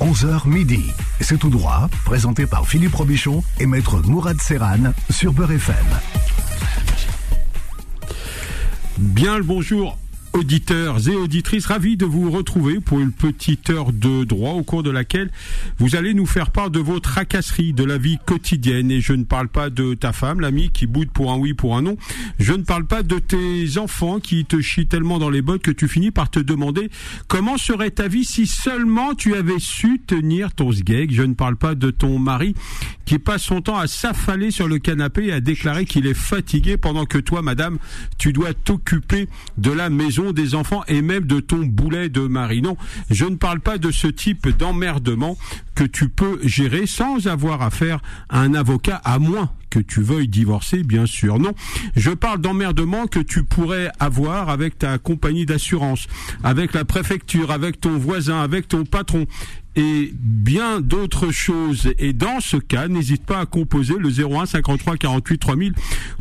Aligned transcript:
11h 0.00 0.48
midi. 0.48 0.90
C'est 1.20 1.38
tout 1.38 1.50
droit, 1.50 1.88
présenté 2.06 2.46
par 2.46 2.66
Philippe 2.66 2.94
Robichon 2.94 3.44
et 3.58 3.66
maître 3.66 4.00
Mourad 4.00 4.40
Serran 4.40 4.92
sur 5.10 5.34
Beurre 5.34 5.52
FM. 5.52 5.76
Bien 8.96 9.36
le 9.36 9.44
bonjour 9.44 9.99
auditeurs 10.32 11.08
et 11.08 11.16
auditrices, 11.16 11.66
ravis 11.66 11.96
de 11.96 12.06
vous 12.06 12.30
retrouver 12.30 12.80
pour 12.80 13.00
une 13.00 13.12
petite 13.12 13.70
heure 13.70 13.92
de 13.92 14.24
droit 14.24 14.52
au 14.52 14.62
cours 14.62 14.82
de 14.82 14.90
laquelle 14.90 15.30
vous 15.78 15.96
allez 15.96 16.14
nous 16.14 16.26
faire 16.26 16.50
part 16.50 16.70
de 16.70 16.78
vos 16.78 17.00
tracasseries 17.00 17.72
de 17.72 17.84
la 17.84 17.98
vie 17.98 18.18
quotidienne. 18.26 18.90
Et 18.90 19.00
je 19.00 19.12
ne 19.12 19.24
parle 19.24 19.48
pas 19.48 19.70
de 19.70 19.94
ta 19.94 20.12
femme, 20.12 20.40
l'ami, 20.40 20.70
qui 20.70 20.86
boude 20.86 21.10
pour 21.10 21.32
un 21.32 21.38
oui, 21.38 21.54
pour 21.54 21.76
un 21.76 21.82
non. 21.82 21.96
Je 22.38 22.52
ne 22.52 22.62
parle 22.62 22.86
pas 22.86 23.02
de 23.02 23.18
tes 23.18 23.78
enfants 23.78 24.20
qui 24.20 24.44
te 24.44 24.60
chient 24.60 24.86
tellement 24.86 25.18
dans 25.18 25.30
les 25.30 25.42
bottes 25.42 25.62
que 25.62 25.70
tu 25.70 25.88
finis 25.88 26.10
par 26.10 26.30
te 26.30 26.38
demander 26.40 26.90
comment 27.28 27.58
serait 27.58 27.90
ta 27.90 28.08
vie 28.08 28.24
si 28.24 28.46
seulement 28.46 29.14
tu 29.14 29.34
avais 29.34 29.58
su 29.58 30.00
tenir 30.06 30.52
ton 30.52 30.72
sgeg. 30.72 31.12
Je 31.12 31.22
ne 31.22 31.34
parle 31.34 31.56
pas 31.56 31.74
de 31.74 31.90
ton 31.90 32.18
mari 32.18 32.54
qui 33.04 33.18
passe 33.18 33.42
son 33.42 33.60
temps 33.60 33.78
à 33.78 33.88
s'affaler 33.88 34.52
sur 34.52 34.68
le 34.68 34.78
canapé 34.78 35.26
et 35.26 35.32
à 35.32 35.40
déclarer 35.40 35.84
qu'il 35.84 36.06
est 36.06 36.14
fatigué 36.14 36.76
pendant 36.76 37.06
que 37.06 37.18
toi, 37.18 37.42
madame, 37.42 37.78
tu 38.18 38.32
dois 38.32 38.54
t'occuper 38.54 39.28
de 39.58 39.72
la 39.72 39.90
maison 39.90 40.19
des 40.32 40.54
enfants 40.54 40.82
et 40.88 41.02
même 41.02 41.24
de 41.24 41.40
ton 41.40 41.64
boulet 41.64 42.08
de 42.08 42.20
mari. 42.20 42.62
Non, 42.62 42.76
je 43.10 43.24
ne 43.24 43.36
parle 43.36 43.60
pas 43.60 43.78
de 43.78 43.90
ce 43.90 44.06
type 44.06 44.48
d'emmerdement 44.56 45.36
que 45.74 45.84
tu 45.84 46.08
peux 46.08 46.38
gérer 46.42 46.86
sans 46.86 47.26
avoir 47.26 47.62
affaire 47.62 48.00
à 48.28 48.40
un 48.40 48.54
avocat, 48.54 49.00
à 49.04 49.18
moins 49.18 49.50
que 49.70 49.78
tu 49.78 50.02
veuilles 50.02 50.28
divorcer, 50.28 50.82
bien 50.82 51.06
sûr. 51.06 51.38
Non, 51.38 51.54
je 51.96 52.10
parle 52.10 52.40
d'emmerdement 52.40 53.06
que 53.06 53.20
tu 53.20 53.44
pourrais 53.44 53.90
avoir 54.00 54.48
avec 54.48 54.78
ta 54.78 54.98
compagnie 54.98 55.46
d'assurance, 55.46 56.06
avec 56.42 56.74
la 56.74 56.84
préfecture, 56.84 57.52
avec 57.52 57.80
ton 57.80 57.96
voisin, 57.96 58.40
avec 58.40 58.68
ton 58.68 58.84
patron 58.84 59.26
et 59.76 60.12
bien 60.14 60.80
d'autres 60.80 61.30
choses. 61.30 61.92
Et 61.98 62.12
dans 62.12 62.40
ce 62.40 62.56
cas, 62.56 62.88
n'hésite 62.88 63.24
pas 63.24 63.38
à 63.38 63.46
composer 63.46 63.94
le 63.98 64.10
01 64.10 64.46
53 64.46 64.96
48 64.96 65.38
3000 65.38 65.74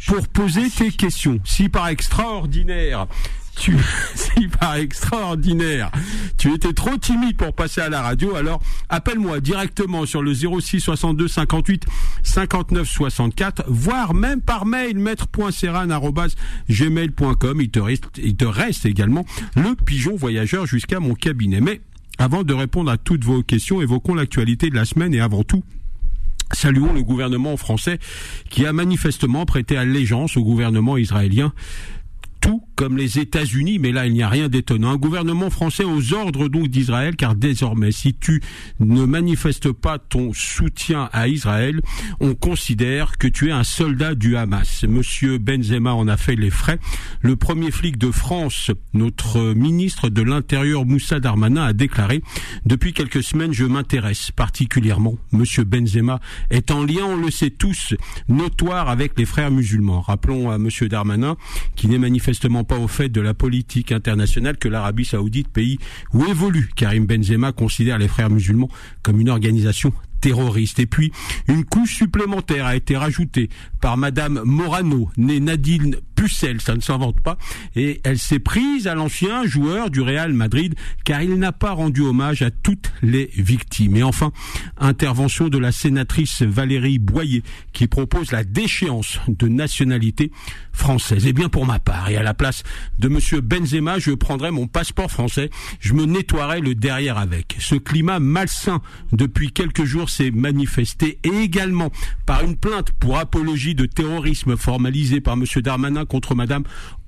pour 0.08 0.27
poser 0.27 0.70
tes 0.70 0.92
questions. 0.92 1.39
Si 1.44 1.70
par 1.70 1.88
extraordinaire, 1.88 3.08
tu, 3.59 3.75
si 4.15 4.47
par 4.47 4.75
extraordinaire, 4.75 5.91
tu 6.38 6.53
étais 6.53 6.73
trop 6.73 6.97
timide 6.97 7.38
pour 7.38 7.53
passer 7.53 7.81
à 7.81 7.89
la 7.89 8.02
radio, 8.02 8.35
alors 8.35 8.61
appelle-moi 8.88 9.41
directement 9.41 10.05
sur 10.05 10.23
le 10.23 10.33
06 10.33 10.79
62 10.79 11.27
58 11.27 11.85
59 12.23 12.87
64, 12.87 13.65
voire 13.67 14.13
même 14.13 14.39
par 14.41 14.65
mail 14.65 14.97
maître.serran.gmail.com. 14.97 17.61
Il 17.61 17.69
te 17.69 17.80
reste, 17.80 18.05
il 18.17 18.35
te 18.35 18.45
reste 18.45 18.85
également 18.85 19.25
le 19.55 19.75
pigeon 19.75 20.15
voyageur 20.15 20.65
jusqu'à 20.65 20.99
mon 20.99 21.13
cabinet. 21.13 21.61
Mais 21.61 21.81
avant 22.17 22.43
de 22.43 22.53
répondre 22.53 22.89
à 22.89 22.97
toutes 22.97 23.25
vos 23.25 23.43
questions, 23.43 23.81
évoquons 23.81 24.15
l'actualité 24.15 24.69
de 24.69 24.75
la 24.75 24.85
semaine 24.85 25.13
et 25.13 25.19
avant 25.19 25.43
tout, 25.43 25.63
Saluons 26.52 26.93
le 26.93 27.03
gouvernement 27.03 27.55
français 27.57 27.99
qui 28.49 28.65
a 28.65 28.73
manifestement 28.73 29.45
prêté 29.45 29.77
allégeance 29.77 30.35
au 30.35 30.43
gouvernement 30.43 30.97
israélien 30.97 31.53
tout 32.41 32.63
comme 32.80 32.95
les 32.95 33.19
États-Unis, 33.19 33.77
mais 33.77 33.91
là 33.91 34.08
il 34.08 34.13
n'y 34.13 34.23
a 34.23 34.30
rien 34.30 34.47
d'étonnant. 34.47 34.91
Un 34.91 34.95
gouvernement 34.95 35.49
français 35.49 35.83
aux 35.83 36.13
ordres 36.13 36.47
donc 36.47 36.69
d'Israël, 36.69 37.17
car 37.17 37.36
désormais 37.36 37.91
si 37.91 38.13
tu 38.13 38.41
ne 38.80 39.03
manifestes 39.03 39.73
pas 39.73 39.99
ton 39.99 40.31
soutien 40.31 41.09
à 41.11 41.27
Israël, 41.27 41.81
on 42.21 42.36
considère 42.36 43.17
que 43.17 43.27
tu 43.27 43.49
es 43.49 43.52
un 43.52 43.66
soldat 43.66 44.16
du 44.16 44.38
Hamas. 44.38 44.86
Monsieur 44.88 45.39
Benzema 45.39 45.94
en 45.94 46.08
a 46.08 46.16
fait 46.16 46.38
les 46.38 46.49
frais. 46.49 46.80
Le 47.19 47.36
premier 47.36 47.69
flic 47.69 47.97
de 47.97 48.11
France, 48.11 48.71
notre 48.93 49.53
ministre 49.53 50.08
de 50.08 50.21
l'Intérieur 50.21 50.86
Moussa 50.86 51.19
Darmanin 51.19 51.66
a 51.66 51.73
déclaré 51.73 52.21
depuis 52.66 52.93
quelques 52.93 53.23
semaines 53.23 53.52
je 53.52 53.66
m'intéresse 53.66 54.31
particulièrement. 54.31 55.17
Monsieur 55.33 55.66
Benzema 55.66 56.21
est 56.49 56.71
en 56.71 56.86
lien, 56.86 57.03
on 57.03 57.17
le 57.17 57.30
sait 57.30 57.49
tous, 57.49 57.93
notoire 58.30 58.88
avec 58.88 59.19
les 59.19 59.25
frères 59.25 59.52
musulmans. 59.52 59.99
Rappelons 59.99 60.49
à 60.49 60.58
Monsieur 60.58 60.88
Darmanin 60.88 61.36
qui 61.75 61.89
n'est 61.89 61.98
manifestement 61.98 62.64
pas 62.69 62.77
au 62.77 62.87
fait 62.87 63.09
de 63.09 63.19
la 63.19 63.33
politique 63.33 63.91
internationale 63.91 64.57
que 64.57 64.69
l'Arabie 64.69 65.03
saoudite, 65.03 65.47
pays 65.47 65.80
où 66.13 66.23
évolue 66.25 66.69
Karim 66.75 67.07
Benzema, 67.07 67.52
considère 67.52 67.97
les 67.97 68.07
frères 68.07 68.30
musulmans 68.30 68.69
comme 69.02 69.19
une 69.19 69.30
organisation 69.30 69.91
terroriste. 70.19 70.80
Et 70.80 70.85
puis, 70.85 71.11
une 71.47 71.65
couche 71.65 71.95
supplémentaire 71.95 72.65
a 72.65 72.75
été 72.75 72.97
rajoutée 72.97 73.49
par 73.81 73.97
Madame 73.97 74.41
Morano, 74.43 75.09
née 75.17 75.39
Nadine 75.39 75.97
Pucelle, 76.15 76.59
ça 76.59 76.75
ne 76.75 76.81
s'invente 76.81 77.21
pas, 77.21 77.37
et 77.77 78.02
elle 78.03 78.19
s'est 78.19 78.39
prise 78.39 78.87
à 78.87 78.95
l'ancien 78.95 79.45
joueur 79.45 79.89
du 79.89 80.02
Real 80.02 80.33
Madrid, 80.33 80.75
car 81.05 81.21
il 81.21 81.35
n'a 81.35 81.53
pas 81.53 81.71
rendu 81.71 82.02
hommage 82.02 82.41
à 82.41 82.52
toutes 82.52 82.91
les 83.02 83.30
victimes. 83.37 83.95
Et 83.95 84.03
enfin, 84.03 84.33
intervention 84.77 85.47
de 85.47 85.57
la 85.57 85.71
sénatrice 85.71 86.41
Valérie 86.41 86.99
Boyer, 86.99 87.41
qui 87.71 87.87
propose 87.87 88.33
la 88.33 88.43
déchéance 88.43 89.19
de 89.30 89.47
nationalité 89.47 90.31
française. 90.73 91.25
Et 91.25 91.31
bien 91.31 91.47
pour 91.47 91.65
ma 91.65 91.80
part, 91.80 92.09
et 92.09 92.17
à 92.17 92.23
la 92.23 92.33
place 92.33 92.63
de 92.97 93.07
Monsieur 93.07 93.39
Benzema, 93.39 93.97
je 93.97 94.11
prendrai 94.11 94.51
mon 94.51 94.67
passeport 94.67 95.09
français, 95.09 95.49
je 95.80 95.93
me 95.93 96.05
nettoierai 96.05 96.59
le 96.59 96.75
derrière 96.75 97.17
avec. 97.17 97.55
Ce 97.59 97.75
climat 97.75 98.19
malsain 98.19 98.81
depuis 99.13 99.51
quelques 99.51 99.86
jours 99.86 100.08
s'est 100.09 100.31
manifesté, 100.31 101.20
également 101.23 101.92
par 102.25 102.43
une 102.43 102.58
plainte 102.58 102.92
pour 102.99 103.17
apologie 103.17 103.75
de 103.75 103.86
terrorisme 103.86 104.58
formalisée 104.58 105.21
par 105.21 105.37
Monsieur 105.37 105.61
Darmanin 105.61 106.05
contre 106.05 106.36
Madame 106.36 106.64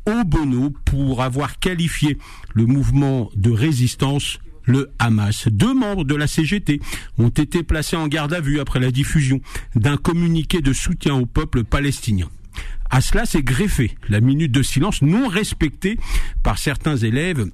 Obono 0.06 0.72
pour 0.86 1.22
avoir 1.22 1.60
qualifié 1.60 2.18
le 2.54 2.66
mouvement 2.66 3.30
de 3.36 3.52
résistance 3.52 4.40
le 4.66 4.92
Hamas. 5.00 5.48
Deux 5.48 5.74
membres 5.74 6.04
de 6.04 6.16
la 6.16 6.28
CGT 6.28 6.80
ont 7.18 7.30
été 7.30 7.64
placés 7.64 7.96
en 7.96 8.08
garde 8.08 8.34
à 8.34 8.42
vue 8.42 8.60
après 8.60 8.80
la 8.80 8.92
diffusion 8.92 9.42
d'un 9.76 9.98
communiqué 9.98 10.62
de 10.62 10.74
soutien 10.74 11.16
au 11.16 11.26
peuple 11.26 11.64
palestinien. 11.64 12.30
À 12.90 13.00
cela 13.02 13.26
s'est 13.26 13.44
greffé 13.44 13.96
la 14.10 14.20
minute 14.20 14.52
de 14.52 14.62
silence 14.62 15.02
non 15.02 15.28
respectée 15.30 15.98
par 16.44 16.58
certains 16.58 16.98
élèves 16.98 17.46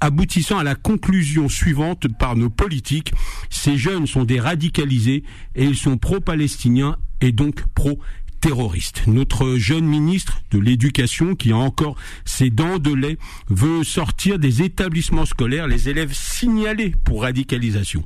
aboutissant 0.00 0.58
à 0.58 0.64
la 0.64 0.74
conclusion 0.74 1.48
suivante 1.48 2.06
par 2.18 2.36
nos 2.36 2.50
politiques. 2.50 3.12
Ces 3.50 3.76
jeunes 3.76 4.06
sont 4.06 4.24
des 4.24 4.40
radicalisés 4.40 5.24
et 5.54 5.64
ils 5.64 5.76
sont 5.76 5.98
pro-palestiniens 5.98 6.96
et 7.20 7.32
donc 7.32 7.64
pro 7.74 7.98
terroriste. 8.40 9.02
Notre 9.06 9.56
jeune 9.56 9.84
ministre 9.84 10.42
de 10.50 10.58
l'Éducation, 10.58 11.34
qui 11.34 11.52
a 11.52 11.56
encore 11.56 11.96
ses 12.24 12.50
dents 12.50 12.78
de 12.78 12.94
lait, 12.94 13.18
veut 13.48 13.84
sortir 13.84 14.38
des 14.38 14.62
établissements 14.62 15.26
scolaires 15.26 15.66
les 15.66 15.88
élèves 15.88 16.12
signalés 16.12 16.94
pour 17.04 17.22
radicalisation. 17.22 18.04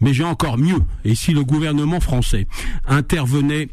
Mais 0.00 0.12
j'ai 0.12 0.24
encore 0.24 0.58
mieux, 0.58 0.80
et 1.04 1.14
si 1.14 1.32
le 1.32 1.44
gouvernement 1.44 2.00
français 2.00 2.46
intervenait, 2.86 3.68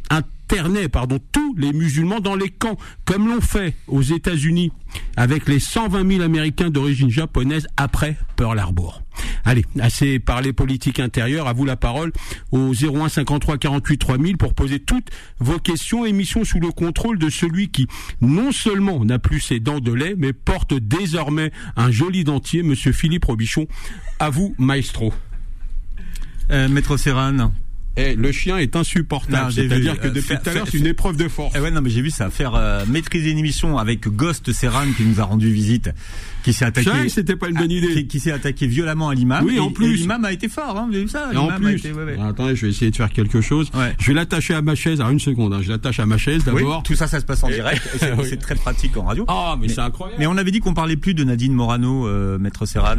pardon, 0.91 1.19
tous 1.31 1.55
les 1.57 1.73
musulmans 1.73 2.19
dans 2.19 2.35
les 2.35 2.49
camps, 2.49 2.77
comme 3.05 3.27
l'ont 3.27 3.41
fait 3.41 3.75
aux 3.87 4.01
États-Unis 4.01 4.71
avec 5.15 5.47
les 5.47 5.59
120 5.59 6.09
000 6.09 6.23
Américains 6.23 6.69
d'origine 6.69 7.09
japonaise 7.09 7.67
après 7.77 8.17
Pearl 8.35 8.57
Harbor. 8.57 9.01
Allez, 9.45 9.65
assez 9.79 10.19
parlé 10.19 10.53
politique 10.53 10.99
intérieure, 10.99 11.47
à 11.47 11.53
vous 11.53 11.65
la 11.65 11.75
parole 11.75 12.11
au 12.51 12.73
01 12.73 13.09
53 13.09 13.57
48 13.57 13.97
3000 13.97 14.37
pour 14.37 14.53
poser 14.53 14.79
toutes 14.79 15.09
vos 15.39 15.57
questions. 15.57 16.05
Émission 16.05 16.43
sous 16.43 16.59
le 16.59 16.71
contrôle 16.71 17.17
de 17.17 17.29
celui 17.29 17.69
qui 17.69 17.87
non 18.21 18.51
seulement 18.51 19.03
n'a 19.03 19.19
plus 19.19 19.39
ses 19.39 19.59
dents 19.59 19.79
de 19.79 19.91
lait, 19.91 20.15
mais 20.17 20.33
porte 20.33 20.73
désormais 20.73 21.51
un 21.75 21.91
joli 21.91 22.23
dentier, 22.23 22.63
Monsieur 22.63 22.91
Philippe 22.91 23.25
Robichon. 23.25 23.67
À 24.19 24.29
vous, 24.29 24.55
maestro. 24.57 25.13
Euh, 26.51 26.69
Maître 26.69 26.97
Serran, 26.97 27.51
eh, 27.97 28.15
le 28.15 28.31
chien 28.31 28.57
est 28.57 28.75
insupportable. 28.75 29.51
C'est-à-dire 29.51 29.99
que 29.99 30.07
euh, 30.07 30.11
depuis 30.11 30.37
tout 30.37 30.49
à 30.49 30.53
l'heure, 30.53 30.67
c'est 30.69 30.77
une 30.77 30.87
épreuve 30.87 31.17
de 31.17 31.27
force. 31.27 31.53
Eh 31.57 31.59
ouais, 31.59 31.71
non, 31.71 31.81
mais 31.81 31.89
j'ai 31.89 32.01
vu 32.01 32.11
ça 32.11 32.29
faire 32.29 32.55
euh, 32.55 32.85
maîtriser 32.87 33.31
une 33.31 33.39
émission 33.39 33.77
avec 33.77 34.07
Ghost 34.07 34.51
Serran 34.53 34.85
qui 34.95 35.03
nous 35.03 35.19
a 35.19 35.23
rendu 35.23 35.51
visite, 35.51 35.89
qui 36.51 36.53
s'est 36.53 36.65
attaqué. 36.65 37.09
C'était 37.09 37.35
pas 37.35 37.49
une 37.49 37.55
bonne 37.55 37.69
à- 37.71 37.73
idée. 37.73 37.93
Qui, 37.93 38.07
qui 38.07 38.19
s'est 38.19 38.31
attaqué 38.31 38.67
violemment 38.67 39.09
à 39.09 39.15
l'imam. 39.15 39.43
Oui, 39.45 39.55
et, 39.57 39.59
en 39.59 39.69
plus. 39.71 39.95
l'imam 39.97 40.23
a 40.23 40.31
été 40.31 40.47
fort, 40.47 40.77
hein, 40.77 40.85
vous 40.87 40.93
avez 40.95 41.03
vu 41.03 41.09
ça 41.09 41.29
Et 41.33 41.37
en 41.37 41.43
L'imam 41.47 41.55
a 41.65 41.67
plus, 41.67 41.75
été- 41.75 41.91
ouais, 41.91 42.03
ouais. 42.03 42.17
attendez, 42.21 42.55
je 42.55 42.65
vais 42.65 42.71
essayer 42.71 42.89
de 42.91 42.95
faire 42.95 43.09
quelque 43.11 43.41
chose. 43.41 43.69
Ouais. 43.73 43.93
Je 43.99 44.07
vais 44.07 44.13
l'attacher 44.13 44.53
à 44.53 44.61
ma 44.61 44.75
chaise. 44.75 44.99
Alors 45.01 45.11
une 45.11 45.19
seconde, 45.19 45.53
hein. 45.53 45.59
je 45.61 45.69
l'attache 45.69 45.99
à 45.99 46.05
ma 46.05 46.17
chaise 46.17 46.43
Oui, 46.47 46.61
d'abord. 46.61 46.83
tout 46.83 46.95
ça, 46.95 47.07
ça 47.07 47.19
se 47.19 47.25
passe 47.25 47.43
en 47.43 47.49
Et- 47.49 47.55
direct. 47.55 47.81
C'est 47.99 48.13
Oui. 48.13 48.37
très 48.37 48.55
pratique 48.55 48.95
en 48.97 49.03
radio. 49.03 49.25
Ah, 49.27 49.55
mais, 49.59 49.67
c'est 49.67 49.79
incroyable. 49.81 50.17
Mais 50.19 50.27
on 50.27 50.37
avait 50.37 50.51
dit 50.51 50.59
qu'on 50.59 50.73
parlait 50.73 50.95
plus 50.97 51.13
de 51.13 51.23
Nadine 51.23 51.53
Morano, 51.53 52.07
euh, 52.07 52.37
Maître 52.37 52.65
Serran. 52.65 52.95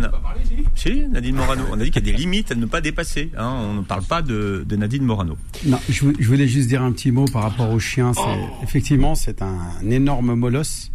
Si, 0.74 1.06
Nadine 1.08 1.36
Morano. 1.36 1.64
On 1.70 1.80
a 1.80 1.84
dit 1.84 1.90
qu'il 1.90 2.06
y 2.06 2.10
a 2.10 2.12
des 2.12 2.18
limites 2.18 2.52
à 2.52 2.54
ne 2.54 2.66
pas 2.66 2.80
dépasser. 2.80 3.30
Hein. 3.38 3.50
On 3.70 3.74
ne 3.76 3.82
parle 3.82 4.04
pas 4.04 4.22
de, 4.22 4.64
de 4.68 4.76
Nadine 4.76 5.04
Morano. 5.04 5.36
Non, 5.66 5.78
je, 5.88 6.04
vou- 6.04 6.12
je 6.18 6.28
voulais 6.28 6.48
juste 6.48 6.68
dire 6.68 6.82
un 6.82 6.92
petit 6.92 7.10
mot 7.10 7.24
par 7.26 7.42
rapport 7.42 7.70
au 7.72 7.78
chien. 7.78 8.12
Oh. 8.16 8.22
Effectivement, 8.62 9.14
c'est 9.14 9.42
un, 9.42 9.58
énorme 9.88 10.34
molosse 10.34 10.90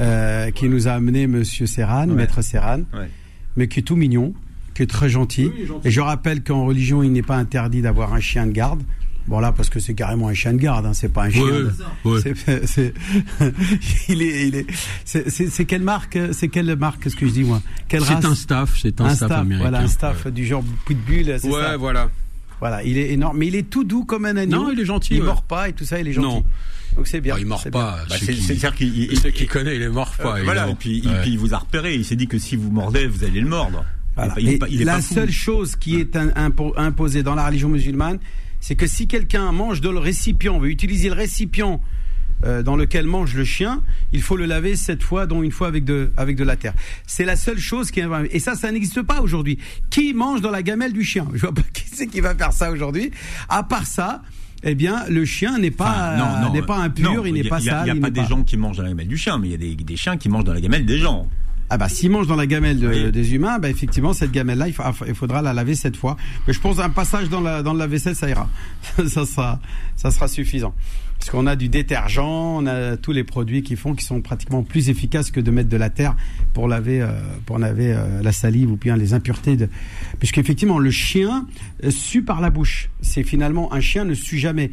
euh, 0.00 0.50
qui 0.50 0.68
nous 0.68 0.88
a 0.88 0.92
amené 0.92 1.26
Monsieur 1.26 1.66
Serran, 1.66 2.06
Maître 2.06 2.42
Serran, 2.42 2.80
Ouais. 2.92 3.08
mais 3.56 3.68
qui 3.68 3.80
est 3.80 3.82
tout 3.82 3.96
mignon, 3.96 4.34
qui 4.74 4.82
est 4.82 4.86
très 4.86 5.08
gentil. 5.08 5.50
Oui, 5.56 5.66
gentil. 5.66 5.88
Et 5.88 5.90
je 5.90 6.00
rappelle 6.00 6.42
qu'en 6.42 6.64
religion, 6.66 7.02
il 7.02 7.12
n'est 7.12 7.22
pas 7.22 7.36
interdit 7.36 7.80
d'avoir 7.82 8.12
un 8.14 8.20
chien 8.20 8.46
de 8.46 8.52
garde. 8.52 8.82
Bon 9.28 9.40
là 9.40 9.50
parce 9.50 9.68
que 9.70 9.80
c'est 9.80 9.94
carrément 9.94 10.28
un 10.28 10.34
chien 10.34 10.52
de 10.52 10.58
garde, 10.58 10.86
hein, 10.86 10.92
c'est 10.94 11.08
pas 11.12 11.24
un 11.24 11.30
chien. 11.30 11.42
Ouais, 11.42 11.50
de- 11.50 11.72
ouais. 12.04 12.20
c'est- 12.22 12.64
c'est- 12.66 12.94
il 14.08 14.22
est, 14.22 14.46
il 14.48 14.54
est. 14.54 14.66
C'est 15.04 15.64
quelle 15.64 15.82
marque 15.82 16.16
C'est 16.32 16.46
quelle 16.48 16.76
marque 16.76 17.02
Qu'est-ce 17.02 17.16
que 17.16 17.26
je 17.26 17.32
dis 17.32 17.42
moi? 17.42 17.60
Quelle 17.88 18.02
C'est 18.04 18.24
un 18.24 18.34
staff, 18.36 18.78
c'est 18.80 19.00
un, 19.00 19.06
un 19.06 19.14
staff, 19.16 19.28
staff, 19.30 19.40
américain. 19.40 19.68
voilà 19.70 19.80
un 19.84 19.88
staff 19.88 20.26
du 20.28 20.46
genre 20.46 20.62
pitbull, 20.86 21.38
c'est 21.40 21.48
Ouais, 21.48 21.60
ça. 21.60 21.76
voilà. 21.76 22.08
Voilà, 22.60 22.82
il 22.82 22.96
est 22.98 23.12
énorme, 23.12 23.38
mais 23.38 23.48
il 23.48 23.54
est 23.54 23.68
tout 23.68 23.84
doux 23.84 24.04
comme 24.04 24.24
un 24.24 24.36
agneau. 24.36 24.64
Non, 24.64 24.70
il 24.72 24.80
est 24.80 24.84
gentil, 24.84 25.14
Il 25.14 25.20
ouais. 25.20 25.26
mord 25.26 25.42
pas 25.42 25.68
et 25.68 25.72
tout 25.72 25.84
ça, 25.84 26.00
il 26.00 26.08
est 26.08 26.12
gentil. 26.12 26.26
Non. 26.26 26.44
Donc 26.96 27.06
c'est 27.06 27.20
bien. 27.20 27.34
Bah, 27.34 27.40
il 27.40 27.46
mord 27.46 27.62
pas. 27.64 27.98
Bah, 28.08 28.16
C'est-à-dire 28.18 28.74
qu'il 28.74 28.96
il- 29.12 29.18
ceux 29.20 29.30
qui 29.30 29.46
connaissent, 29.46 29.76
il 29.76 29.82
est 29.82 29.88
mort 29.90 30.14
euh, 30.20 30.22
pas. 30.22 30.28
voilà, 30.42 30.62
évidemment. 30.62 30.72
et 30.72 30.76
puis, 30.76 31.02
il- 31.04 31.10
puis 31.20 31.30
il 31.32 31.38
vous 31.38 31.52
a 31.54 31.58
repéré. 31.58 31.94
Il 31.94 32.04
s'est 32.04 32.16
dit 32.16 32.26
que 32.26 32.38
si 32.38 32.56
vous 32.56 32.70
mordez, 32.70 33.06
vous 33.06 33.24
allez 33.24 33.40
le 33.40 33.48
mordre. 33.48 33.84
Voilà. 34.16 34.34
Il 34.38 34.48
est 34.48 34.52
Et 34.54 34.58
pas- 34.58 34.68
il 34.70 34.80
est 34.80 34.84
la 34.86 35.02
seule 35.02 35.30
chose 35.30 35.76
qui 35.76 35.96
est 36.00 36.16
un- 36.16 36.28
impo- 36.28 36.72
imposée 36.78 37.22
dans 37.22 37.34
la 37.34 37.46
religion 37.46 37.68
musulmane, 37.68 38.18
c'est 38.60 38.74
que 38.76 38.86
si 38.86 39.06
quelqu'un 39.06 39.52
mange 39.52 39.82
dans 39.82 39.92
le 39.92 39.98
récipient, 39.98 40.58
veut 40.58 40.70
utiliser 40.70 41.08
le 41.10 41.14
récipient 41.14 41.82
euh, 42.46 42.62
dans 42.62 42.76
lequel 42.76 43.06
mange 43.06 43.34
le 43.34 43.44
chien, 43.44 43.82
il 44.12 44.22
faut 44.22 44.36
le 44.36 44.46
laver 44.46 44.76
sept 44.76 45.02
fois, 45.02 45.26
dont 45.26 45.42
une 45.42 45.50
fois 45.52 45.66
avec 45.68 45.84
de, 45.84 46.10
avec 46.16 46.36
de 46.36 46.44
la 46.44 46.56
terre. 46.56 46.72
C'est 47.06 47.24
la 47.24 47.36
seule 47.36 47.58
chose 47.58 47.90
qui 47.90 48.00
est 48.00 48.06
Et 48.30 48.38
ça, 48.38 48.54
ça 48.54 48.70
n'existe 48.72 49.02
pas 49.02 49.20
aujourd'hui. 49.20 49.58
Qui 49.90 50.14
mange 50.14 50.40
dans 50.40 50.50
la 50.50 50.62
gamelle 50.62 50.92
du 50.92 51.02
chien? 51.04 51.26
Je 51.34 51.40
vois 51.40 51.52
pas 51.52 51.62
qui 51.72 51.84
c'est 51.92 52.06
qui 52.06 52.20
va 52.20 52.34
faire 52.34 52.52
ça 52.52 52.70
aujourd'hui. 52.70 53.10
À 53.48 53.62
part 53.64 53.86
ça, 53.86 54.22
eh 54.62 54.74
bien, 54.74 55.04
le 55.10 55.24
chien 55.24 55.58
n'est 55.58 55.70
pas, 55.70 56.14
Enfin, 56.18 56.50
n'est 56.52 56.62
pas 56.62 56.76
impur, 56.78 57.12
non, 57.14 57.24
il 57.26 57.34
n'est 57.34 57.44
pas 57.44 57.60
sale. 57.60 57.86
Il 57.88 57.92
n'y 57.92 57.98
a 57.98 58.02
pas 58.02 58.10
des 58.10 58.20
pas- 58.22 58.26
gens 58.28 58.42
qui 58.42 58.56
mangent 58.56 58.76
dans 58.78 58.82
la 58.84 58.88
gamelle 58.90 59.08
du 59.08 59.16
chien, 59.18 59.38
mais 59.38 59.48
il 59.48 59.50
y 59.50 59.54
a 59.54 59.58
des, 59.58 59.74
des 59.74 59.96
chiens 59.96 60.16
qui 60.16 60.28
mangent 60.28 60.44
dans 60.44 60.54
la 60.54 60.60
gamelle 60.60 60.86
des 60.86 60.98
gens. 60.98 61.28
Ah 61.68 61.78
bah 61.78 61.88
s'il 61.88 62.10
mange 62.12 62.28
dans 62.28 62.36
la 62.36 62.46
gamelle 62.46 62.78
de- 62.78 62.86
Oui. 62.88 63.10
des 63.10 63.34
humains, 63.34 63.58
bah 63.58 63.68
effectivement 63.68 64.12
cette 64.12 64.30
gamelle-là, 64.30 64.68
il, 64.68 64.72
fa- 64.72 64.92
il 65.08 65.14
faudra 65.16 65.42
la 65.42 65.52
laver 65.52 65.74
sept 65.74 65.96
fois. 65.96 66.16
Mais 66.46 66.52
je 66.52 66.60
pense 66.60 66.78
un 66.78 66.90
passage 66.90 67.28
dans 67.28 67.40
la 67.40 67.64
dans 67.64 67.72
le 67.72 67.80
lave-vaisselle, 67.80 68.14
ça 68.14 68.28
ira. 68.28 68.48
ça 69.08 69.26
sera 69.26 69.60
ça 69.96 70.12
sera 70.12 70.28
suffisant. 70.28 70.74
Parce 71.18 71.30
qu'on 71.30 71.46
a 71.46 71.56
du 71.56 71.68
détergent, 71.68 72.18
on 72.20 72.66
a 72.66 72.96
tous 72.96 73.10
les 73.12 73.24
produits 73.24 73.62
qui 73.62 73.74
font 73.76 73.94
qui 73.94 74.04
sont 74.04 74.20
pratiquement 74.20 74.62
plus 74.62 74.90
efficaces 74.90 75.30
que 75.30 75.40
de 75.40 75.50
mettre 75.50 75.68
de 75.68 75.76
la 75.76 75.90
terre 75.90 76.14
pour 76.54 76.68
laver 76.68 77.02
euh, 77.02 77.08
pour 77.46 77.58
laver 77.58 77.92
euh, 77.92 78.22
la 78.22 78.30
salive 78.32 78.70
ou 78.70 78.76
bien 78.76 78.96
les 78.96 79.12
impuretés 79.12 79.56
de. 79.56 79.68
Puisqu'effectivement 80.20 80.78
le 80.78 80.90
chien 80.90 81.46
euh, 81.84 81.90
sue 81.90 82.22
par 82.22 82.40
la 82.40 82.50
bouche. 82.50 82.90
C'est 83.00 83.24
finalement 83.24 83.72
un 83.72 83.80
chien 83.80 84.04
ne 84.04 84.14
sue 84.14 84.38
jamais. 84.38 84.70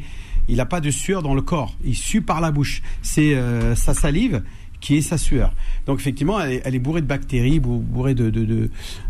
Il 0.48 0.56
n'a 0.56 0.66
pas 0.66 0.80
de 0.80 0.90
sueur 0.90 1.22
dans 1.22 1.34
le 1.34 1.42
corps. 1.42 1.74
Il 1.84 1.96
sue 1.96 2.20
par 2.20 2.40
la 2.40 2.50
bouche. 2.52 2.82
C'est 3.02 3.34
euh, 3.34 3.74
sa 3.74 3.94
salive 3.94 4.42
qui 4.80 4.96
est 4.98 5.02
sa 5.02 5.16
sueur. 5.16 5.54
Donc 5.86 5.98
effectivement, 5.98 6.38
elle 6.38 6.52
est, 6.52 6.62
elle 6.66 6.74
est 6.74 6.78
bourrée 6.78 7.00
de 7.00 7.06
bactéries, 7.06 7.58
bou- 7.58 7.78
bourrée 7.78 8.14
de, 8.14 8.28
de, 8.28 8.44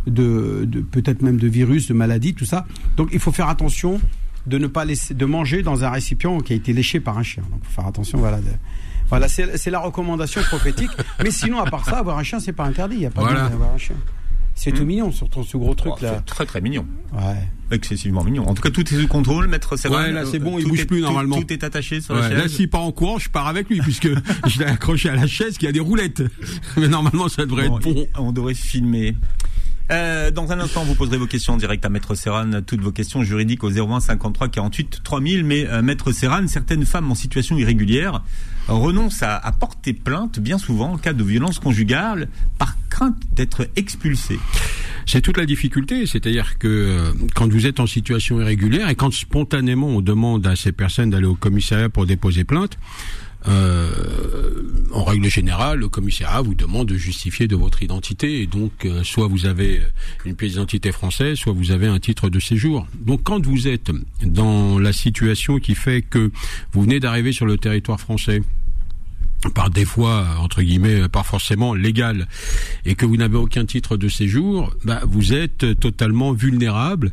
de- 0.06 0.64
de- 0.64 0.80
peut-être 0.80 1.20
même 1.22 1.36
de 1.38 1.48
virus, 1.48 1.88
de 1.88 1.94
maladies, 1.94 2.32
tout 2.34 2.44
ça. 2.44 2.64
Donc 2.96 3.08
il 3.12 3.18
faut 3.18 3.32
faire 3.32 3.48
attention 3.48 4.00
de 4.46 4.58
ne 4.58 4.66
pas 4.66 4.84
laisser, 4.84 5.14
de 5.14 5.24
manger 5.24 5.62
dans 5.62 5.84
un 5.84 5.90
récipient 5.90 6.38
qui 6.40 6.52
a 6.52 6.56
été 6.56 6.72
léché 6.72 7.00
par 7.00 7.16
un 7.18 7.22
chien. 7.22 7.42
Donc 7.50 7.60
faut 7.64 7.72
faire 7.72 7.86
attention, 7.86 8.18
voilà. 8.18 8.38
de- 8.38 8.44
voilà, 9.08 9.28
c'est 9.28 9.56
c'est 9.58 9.70
la 9.70 9.80
recommandation 9.80 10.42
prophétique. 10.42 10.90
Mais 11.22 11.30
sinon, 11.30 11.60
à 11.60 11.70
part 11.70 11.84
ça, 11.84 11.98
avoir 11.98 12.18
un 12.18 12.22
chien, 12.22 12.40
c'est 12.40 12.52
pas 12.52 12.64
interdit. 12.64 12.96
Il 12.96 13.02
y 13.02 13.06
a 13.06 13.10
pas 13.10 13.20
Voilà. 13.22 13.48
d'avoir 13.48 13.72
un 13.74 13.78
chien. 13.78 13.96
C'est 14.56 14.70
tout 14.70 14.84
Hmm. 14.84 14.86
mignon, 14.86 15.10
surtout 15.12 15.42
ce 15.42 15.56
gros 15.56 15.74
truc 15.74 15.94
Oh, 15.96 15.98
là. 16.02 16.14
c'est 16.16 16.24
très 16.26 16.46
très 16.46 16.60
mignon. 16.60 16.86
Ouais. 17.12 17.34
Excessivement 17.72 18.22
mignon. 18.22 18.46
En 18.48 18.54
tout 18.54 18.62
cas, 18.62 18.70
tout 18.70 18.82
est 18.82 19.00
sous 19.00 19.08
contrôle, 19.08 19.48
maître 19.48 19.76
Serran. 19.76 19.96
Ouais, 19.96 20.12
là, 20.12 20.22
c'est 20.30 20.38
bon, 20.38 20.58
il 20.58 20.62
Tout 20.62 20.68
bouge 20.70 20.80
est- 20.80 20.84
plus, 20.86 20.98
tout- 21.00 21.06
normalement. 21.06 21.40
Tout 21.40 21.52
est 21.52 21.64
attaché 21.64 22.00
sur 22.00 22.14
Ouais, 22.14 22.20
la 22.20 22.28
là, 22.28 22.42
chaise. 22.42 22.54
s'il 22.54 22.70
part 22.70 22.82
en 22.82 22.92
courant, 22.92 23.18
je 23.18 23.28
pars 23.28 23.48
avec 23.48 23.68
lui, 23.68 23.80
puisque 23.80 24.08
je 24.46 24.58
l'ai 24.60 24.66
accroché 24.66 25.08
à 25.08 25.16
la 25.16 25.26
chaise 25.26 25.58
qui 25.58 25.66
a 25.66 25.72
des 25.72 25.80
roulettes. 25.80 26.22
Mais 26.76 26.86
normalement, 26.86 27.28
ça 27.28 27.46
devrait 27.46 27.68
Bon, 27.68 27.78
être 27.78 27.84
bon. 27.84 28.06
On 28.16 28.30
devrait 28.30 28.54
filmer. 28.54 29.16
Euh, 29.90 30.30
dans 30.30 30.50
un 30.50 30.60
instant, 30.60 30.82
vous 30.84 30.94
poserez 30.94 31.18
vos 31.18 31.26
questions 31.26 31.54
en 31.54 31.56
direct 31.58 31.84
à 31.84 31.90
Maître 31.90 32.14
Serran, 32.14 32.62
toutes 32.66 32.80
vos 32.80 32.92
questions 32.92 33.22
juridiques 33.22 33.64
au 33.64 33.70
01 33.70 34.00
53 34.00 34.48
48 34.48 35.00
3000. 35.04 35.44
Mais 35.44 35.66
euh, 35.66 35.82
Maître 35.82 36.12
Serran, 36.12 36.46
certaines 36.48 36.86
femmes 36.86 37.10
en 37.10 37.14
situation 37.14 37.56
irrégulière 37.58 38.22
renoncent 38.66 39.22
à, 39.22 39.52
porter 39.52 39.92
plainte 39.92 40.38
bien 40.38 40.56
souvent 40.56 40.92
en 40.92 40.96
cas 40.98 41.12
de 41.12 41.22
violence 41.22 41.58
conjugale 41.58 42.28
par 42.58 42.76
crainte 42.88 43.16
d'être 43.32 43.68
expulsées. 43.76 44.38
C'est 45.06 45.20
toute 45.20 45.36
la 45.36 45.44
difficulté, 45.44 46.06
c'est-à-dire 46.06 46.56
que 46.58 46.68
euh, 46.68 47.12
quand 47.34 47.52
vous 47.52 47.66
êtes 47.66 47.78
en 47.78 47.86
situation 47.86 48.40
irrégulière 48.40 48.88
et 48.88 48.94
quand 48.94 49.12
spontanément 49.12 49.88
on 49.88 50.00
demande 50.00 50.46
à 50.46 50.56
ces 50.56 50.72
personnes 50.72 51.10
d'aller 51.10 51.26
au 51.26 51.34
commissariat 51.34 51.90
pour 51.90 52.06
déposer 52.06 52.44
plainte, 52.44 52.78
en 53.46 55.04
règle 55.04 55.28
générale, 55.28 55.80
le 55.80 55.88
commissariat 55.88 56.40
vous 56.40 56.54
demande 56.54 56.88
de 56.88 56.96
justifier 56.96 57.48
de 57.48 57.56
votre 57.56 57.82
identité 57.82 58.40
et 58.40 58.46
donc 58.46 58.84
euh, 58.84 59.02
soit 59.02 59.26
vous 59.26 59.46
avez 59.46 59.80
une 60.24 60.36
pièce 60.36 60.52
d'identité 60.52 60.92
française, 60.92 61.36
soit 61.36 61.52
vous 61.52 61.72
avez 61.72 61.88
un 61.88 61.98
titre 61.98 62.28
de 62.28 62.38
séjour. 62.38 62.86
Donc 63.00 63.22
quand 63.24 63.44
vous 63.44 63.68
êtes 63.68 63.90
dans 64.22 64.78
la 64.78 64.92
situation 64.92 65.58
qui 65.58 65.74
fait 65.74 66.02
que 66.02 66.30
vous 66.72 66.82
venez 66.82 67.00
d'arriver 67.00 67.32
sur 67.32 67.44
le 67.44 67.58
territoire 67.58 68.00
français, 68.00 68.40
par 69.50 69.70
des 69.70 69.84
fois 69.84 70.26
entre 70.38 70.62
guillemets 70.62 71.08
pas 71.08 71.22
forcément 71.22 71.74
légal 71.74 72.26
et 72.84 72.94
que 72.94 73.06
vous 73.06 73.16
n'avez 73.16 73.36
aucun 73.36 73.64
titre 73.64 73.96
de 73.96 74.08
séjour, 74.08 74.72
bah, 74.84 75.00
vous 75.06 75.32
êtes 75.32 75.78
totalement 75.80 76.32
vulnérable. 76.32 77.12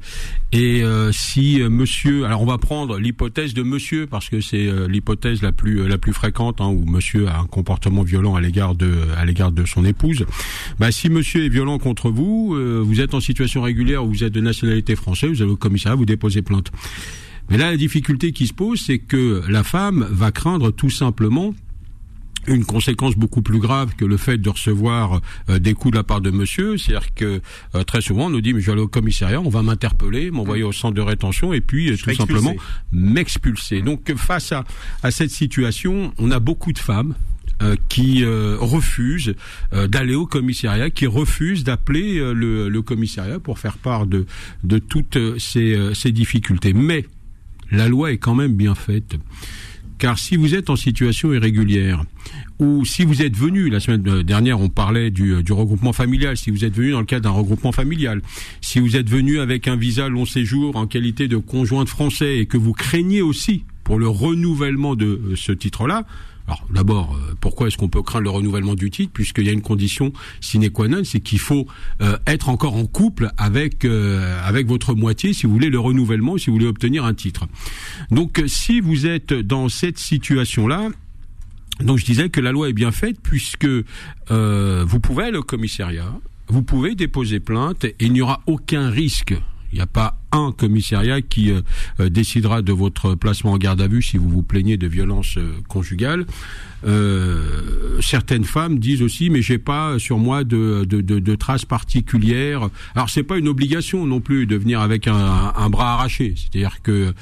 Et 0.54 0.84
euh, 0.84 1.12
si 1.12 1.62
euh, 1.62 1.70
Monsieur, 1.70 2.26
alors 2.26 2.42
on 2.42 2.46
va 2.46 2.58
prendre 2.58 2.98
l'hypothèse 2.98 3.54
de 3.54 3.64
Monsieur 3.64 4.06
parce 4.06 4.28
que 4.30 4.42
c'est 4.42 4.68
euh, 4.68 4.88
l'hypothèse 4.88 5.42
la 5.42 5.54
plus 5.54 5.88
la 5.88 5.98
plus 5.98 6.12
fréquente 6.12 6.60
hein, 6.60 6.68
où 6.68 6.86
Monsieur 6.86 7.30
a 7.30 7.40
un 7.40 7.46
comportement 7.46 8.04
violent 8.04 8.36
à 8.36 8.42
l'égard 8.42 8.76
de 8.76 8.92
à 9.18 9.24
l'égard 9.26 9.52
de 9.52 9.66
son 9.66 9.86
épouse. 9.86 10.26
Bah, 10.80 10.92
si 10.92 11.10
Monsieur 11.10 11.46
est 11.46 11.50
violent 11.50 11.80
contre 11.80 12.10
vous, 12.10 12.56
euh, 12.56 12.82
vous 12.84 13.00
êtes 13.00 13.14
en 13.14 13.20
situation 13.20 13.62
régulière 13.62 14.04
ou 14.04 14.10
vous 14.10 14.24
êtes 14.24 14.34
de 14.34 14.42
nationalité 14.42 14.96
française, 14.96 15.32
vous 15.32 15.42
allez 15.42 15.52
au 15.52 15.58
commissariat, 15.58 15.96
vous 15.96 16.06
déposez 16.06 16.42
plainte. 16.42 16.72
Mais 17.50 17.58
là, 17.58 17.72
la 17.72 17.78
difficulté 17.78 18.32
qui 18.32 18.48
se 18.48 18.54
pose, 18.54 18.80
c'est 18.80 19.00
que 19.00 19.44
la 19.48 19.64
femme 19.64 20.08
va 20.10 20.32
craindre 20.32 20.72
tout 20.72 20.90
simplement 20.90 21.54
une 22.48 22.66
conséquence 22.66 23.16
beaucoup 23.16 23.42
plus 23.42 23.60
grave 23.60 23.96
que 23.96 24.06
le 24.06 24.18
fait 24.18 24.38
de 24.38 24.50
recevoir 24.50 25.22
euh, 25.50 25.60
des 25.60 25.74
coups 25.74 25.92
de 25.92 25.98
la 25.98 26.04
part 26.04 26.22
de 26.22 26.32
monsieur, 26.32 26.78
c'est-à-dire 26.78 27.14
que 27.14 27.42
euh, 27.76 27.84
très 27.84 28.02
souvent 28.02 28.26
on 28.28 28.30
nous 28.30 28.42
dit 28.42 28.54
mais 28.54 28.62
je 28.62 28.66
vais 28.68 28.72
aller 28.74 28.82
au 28.82 28.88
commissariat, 28.88 29.40
on 29.42 29.50
va 29.50 29.62
m'interpeller, 29.64 30.32
m'envoyer 30.32 30.64
au 30.64 30.72
centre 30.72 30.96
de 30.96 31.02
rétention 31.02 31.54
et 31.54 31.62
puis 31.62 31.92
euh, 31.92 31.98
tout 31.98 32.14
simplement 32.14 32.56
m'expulser. 32.92 33.82
Donc 33.82 34.14
face 34.16 34.52
à, 34.52 34.64
à 35.04 35.12
cette 35.12 35.32
situation, 35.32 36.14
on 36.18 36.32
a 36.32 36.40
beaucoup 36.40 36.74
de 36.74 36.80
femmes 36.80 37.16
qui 37.90 38.24
euh, 38.24 38.58
refusent 38.60 39.36
euh, 39.74 39.88
d'aller 39.88 40.16
au 40.16 40.26
commissariat, 40.26 40.90
qui 40.90 41.06
refusent 41.06 41.64
d'appeler 41.64 42.18
euh, 42.18 42.34
le, 42.34 42.70
le 42.70 42.82
commissariat 42.82 43.40
pour 43.40 43.60
faire 43.60 43.78
part 43.78 44.08
de, 44.08 44.26
de 44.64 44.80
toutes 44.80 45.38
ces, 45.38 45.78
ces 45.94 46.12
difficultés. 46.12 46.74
Mais 46.74 47.06
la 47.70 47.88
loi 47.88 48.12
est 48.12 48.18
quand 48.18 48.34
même 48.34 48.56
bien 48.56 48.74
faite. 48.74 49.16
Car 50.02 50.18
si 50.18 50.36
vous 50.36 50.56
êtes 50.56 50.72
en 50.72 50.76
situation 50.76 51.32
irrégulière, 51.32 52.04
ou 52.58 52.86
si 52.86 53.06
vous 53.06 53.22
êtes 53.22 53.38
venu, 53.38 53.70
la 53.70 53.80
semaine 53.80 54.24
dernière 54.24 54.60
on 54.60 54.68
parlait 54.68 55.12
du, 55.12 55.44
du 55.44 55.54
regroupement 55.54 55.94
familial, 55.94 56.38
si 56.38 56.50
vous 56.50 56.66
êtes 56.66 56.74
venu 56.74 56.90
dans 56.90 57.02
le 57.02 57.06
cadre 57.06 57.26
d'un 57.26 57.30
regroupement 57.30 57.72
familial, 57.72 58.24
si 58.62 58.80
vous 58.80 58.96
êtes 58.96 59.08
venu 59.08 59.40
avec 59.40 59.68
un 59.68 59.76
visa 59.76 60.10
long 60.10 60.26
séjour 60.26 60.76
en 60.76 60.88
qualité 60.88 61.28
de 61.28 61.38
conjointe 61.38 61.88
français 61.88 62.40
et 62.40 62.48
que 62.48 62.58
vous 62.58 62.74
craignez 62.74 63.22
aussi 63.22 63.64
pour 63.84 64.00
le 64.00 64.08
renouvellement 64.08 64.96
de 64.96 65.06
euh, 65.06 65.36
ce 65.36 65.52
titre-là, 65.52 66.08
alors 66.52 66.66
d'abord, 66.70 67.16
euh, 67.16 67.34
pourquoi 67.40 67.68
est-ce 67.68 67.78
qu'on 67.78 67.88
peut 67.88 68.02
craindre 68.02 68.26
le 68.26 68.30
renouvellement 68.30 68.76
du 68.76 68.90
titre 68.90 69.14
Puisqu'il 69.14 69.46
y 69.46 69.50
a 69.50 69.54
une 69.54 69.62
condition 69.62 70.12
sine 70.42 70.70
qua 70.70 70.88
non, 70.88 71.04
c'est 71.04 71.22
qu'il 71.22 71.40
faut 71.40 71.66
euh, 72.02 72.18
être 72.28 72.50
encore 72.50 72.76
en 72.76 72.86
couple 72.86 73.30
avec 73.38 73.86
euh, 73.86 74.38
avec 74.44 74.68
votre 74.68 74.94
moitié 74.94 75.32
si 75.32 75.46
vous 75.46 75.54
voulez 75.54 75.70
le 75.70 75.80
renouvellement, 75.80 76.38
si 76.38 76.48
vous 76.48 76.54
voulez 76.54 76.68
obtenir 76.68 77.06
un 77.06 77.14
titre. 77.14 77.48
Donc 78.10 78.44
si 78.48 78.82
vous 78.82 79.06
êtes 79.06 79.34
dans 79.34 79.70
cette 79.70 79.98
situation-là, 79.98 80.90
donc 81.80 82.00
je 82.00 82.06
disais 82.06 82.30
que 82.30 82.42
la 82.42 82.52
loi 82.52 82.70
est 82.70 82.74
bien 82.74 82.92
faite 82.92 83.18
puisque 83.22 83.68
vous 83.68 85.00
pouvez 85.00 85.24
aller 85.24 85.38
au 85.38 85.44
commissariat, 85.44 86.14
vous 86.48 86.64
pouvez 86.64 86.96
déposer 86.96 87.40
plainte 87.40 87.86
et 87.86 87.96
il 88.02 88.12
n'y 88.12 88.22
aura 88.22 88.42
aucun 88.46 88.90
risque. 88.90 89.34
Il 89.72 89.76
n'y 89.76 89.82
a 89.82 89.88
pas 89.88 90.18
un 90.32 90.52
commissariat 90.52 91.22
qui 91.22 91.52
euh, 91.52 91.62
euh, 92.00 92.10
décidera 92.10 92.62
de 92.62 92.72
votre 92.72 93.16
placement 93.16 93.54
en 93.54 93.58
garde 93.58 93.82
à 93.82 93.88
vue 93.88 94.02
si 94.02 94.18
vous 94.18 94.30
vous 94.30 94.44
plaignez 94.44 94.78
de 94.78 94.88
violences 94.88 95.38
euh, 95.38 95.52
conjugales. 95.68 96.26
Certaines 98.02 98.44
femmes 98.44 98.80
disent 98.80 99.04
aussi, 99.04 99.30
mais 99.30 99.44
j'ai 99.44 99.60
pas 99.60 100.00
sur 100.00 100.18
moi 100.18 100.44
de, 100.44 101.36
traces 101.36 101.64
particulières. 101.64 102.70
Alors 102.96 103.12
c'est 103.12 103.22
pas 103.22 103.38
une 103.38 103.48
obligation 103.48 104.08
non 104.08 104.20
plus 104.20 104.48
de 104.48 104.56
venir 104.56 104.82
avec 104.82 105.08
un, 105.08 105.70
bras 105.70 105.94
arraché. 105.94 106.34
C'est-à-dire 106.36 106.82
que 106.82 107.14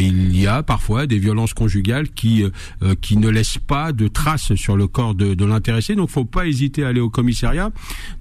il 0.00 0.34
y 0.34 0.46
a 0.46 0.62
parfois 0.62 1.06
des 1.06 1.18
violences 1.18 1.52
conjugales 1.52 2.08
qui 2.08 2.42
qui 3.02 3.18
ne 3.18 3.28
laissent 3.28 3.58
pas 3.58 3.92
de 3.92 4.08
traces 4.08 4.54
sur 4.54 4.78
le 4.78 4.86
corps 4.86 5.14
de, 5.14 5.34
de 5.34 5.44
l'intéressé. 5.44 5.94
Donc 5.94 6.08
faut 6.08 6.24
pas 6.24 6.46
hésiter 6.46 6.82
à 6.82 6.88
aller 6.88 7.00
au 7.00 7.10
commissariat. 7.10 7.72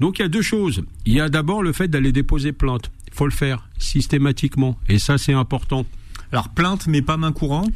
Donc 0.02 0.20
il 0.20 0.24
y 0.24 0.26
a 0.26 0.30
deux 0.30 0.42
choses. 0.42 0.84
Il 1.06 1.14
y 1.14 1.22
a 1.22 1.30
d'abord 1.30 1.64
le 1.64 1.72
fait 1.72 1.88
d'aller 1.88 2.12
déposer 2.12 2.52
plainte. 2.52 2.92
Il 3.12 3.16
faut 3.16 3.26
le 3.26 3.32
faire 3.32 3.68
systématiquement 3.78 4.78
et 4.88 5.00
ça 5.00 5.18
c'est 5.18 5.34
important. 5.34 5.86
Alors 6.32 6.50
plainte, 6.50 6.88
mais 6.88 7.02
pas 7.02 7.18
main 7.18 7.32
courante? 7.32 7.72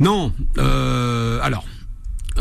Non, 0.00 0.32
euh, 0.58 1.38
alors. 1.42 1.64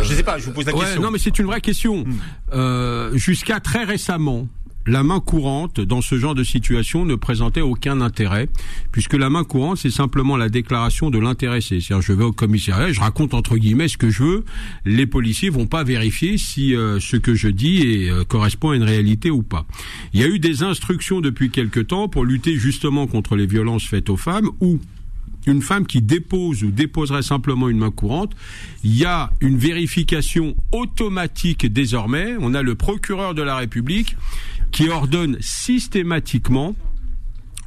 Je 0.01 0.13
sais 0.13 0.23
pas, 0.23 0.37
je 0.37 0.47
vous 0.47 0.51
pose 0.51 0.65
la 0.65 0.73
Ouais, 0.75 0.81
question. 0.81 1.01
non, 1.01 1.09
mais 1.11 1.19
c'est 1.19 1.39
une 1.39 1.45
vraie 1.45 1.61
question. 1.61 2.03
Hmm. 2.03 2.13
Euh, 2.53 3.15
Jusqu'à 3.15 3.61
très 3.61 3.85
récemment, 3.85 4.47
la 4.87 5.03
main 5.03 5.19
courante 5.19 5.79
dans 5.79 6.01
ce 6.01 6.17
genre 6.17 6.35
de 6.35 6.43
situation 6.43 7.05
ne 7.05 7.15
présentait 7.15 7.61
aucun 7.61 8.01
intérêt, 8.01 8.49
puisque 8.91 9.13
la 9.13 9.29
main 9.29 9.43
courante, 9.43 9.77
c'est 9.77 9.91
simplement 9.91 10.37
la 10.37 10.49
déclaration 10.49 11.09
de 11.09 11.19
l'intéressé. 11.19 11.79
C'est-à-dire, 11.79 12.01
je 12.01 12.13
vais 12.13 12.23
au 12.23 12.31
commissariat, 12.31 12.91
je 12.91 12.99
raconte 12.99 13.33
entre 13.33 13.57
guillemets 13.57 13.87
ce 13.87 13.97
que 13.97 14.09
je 14.09 14.23
veux, 14.23 14.45
les 14.85 15.07
policiers 15.07 15.49
vont 15.49 15.67
pas 15.67 15.83
vérifier 15.83 16.37
si 16.37 16.75
euh, 16.75 16.99
ce 16.99 17.17
que 17.17 17.35
je 17.35 17.47
dis 17.47 17.81
est, 17.81 18.09
euh, 18.09 18.23
correspond 18.23 18.71
à 18.71 18.75
une 18.75 18.83
réalité 18.83 19.29
ou 19.31 19.41
pas. 19.41 19.65
Il 20.13 20.21
y 20.21 20.23
a 20.23 20.27
eu 20.27 20.39
des 20.39 20.63
instructions 20.63 21.21
depuis 21.21 21.49
quelque 21.49 21.79
temps 21.79 22.07
pour 22.07 22.25
lutter 22.25 22.55
justement 22.57 23.07
contre 23.07 23.35
les 23.35 23.47
violences 23.47 23.85
faites 23.85 24.09
aux 24.09 24.17
femmes, 24.17 24.49
ou 24.61 24.79
une 25.47 25.61
femme 25.61 25.85
qui 25.85 26.01
dépose 26.01 26.63
ou 26.63 26.71
déposerait 26.71 27.21
simplement 27.21 27.69
une 27.69 27.77
main 27.77 27.91
courante, 27.91 28.33
il 28.83 28.97
y 28.97 29.05
a 29.05 29.31
une 29.41 29.57
vérification 29.57 30.55
automatique 30.71 31.71
désormais. 31.71 32.35
On 32.39 32.53
a 32.53 32.61
le 32.61 32.75
procureur 32.75 33.33
de 33.33 33.41
la 33.41 33.55
République 33.55 34.15
qui 34.75 34.89
ordonne 34.89 35.37
systématiquement 35.39 36.75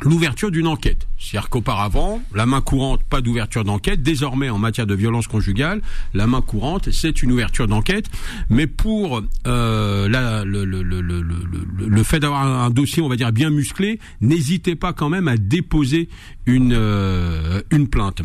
l'ouverture 0.02 0.50
d'une 0.50 0.66
enquête. 0.66 1.08
C'est-à-dire 1.18 1.48
qu'auparavant, 1.48 2.20
la 2.34 2.44
main 2.44 2.60
courante, 2.60 3.02
pas 3.02 3.22
d'ouverture 3.22 3.64
d'enquête. 3.64 4.02
Désormais, 4.02 4.50
en 4.50 4.58
matière 4.58 4.86
de 4.86 4.94
violence 4.94 5.26
conjugale, 5.26 5.80
la 6.12 6.26
main 6.26 6.42
courante, 6.42 6.90
c'est 6.90 7.22
une 7.22 7.32
ouverture 7.32 7.66
d'enquête. 7.66 8.10
Mais 8.50 8.66
pour 8.66 9.22
euh, 9.46 10.44
le, 10.44 10.64
le, 10.66 10.82
le, 10.82 11.00
le, 11.00 12.02
fait 12.02 12.20
d'avoir 12.20 12.44
un 12.44 12.68
dossier, 12.68 13.02
on 13.02 13.08
va 13.08 13.16
dire, 13.16 13.32
bien 13.32 13.48
musclé, 13.48 14.00
n'hésitez 14.20 14.76
pas 14.76 14.92
quand 14.92 15.08
même 15.08 15.28
à 15.28 15.38
déposer 15.38 16.10
une, 16.44 16.74
euh, 16.74 17.62
une 17.70 17.88
plainte. 17.88 18.20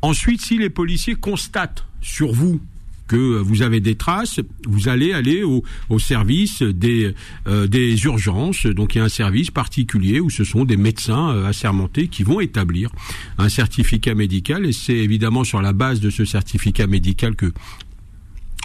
Ensuite, 0.00 0.40
si 0.40 0.56
les 0.56 0.70
policiers 0.70 1.14
constatent 1.14 1.84
sur 2.00 2.32
vous 2.32 2.58
que 3.14 3.38
vous 3.38 3.62
avez 3.62 3.78
des 3.78 3.94
traces, 3.94 4.40
vous 4.66 4.88
allez 4.88 5.12
aller 5.12 5.44
au, 5.44 5.62
au 5.88 5.98
service 6.00 6.62
des, 6.62 7.14
euh, 7.46 7.68
des 7.68 8.04
urgences. 8.04 8.66
Donc 8.66 8.94
il 8.94 8.98
y 8.98 9.00
a 9.00 9.04
un 9.04 9.08
service 9.08 9.52
particulier 9.52 10.18
où 10.18 10.30
ce 10.30 10.42
sont 10.42 10.64
des 10.64 10.76
médecins 10.76 11.30
euh, 11.30 11.46
assermentés 11.46 12.08
qui 12.08 12.24
vont 12.24 12.40
établir 12.40 12.90
un 13.38 13.48
certificat 13.48 14.16
médical 14.16 14.66
et 14.66 14.72
c'est 14.72 14.96
évidemment 14.96 15.44
sur 15.44 15.62
la 15.62 15.72
base 15.72 16.00
de 16.00 16.10
ce 16.10 16.24
certificat 16.24 16.88
médical 16.88 17.36
que 17.36 17.52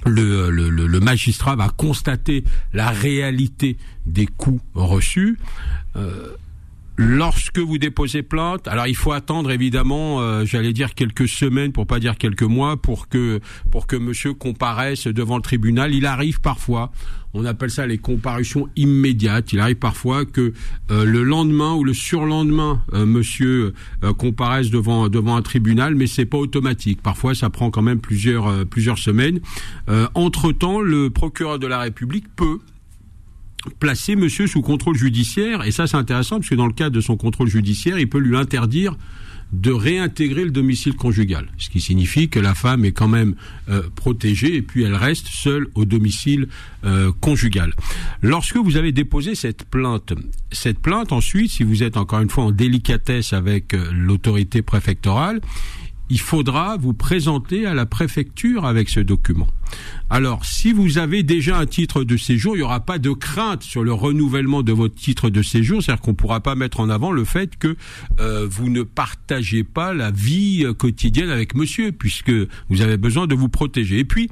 le, 0.06 0.50
le, 0.50 1.00
magistrat 1.00 1.56
va 1.56 1.70
constater 1.70 2.44
la 2.74 2.90
réalité 2.90 3.78
des 4.06 4.26
coûts 4.26 4.62
reçus. 4.74 5.38
Euh, 5.96 6.30
Lorsque 7.02 7.60
vous 7.60 7.78
déposez 7.78 8.24
plainte, 8.24 8.68
alors 8.68 8.86
il 8.86 8.96
faut 8.96 9.14
attendre 9.14 9.52
évidemment, 9.52 10.20
euh, 10.20 10.44
j'allais 10.44 10.74
dire 10.74 10.94
quelques 10.96 11.30
semaines 11.30 11.72
pour 11.72 11.88
pas 11.88 11.98
dire 11.98 12.18
quelques 12.18 12.44
mois 12.44 12.76
pour 12.76 13.08
que 13.08 13.40
pour 13.72 13.88
que 13.88 13.96
monsieur 13.96 14.34
comparaisse 14.34 15.08
devant 15.08 15.38
le 15.38 15.42
tribunal. 15.42 15.96
Il 15.96 16.06
arrive 16.06 16.42
parfois, 16.42 16.92
on 17.34 17.46
appelle 17.46 17.70
ça 17.70 17.88
les 17.88 18.00
comparutions 18.00 18.68
immédiates. 18.76 19.54
Il 19.54 19.62
arrive 19.62 19.78
parfois 19.78 20.26
que 20.26 20.52
euh, 20.92 21.06
le 21.06 21.24
lendemain 21.24 21.74
ou 21.74 21.86
le 21.86 21.94
surlendemain, 21.94 22.84
euh, 22.92 23.06
monsieur 23.06 23.74
comparaisse 24.18 24.70
devant 24.70 25.08
devant 25.08 25.38
un 25.38 25.42
tribunal, 25.42 25.96
mais 25.96 26.06
c'est 26.06 26.26
pas 26.26 26.38
automatique. 26.38 27.02
Parfois, 27.02 27.34
ça 27.34 27.50
prend 27.50 27.72
quand 27.72 27.82
même 27.82 28.02
plusieurs 28.02 28.66
plusieurs 28.66 28.98
semaines. 28.98 29.40
entre 30.16 30.52
temps, 30.52 30.82
le 30.82 31.10
procureur 31.10 31.60
de 31.60 31.68
la 31.68 31.80
République 31.80 32.26
peut 32.36 32.60
placer 33.80 34.16
monsieur 34.16 34.48
sous 34.48 34.62
contrôle 34.62 34.96
judiciaire, 34.96 35.66
et 35.66 35.72
ça 35.72 35.88
c'est 35.88 35.98
intéressant 35.98 36.38
parce 36.38 36.50
que 36.50 36.56
dans 36.56 36.68
le 36.68 36.74
cadre 36.74 36.96
de 36.96 37.02
son 37.02 37.18
contrôle 37.18 37.48
judiciaire, 37.48 38.00
il 38.00 38.10
peut 38.10 38.20
lui 38.20 38.38
interdire 38.38 38.96
de 39.52 39.72
réintégrer 39.72 40.46
le 40.46 40.52
domicile 40.52 40.96
conjugal, 40.96 41.48
ce 41.58 41.70
qui 41.70 41.82
signifie 41.82 42.30
que 42.30 42.40
la 42.40 42.54
femme 42.54 42.86
est 42.86 42.92
quand 42.92 43.08
même 43.08 43.34
euh, 43.70 43.82
protégée 43.96 44.56
et 44.56 44.62
puis 44.62 44.84
elle 44.84 44.96
reste 44.96 45.28
seule 45.28 45.68
au 45.74 45.86
domicile 45.86 46.48
euh, 46.86 47.12
conjugal. 47.20 47.74
Lorsque 48.22 48.58
vous 48.58 48.78
avez 48.78 48.92
déposé 48.92 49.34
cette 49.34 49.66
plainte, 49.66 50.14
cette 50.52 50.80
plainte 50.80 51.12
ensuite, 51.12 51.50
si 51.50 51.64
vous 51.64 51.82
êtes 51.82 51.98
encore 51.98 52.22
une 52.22 52.30
fois 52.30 52.44
en 52.46 52.52
délicatesse 52.52 53.34
avec 53.34 53.74
euh, 53.74 53.90
l'autorité 53.92 54.62
préfectorale, 54.62 55.42
il 56.10 56.20
faudra 56.20 56.78
vous 56.78 56.94
présenter 56.94 57.66
à 57.66 57.74
la 57.74 57.86
préfecture 57.86 58.66
avec 58.66 58.90
ce 58.90 59.00
document. 59.00 59.48
Alors, 60.10 60.46
si 60.46 60.74
vous 60.74 60.98
avez 60.98 61.22
déjà 61.22 61.58
un 61.58 61.66
titre 61.68 62.04
de 62.04 62.18
séjour, 62.18 62.56
il 62.56 62.60
n'y 62.60 62.64
aura 62.64 62.80
pas 62.80 62.98
de 62.98 63.12
crainte 63.12 63.62
sur 63.62 63.84
le 63.84 63.94
renouvellement 63.94 64.64
de 64.64 64.72
votre 64.72 64.96
titre 64.96 65.30
de 65.30 65.42
séjour, 65.44 65.84
c'est-à-dire 65.84 66.02
qu'on 66.02 66.12
ne 66.12 66.16
pourra 66.16 66.40
pas 66.40 66.56
mettre 66.56 66.80
en 66.80 66.90
avant 66.90 67.12
le 67.12 67.26
fait 67.26 67.56
que 67.58 67.76
euh, 68.20 68.48
vous 68.50 68.70
ne 68.70 68.82
partagez 68.82 69.64
pas 69.64 69.94
la 69.94 70.10
vie 70.10 70.66
quotidienne 70.78 71.30
avec 71.30 71.54
monsieur, 71.54 71.92
puisque 71.92 72.32
vous 72.70 72.82
avez 72.82 72.98
besoin 72.98 73.28
de 73.28 73.36
vous 73.36 73.50
protéger. 73.50 74.00
Et 74.00 74.06
puis, 74.06 74.30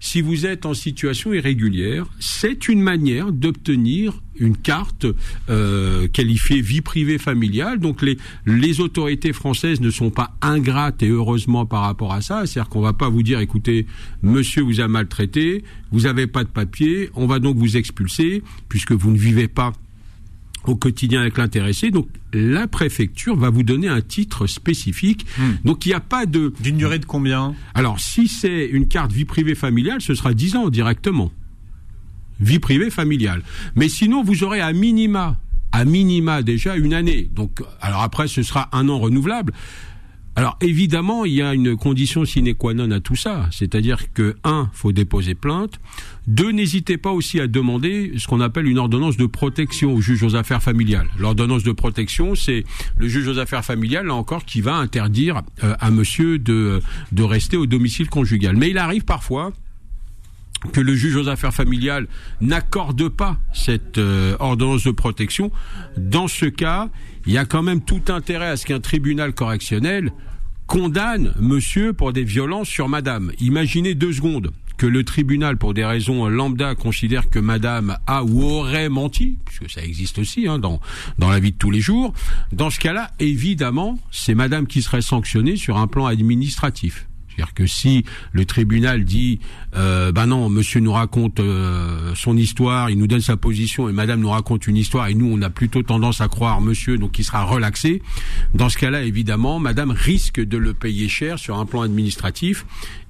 si 0.00 0.22
vous 0.22 0.46
êtes 0.46 0.64
en 0.66 0.72
situation 0.72 1.32
irrégulière, 1.34 2.06
c'est 2.18 2.68
une 2.68 2.80
manière 2.80 3.32
d'obtenir 3.32 4.22
une 4.34 4.56
carte 4.56 5.04
euh, 5.50 6.08
qualifiée 6.08 6.62
vie 6.62 6.80
privée 6.80 7.18
familiale. 7.18 7.78
Donc 7.78 8.00
les, 8.00 8.16
les 8.46 8.80
autorités 8.80 9.34
françaises 9.34 9.82
ne 9.82 9.90
sont 9.90 10.10
pas 10.10 10.34
ingrates 10.40 11.02
et 11.02 11.08
heureusement 11.08 11.66
par 11.66 11.82
rapport 11.82 12.14
à 12.14 12.22
ça. 12.22 12.46
C'est-à-dire 12.46 12.70
qu'on 12.70 12.80
va 12.80 12.94
pas 12.94 13.10
vous 13.10 13.22
dire, 13.22 13.40
écoutez, 13.40 13.86
monsieur 14.22 14.62
vous 14.62 14.80
a 14.80 14.88
maltraité, 14.88 15.62
vous 15.92 16.00
n'avez 16.00 16.26
pas 16.26 16.44
de 16.44 16.48
papier, 16.48 17.10
on 17.14 17.26
va 17.26 17.38
donc 17.38 17.58
vous 17.58 17.76
expulser 17.76 18.42
puisque 18.70 18.92
vous 18.92 19.10
ne 19.10 19.18
vivez 19.18 19.48
pas 19.48 19.72
au 20.66 20.76
quotidien 20.76 21.20
avec 21.20 21.38
l'intéressé. 21.38 21.90
Donc 21.90 22.08
la 22.32 22.66
préfecture 22.66 23.36
va 23.36 23.50
vous 23.50 23.62
donner 23.62 23.88
un 23.88 24.00
titre 24.00 24.46
spécifique. 24.46 25.26
Hmm. 25.38 25.52
Donc 25.64 25.86
il 25.86 25.90
n'y 25.90 25.94
a 25.94 26.00
pas 26.00 26.26
de... 26.26 26.52
D'une 26.60 26.76
durée 26.76 26.98
de 26.98 27.04
combien? 27.04 27.54
Alors 27.74 28.00
si 28.00 28.28
c'est 28.28 28.66
une 28.66 28.88
carte 28.88 29.12
vie 29.12 29.24
privée 29.24 29.54
familiale, 29.54 30.00
ce 30.00 30.14
sera 30.14 30.34
10 30.34 30.56
ans 30.56 30.68
directement. 30.68 31.32
Vie 32.40 32.58
privée 32.58 32.90
familiale. 32.90 33.42
Mais 33.74 33.88
sinon, 33.88 34.22
vous 34.22 34.44
aurez 34.44 34.60
à 34.60 34.72
minima, 34.72 35.38
à 35.72 35.84
minima 35.84 36.42
déjà 36.42 36.76
une 36.76 36.94
année. 36.94 37.28
Donc 37.34 37.62
alors 37.80 38.02
après, 38.02 38.28
ce 38.28 38.42
sera 38.42 38.68
un 38.72 38.88
an 38.88 38.98
renouvelable. 38.98 39.52
Alors 40.36 40.56
évidemment, 40.60 41.24
il 41.24 41.34
y 41.34 41.42
a 41.42 41.54
une 41.54 41.76
condition 41.76 42.24
sine 42.24 42.54
qua 42.54 42.72
non 42.72 42.90
à 42.92 43.00
tout 43.00 43.16
ça, 43.16 43.48
c'est-à-dire 43.50 44.12
que 44.12 44.36
un, 44.44 44.70
faut 44.72 44.92
déposer 44.92 45.34
plainte. 45.34 45.80
Deux, 46.28 46.52
n'hésitez 46.52 46.96
pas 46.98 47.10
aussi 47.10 47.40
à 47.40 47.48
demander 47.48 48.12
ce 48.16 48.28
qu'on 48.28 48.40
appelle 48.40 48.68
une 48.68 48.78
ordonnance 48.78 49.16
de 49.16 49.26
protection 49.26 49.92
au 49.92 50.00
juge 50.00 50.22
aux 50.22 50.36
affaires 50.36 50.62
familiales. 50.62 51.08
L'ordonnance 51.18 51.64
de 51.64 51.72
protection, 51.72 52.34
c'est 52.36 52.64
le 52.96 53.08
juge 53.08 53.26
aux 53.26 53.38
affaires 53.38 53.64
familiales 53.64 54.06
là 54.06 54.14
encore 54.14 54.44
qui 54.44 54.60
va 54.60 54.76
interdire 54.76 55.42
euh, 55.64 55.74
à 55.80 55.90
monsieur 55.90 56.38
de 56.38 56.80
rester 57.18 57.56
au 57.56 57.66
domicile 57.66 58.08
conjugal. 58.08 58.56
Mais 58.56 58.70
il 58.70 58.78
arrive 58.78 59.04
parfois 59.04 59.52
que 60.72 60.80
le 60.80 60.94
juge 60.94 61.16
aux 61.16 61.28
affaires 61.28 61.54
familiales 61.54 62.06
n'accorde 62.40 63.08
pas 63.08 63.38
cette 63.52 63.98
euh, 63.98 64.36
ordonnance 64.38 64.84
de 64.84 64.90
protection, 64.90 65.50
dans 65.96 66.28
ce 66.28 66.46
cas, 66.46 66.88
il 67.26 67.32
y 67.32 67.38
a 67.38 67.44
quand 67.44 67.62
même 67.62 67.80
tout 67.80 68.02
intérêt 68.08 68.48
à 68.48 68.56
ce 68.56 68.66
qu'un 68.66 68.80
tribunal 68.80 69.32
correctionnel 69.32 70.12
condamne 70.66 71.34
monsieur 71.40 71.92
pour 71.92 72.12
des 72.12 72.24
violences 72.24 72.68
sur 72.68 72.88
madame. 72.88 73.32
Imaginez 73.40 73.94
deux 73.94 74.12
secondes 74.12 74.52
que 74.80 74.86
le 74.86 75.04
tribunal, 75.04 75.58
pour 75.58 75.74
des 75.74 75.84
raisons 75.84 76.26
lambda, 76.28 76.74
considère 76.74 77.28
que 77.28 77.38
madame 77.38 77.98
a 78.06 78.24
ou 78.24 78.42
aurait 78.42 78.88
menti, 78.88 79.36
puisque 79.44 79.68
ça 79.68 79.82
existe 79.82 80.18
aussi 80.18 80.48
hein, 80.48 80.58
dans, 80.58 80.80
dans 81.18 81.28
la 81.28 81.38
vie 81.38 81.52
de 81.52 81.56
tous 81.58 81.70
les 81.70 81.80
jours. 81.80 82.14
Dans 82.50 82.70
ce 82.70 82.80
cas-là, 82.80 83.10
évidemment, 83.18 83.98
c'est 84.10 84.34
madame 84.34 84.66
qui 84.66 84.80
serait 84.80 85.02
sanctionnée 85.02 85.56
sur 85.56 85.76
un 85.76 85.86
plan 85.86 86.06
administratif. 86.06 87.09
C'est-à-dire 87.30 87.54
que 87.54 87.66
si 87.66 88.04
le 88.32 88.44
tribunal 88.44 89.04
dit, 89.04 89.40
euh, 89.76 90.12
ben 90.12 90.26
non, 90.26 90.48
monsieur 90.48 90.80
nous 90.80 90.92
raconte 90.92 91.40
euh, 91.40 92.12
son 92.14 92.36
histoire, 92.36 92.90
il 92.90 92.98
nous 92.98 93.06
donne 93.06 93.20
sa 93.20 93.36
position, 93.36 93.88
et 93.88 93.92
madame 93.92 94.20
nous 94.20 94.30
raconte 94.30 94.66
une 94.66 94.76
histoire, 94.76 95.08
et 95.08 95.14
nous 95.14 95.30
on 95.32 95.40
a 95.42 95.50
plutôt 95.50 95.82
tendance 95.82 96.20
à 96.20 96.28
croire 96.28 96.60
monsieur, 96.60 96.98
donc 96.98 97.18
il 97.18 97.24
sera 97.24 97.44
relaxé. 97.44 98.02
Dans 98.54 98.68
ce 98.68 98.78
cas-là, 98.78 99.02
évidemment, 99.02 99.58
madame 99.58 99.90
risque 99.90 100.40
de 100.40 100.58
le 100.58 100.74
payer 100.74 101.08
cher 101.08 101.38
sur 101.38 101.58
un 101.58 101.66
plan 101.66 101.82
administratif, 101.82 102.66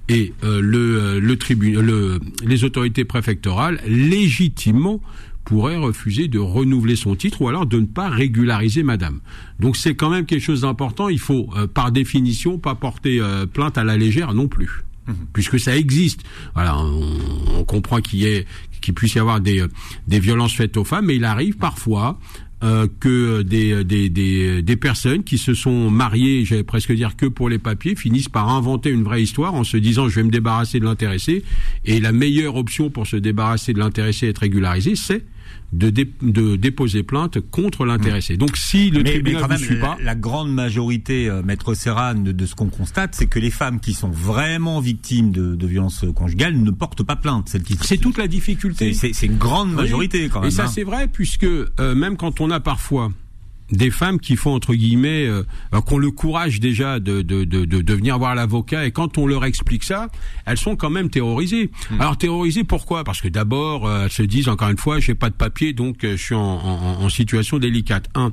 et 0.09 0.33
euh, 0.43 0.61
le, 0.61 1.19
le 1.19 1.37
tribunal, 1.37 1.85
le, 1.85 2.19
les 2.43 2.63
autorités 2.63 3.05
préfectorales 3.05 3.79
légitimement 3.87 5.01
pourrait 5.43 5.77
refuser 5.77 6.27
de 6.27 6.39
renouveler 6.39 6.95
son 6.95 7.15
titre 7.15 7.41
ou 7.41 7.47
alors 7.47 7.65
de 7.65 7.79
ne 7.79 7.85
pas 7.85 8.09
régulariser 8.09 8.83
madame. 8.83 9.19
Donc 9.59 9.77
c'est 9.77 9.95
quand 9.95 10.09
même 10.09 10.25
quelque 10.25 10.43
chose 10.43 10.61
d'important. 10.61 11.09
Il 11.09 11.19
faut, 11.19 11.49
euh, 11.55 11.67
par 11.67 11.91
définition, 11.91 12.57
pas 12.57 12.75
porter 12.75 13.19
euh, 13.19 13.45
plainte 13.45 13.77
à 13.77 13.83
la 13.83 13.97
légère 13.97 14.33
non 14.33 14.47
plus. 14.47 14.83
Mhm. 15.07 15.15
Puisque 15.33 15.59
ça 15.59 15.75
existe, 15.75 16.21
voilà, 16.53 16.77
on, 16.77 17.63
comprend 17.63 18.01
qu'il 18.01 18.19
y 18.19 18.25
ait, 18.27 18.45
qu'il 18.81 18.93
puisse 18.93 19.15
y 19.15 19.19
avoir 19.19 19.39
des, 19.39 19.61
euh, 19.61 19.67
des 20.07 20.19
violences 20.19 20.53
faites 20.53 20.77
aux 20.77 20.83
femmes, 20.83 21.07
mais 21.07 21.15
il 21.15 21.25
arrive 21.25 21.57
parfois 21.57 22.19
que 22.99 23.41
des, 23.41 23.83
des, 23.83 24.07
des, 24.11 24.61
des, 24.61 24.75
personnes 24.75 25.23
qui 25.23 25.39
se 25.39 25.55
sont 25.55 25.89
mariées, 25.89 26.45
j'allais 26.45 26.63
presque 26.63 26.91
dire 26.91 27.15
que 27.15 27.25
pour 27.25 27.49
les 27.49 27.57
papiers, 27.57 27.95
finissent 27.95 28.29
par 28.29 28.49
inventer 28.49 28.91
une 28.91 29.01
vraie 29.01 29.23
histoire 29.23 29.55
en 29.55 29.63
se 29.63 29.77
disant 29.77 30.07
je 30.09 30.17
vais 30.17 30.23
me 30.23 30.29
débarrasser 30.29 30.79
de 30.79 30.85
l'intéressé. 30.85 31.43
Et 31.85 31.99
la 31.99 32.11
meilleure 32.11 32.57
option 32.57 32.91
pour 32.91 33.07
se 33.07 33.15
débarrasser 33.15 33.73
de 33.73 33.79
l'intéressé 33.79 34.27
et 34.27 34.29
être 34.29 34.37
régularisé, 34.37 34.95
c'est 34.95 35.25
de, 35.73 35.89
de 35.89 36.55
déposer 36.55 37.03
plainte 37.03 37.39
contre 37.39 37.85
l'intéressé. 37.85 38.37
Donc 38.37 38.57
si 38.57 38.89
le 38.91 39.03
tribunal 39.03 39.49
ne 39.49 39.57
suit 39.57 39.79
pas, 39.79 39.97
la, 40.01 40.15
grande 40.15 40.53
majorité, 40.53 41.29
euh, 41.29 41.41
maître 41.43 41.73
Serran, 41.73 42.15
de, 42.15 42.45
ce 42.45 42.55
qu'on 42.55 42.69
constate, 42.69 43.15
c'est 43.15 43.27
que 43.27 43.39
les 43.39 43.51
femmes 43.51 43.79
qui 43.79 43.93
sont 43.93 44.09
vraiment 44.09 44.79
victimes 44.79 45.31
de, 45.31 45.55
de 45.55 45.67
violences 45.67 46.05
conjugales 46.13 46.57
ne 46.57 46.71
portent 46.71 47.03
pas 47.03 47.15
plainte. 47.15 47.55
C'est 47.81 47.97
toute 47.97 48.17
la 48.17 48.27
difficulté. 48.27 48.93
C'est 48.93 49.25
une 49.25 49.37
grande 49.37 49.73
majorité 49.73 50.29
quand 50.29 50.41
même. 50.41 50.49
Et 50.49 50.51
ça 50.51 50.65
hein. 50.65 50.67
c'est 50.67 50.83
vrai 50.83 51.07
puisque 51.07 51.43
euh, 51.43 51.95
même 51.95 52.17
quand 52.17 52.41
on 52.41 52.51
a 52.51 52.59
parfois 52.59 53.11
des 53.71 53.89
femmes 53.89 54.19
qui 54.19 54.35
font 54.35 54.53
entre 54.53 54.73
guillemets, 54.73 55.25
euh, 55.25 55.43
qui 55.85 55.93
ont 55.93 55.97
le 55.97 56.11
courage 56.11 56.59
déjà 56.59 56.99
de, 56.99 57.21
de, 57.21 57.43
de, 57.43 57.65
de 57.65 57.93
venir 57.93 58.17
voir 58.17 58.35
l'avocat 58.35 58.85
et 58.85 58.91
quand 58.91 59.17
on 59.17 59.27
leur 59.27 59.45
explique 59.45 59.83
ça, 59.83 60.07
elles 60.45 60.57
sont 60.57 60.75
quand 60.75 60.89
même 60.89 61.09
terrorisées. 61.09 61.71
Hmm. 61.89 62.01
Alors 62.01 62.17
terrorisées 62.17 62.63
pourquoi? 62.63 63.03
Parce 63.03 63.21
que 63.21 63.27
d'abord 63.27 63.87
euh, 63.87 64.05
elles 64.05 64.11
se 64.11 64.23
disent 64.23 64.49
encore 64.49 64.69
une 64.69 64.77
fois 64.77 64.99
j'ai 64.99 65.15
pas 65.15 65.29
de 65.29 65.35
papier 65.35 65.73
donc 65.73 66.03
euh, 66.03 66.17
je 66.17 66.23
suis 66.23 66.35
en, 66.35 66.41
en, 66.41 67.03
en, 67.03 67.09
situation 67.09 67.59
délicate. 67.59 68.09
Un, 68.15 68.31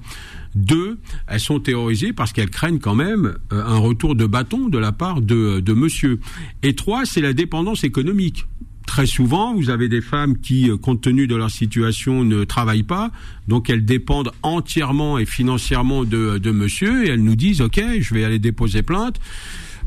deux, 0.54 0.98
elles 1.26 1.40
sont 1.40 1.60
terrorisées 1.60 2.12
parce 2.12 2.32
qu'elles 2.32 2.50
craignent 2.50 2.78
quand 2.78 2.94
même 2.94 3.36
euh, 3.52 3.64
un 3.64 3.78
retour 3.78 4.14
de 4.14 4.26
bâton 4.26 4.68
de 4.68 4.78
la 4.78 4.92
part 4.92 5.20
de, 5.20 5.60
de 5.60 5.72
monsieur. 5.72 6.20
Et 6.62 6.74
trois, 6.74 7.04
c'est 7.04 7.20
la 7.20 7.32
dépendance 7.32 7.84
économique 7.84 8.46
très 8.88 9.06
souvent, 9.06 9.54
vous 9.54 9.68
avez 9.68 9.88
des 9.88 10.00
femmes 10.00 10.38
qui, 10.38 10.70
euh, 10.70 10.78
compte 10.78 11.02
tenu 11.02 11.26
de 11.26 11.36
leur 11.36 11.50
situation, 11.50 12.24
ne 12.24 12.44
travaillent 12.44 12.82
pas, 12.82 13.12
donc 13.46 13.68
elles 13.68 13.84
dépendent 13.84 14.32
entièrement 14.42 15.18
et 15.18 15.26
financièrement 15.26 16.04
de, 16.04 16.38
de 16.38 16.50
monsieur, 16.50 17.04
et 17.04 17.10
elles 17.10 17.22
nous 17.22 17.36
disent, 17.36 17.60
OK, 17.60 17.80
je 18.00 18.14
vais 18.14 18.24
aller 18.24 18.38
déposer 18.38 18.82
plainte, 18.82 19.20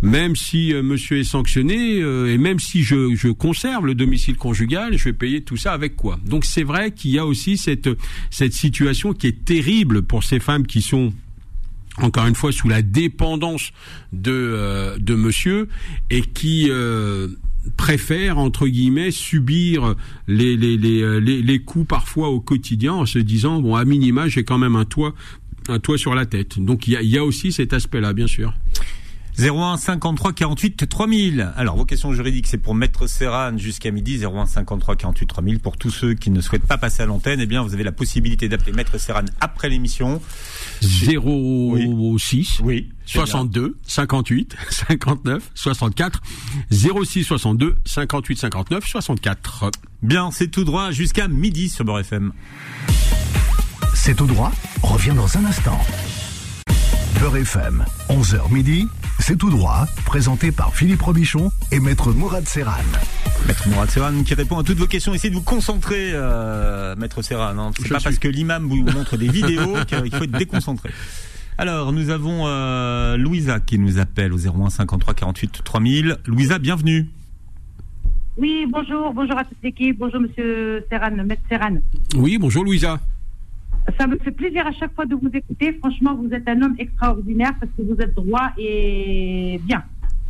même 0.04 0.36
si 0.36 0.72
euh, 0.72 0.84
monsieur 0.84 1.18
est 1.18 1.24
sanctionné, 1.24 2.00
euh, 2.00 2.32
et 2.32 2.38
même 2.38 2.60
si 2.60 2.84
je, 2.84 3.16
je, 3.16 3.30
conserve 3.30 3.88
le 3.88 3.96
domicile 3.96 4.38
conjugal, 4.38 4.96
je 4.96 5.06
vais 5.06 5.14
payer 5.14 5.42
tout 5.42 5.58
ça 5.58 5.74
avec 5.74 5.96
quoi. 5.96 6.20
Donc 6.24 6.46
c'est 6.46 6.64
vrai 6.64 6.92
qu'il 6.92 7.10
y 7.10 7.18
a 7.18 7.26
aussi 7.26 7.58
cette, 7.58 7.90
cette 8.30 8.54
situation 8.54 9.14
qui 9.14 9.28
est 9.28 9.44
terrible 9.44 10.04
pour 10.04 10.24
ces 10.24 10.40
femmes 10.40 10.68
qui 10.68 10.84
sont 10.84 11.12
encore 11.98 12.28
une 12.28 12.36
fois 12.36 12.52
sous 12.52 12.70
la 12.70 12.84
dépendance 12.84 13.72
de, 14.14 14.96
de 14.98 15.16
monsieur 15.16 15.68
et 16.10 16.22
qui 16.22 16.70
préfèrent 17.78 18.38
entre 18.38 18.68
guillemets 18.68 19.12
subir 19.12 19.96
les 20.28 20.58
les, 20.58 20.78
les, 20.78 21.02
euh, 21.02 21.20
les, 21.20 21.42
les 21.42 21.60
coups 21.60 21.88
parfois 21.88 22.30
au 22.30 22.40
quotidien 22.40 22.94
en 22.94 23.06
se 23.06 23.20
disant 23.20 23.62
bon 23.62 23.76
à 23.76 23.86
minima 23.86 24.28
j'ai 24.28 24.44
quand 24.44 24.58
même 24.58 24.76
un 24.76 24.86
toit 24.86 25.14
un 25.70 25.80
toit 25.80 25.98
sur 25.98 26.16
la 26.16 26.26
tête. 26.26 26.60
Donc 26.60 26.88
il 26.88 26.94
y 26.94 26.98
a, 26.98 27.02
y 27.02 27.18
a 27.18 27.24
aussi 27.24 27.52
cet 27.52 27.74
aspect-là 27.74 28.14
bien 28.14 28.28
sûr. 28.28 28.54
01 29.42 29.78
53 29.78 30.34
48 30.34 30.88
3000. 30.88 31.54
Alors 31.56 31.76
vos 31.76 31.86
questions 31.86 32.14
juridiques, 32.14 32.46
c'est 32.46 32.60
pour 32.60 32.76
Maître 32.76 33.08
Serran 33.08 33.58
jusqu'à 33.58 33.90
midi. 33.90 34.24
01 34.24 34.46
53 34.46 34.96
48 34.96 35.26
3000. 35.26 35.60
Pour 35.60 35.78
tous 35.78 35.90
ceux 35.90 36.14
qui 36.14 36.30
ne 36.30 36.42
souhaitent 36.42 36.68
pas 36.68 36.78
passer 36.78 37.02
à 37.02 37.08
l'antenne, 37.08 37.40
eh 37.40 37.48
bien 37.48 37.64
vous 37.64 37.74
avez 37.74 37.84
la 37.84 37.92
possibilité 37.92 38.50
d'appeler 38.50 38.72
Maître 38.72 39.00
Serran 39.00 39.26
après 39.40 39.70
l'émission. 39.70 40.22
06 40.82 42.60
oui. 42.64 42.90
62 43.06 43.78
58 43.84 44.56
59 44.70 45.52
64 45.56 46.22
06 46.70 47.24
62 47.24 47.76
58 47.84 48.38
59 48.38 48.88
64. 48.88 49.72
Bien, 50.04 50.30
c'est 50.32 50.50
tout 50.50 50.64
droit 50.64 50.92
jusqu'à 50.92 51.28
midi 51.28 51.70
sur 51.70 51.84
Beurre 51.84 52.00
FM. 52.02 52.32
C'est 53.96 54.16
tout 54.16 54.28
droit. 54.28 54.52
Reviens 54.84 55.16
dans 55.16 55.38
un 55.38 55.46
instant. 55.46 55.80
Beurre 57.22 57.38
FM, 57.38 57.86
11h 58.10 58.52
midi, 58.52 58.88
c'est 59.20 59.38
tout 59.38 59.52
droit, 59.52 59.86
présenté 60.08 60.52
par 60.52 60.74
Philippe 60.74 61.04
Robichon 61.04 61.52
et 61.72 61.80
Maître 61.80 62.12
Mourad 62.14 62.48
Serran. 62.48 62.82
Maître 63.46 63.70
Mourad 63.70 63.92
Serran 63.92 64.24
qui 64.24 64.34
répond 64.34 64.58
à 64.58 64.64
toutes 64.64 64.80
vos 64.80 64.88
questions. 64.88 65.14
Essayez 65.14 65.30
de 65.30 65.36
vous 65.36 65.44
concentrer, 65.44 66.14
euh, 66.14 66.96
Maître 66.96 67.22
Serran. 67.22 67.56
Hein. 67.60 67.72
C'est 67.78 67.90
pas 67.90 68.00
parce 68.00 68.18
que 68.18 68.28
l'imam 68.28 68.68
vous 68.68 68.84
montre 68.92 69.18
des 69.18 69.28
vidéos 69.28 69.76
qu'il 69.88 70.00
faut 70.00 70.24
être 70.24 70.36
déconcentré. 70.36 70.90
Alors, 71.60 71.94
nous 71.94 72.10
avons 72.10 72.48
euh, 72.48 73.18
Louisa 73.18 73.60
qui 73.60 73.78
nous 73.78 74.00
appelle 74.00 74.34
au 74.34 74.40
01 74.40 74.72
53 74.72 75.14
48 75.14 75.62
3000. 75.64 76.18
Louisa, 76.26 76.58
bienvenue. 76.58 77.08
Oui, 78.38 78.66
bonjour, 78.68 79.14
bonjour 79.14 79.38
à 79.38 79.44
toute 79.44 79.62
l'équipe, 79.62 80.00
bonjour 80.00 80.22
Monsieur 80.22 80.84
Serran, 80.90 81.12
Maître 81.24 81.44
Serran. 81.48 81.78
Oui, 82.16 82.40
bonjour 82.40 82.64
Louisa. 82.64 83.00
Ça 84.00 84.08
me 84.08 84.18
fait 84.18 84.32
plaisir 84.32 84.66
à 84.66 84.72
chaque 84.72 84.94
fois 84.96 85.06
de 85.06 85.16
vous 85.16 85.30
écouter. 85.34 85.74
Franchement, 85.74 86.16
vous 86.16 86.34
êtes 86.34 86.48
un 86.48 86.62
homme 86.62 86.76
extraordinaire 86.80 87.54
parce 87.60 87.72
que 87.78 87.82
vous 87.82 88.00
êtes 88.00 88.14
droit 88.16 88.52
et 88.58 89.60
bien. 89.64 89.84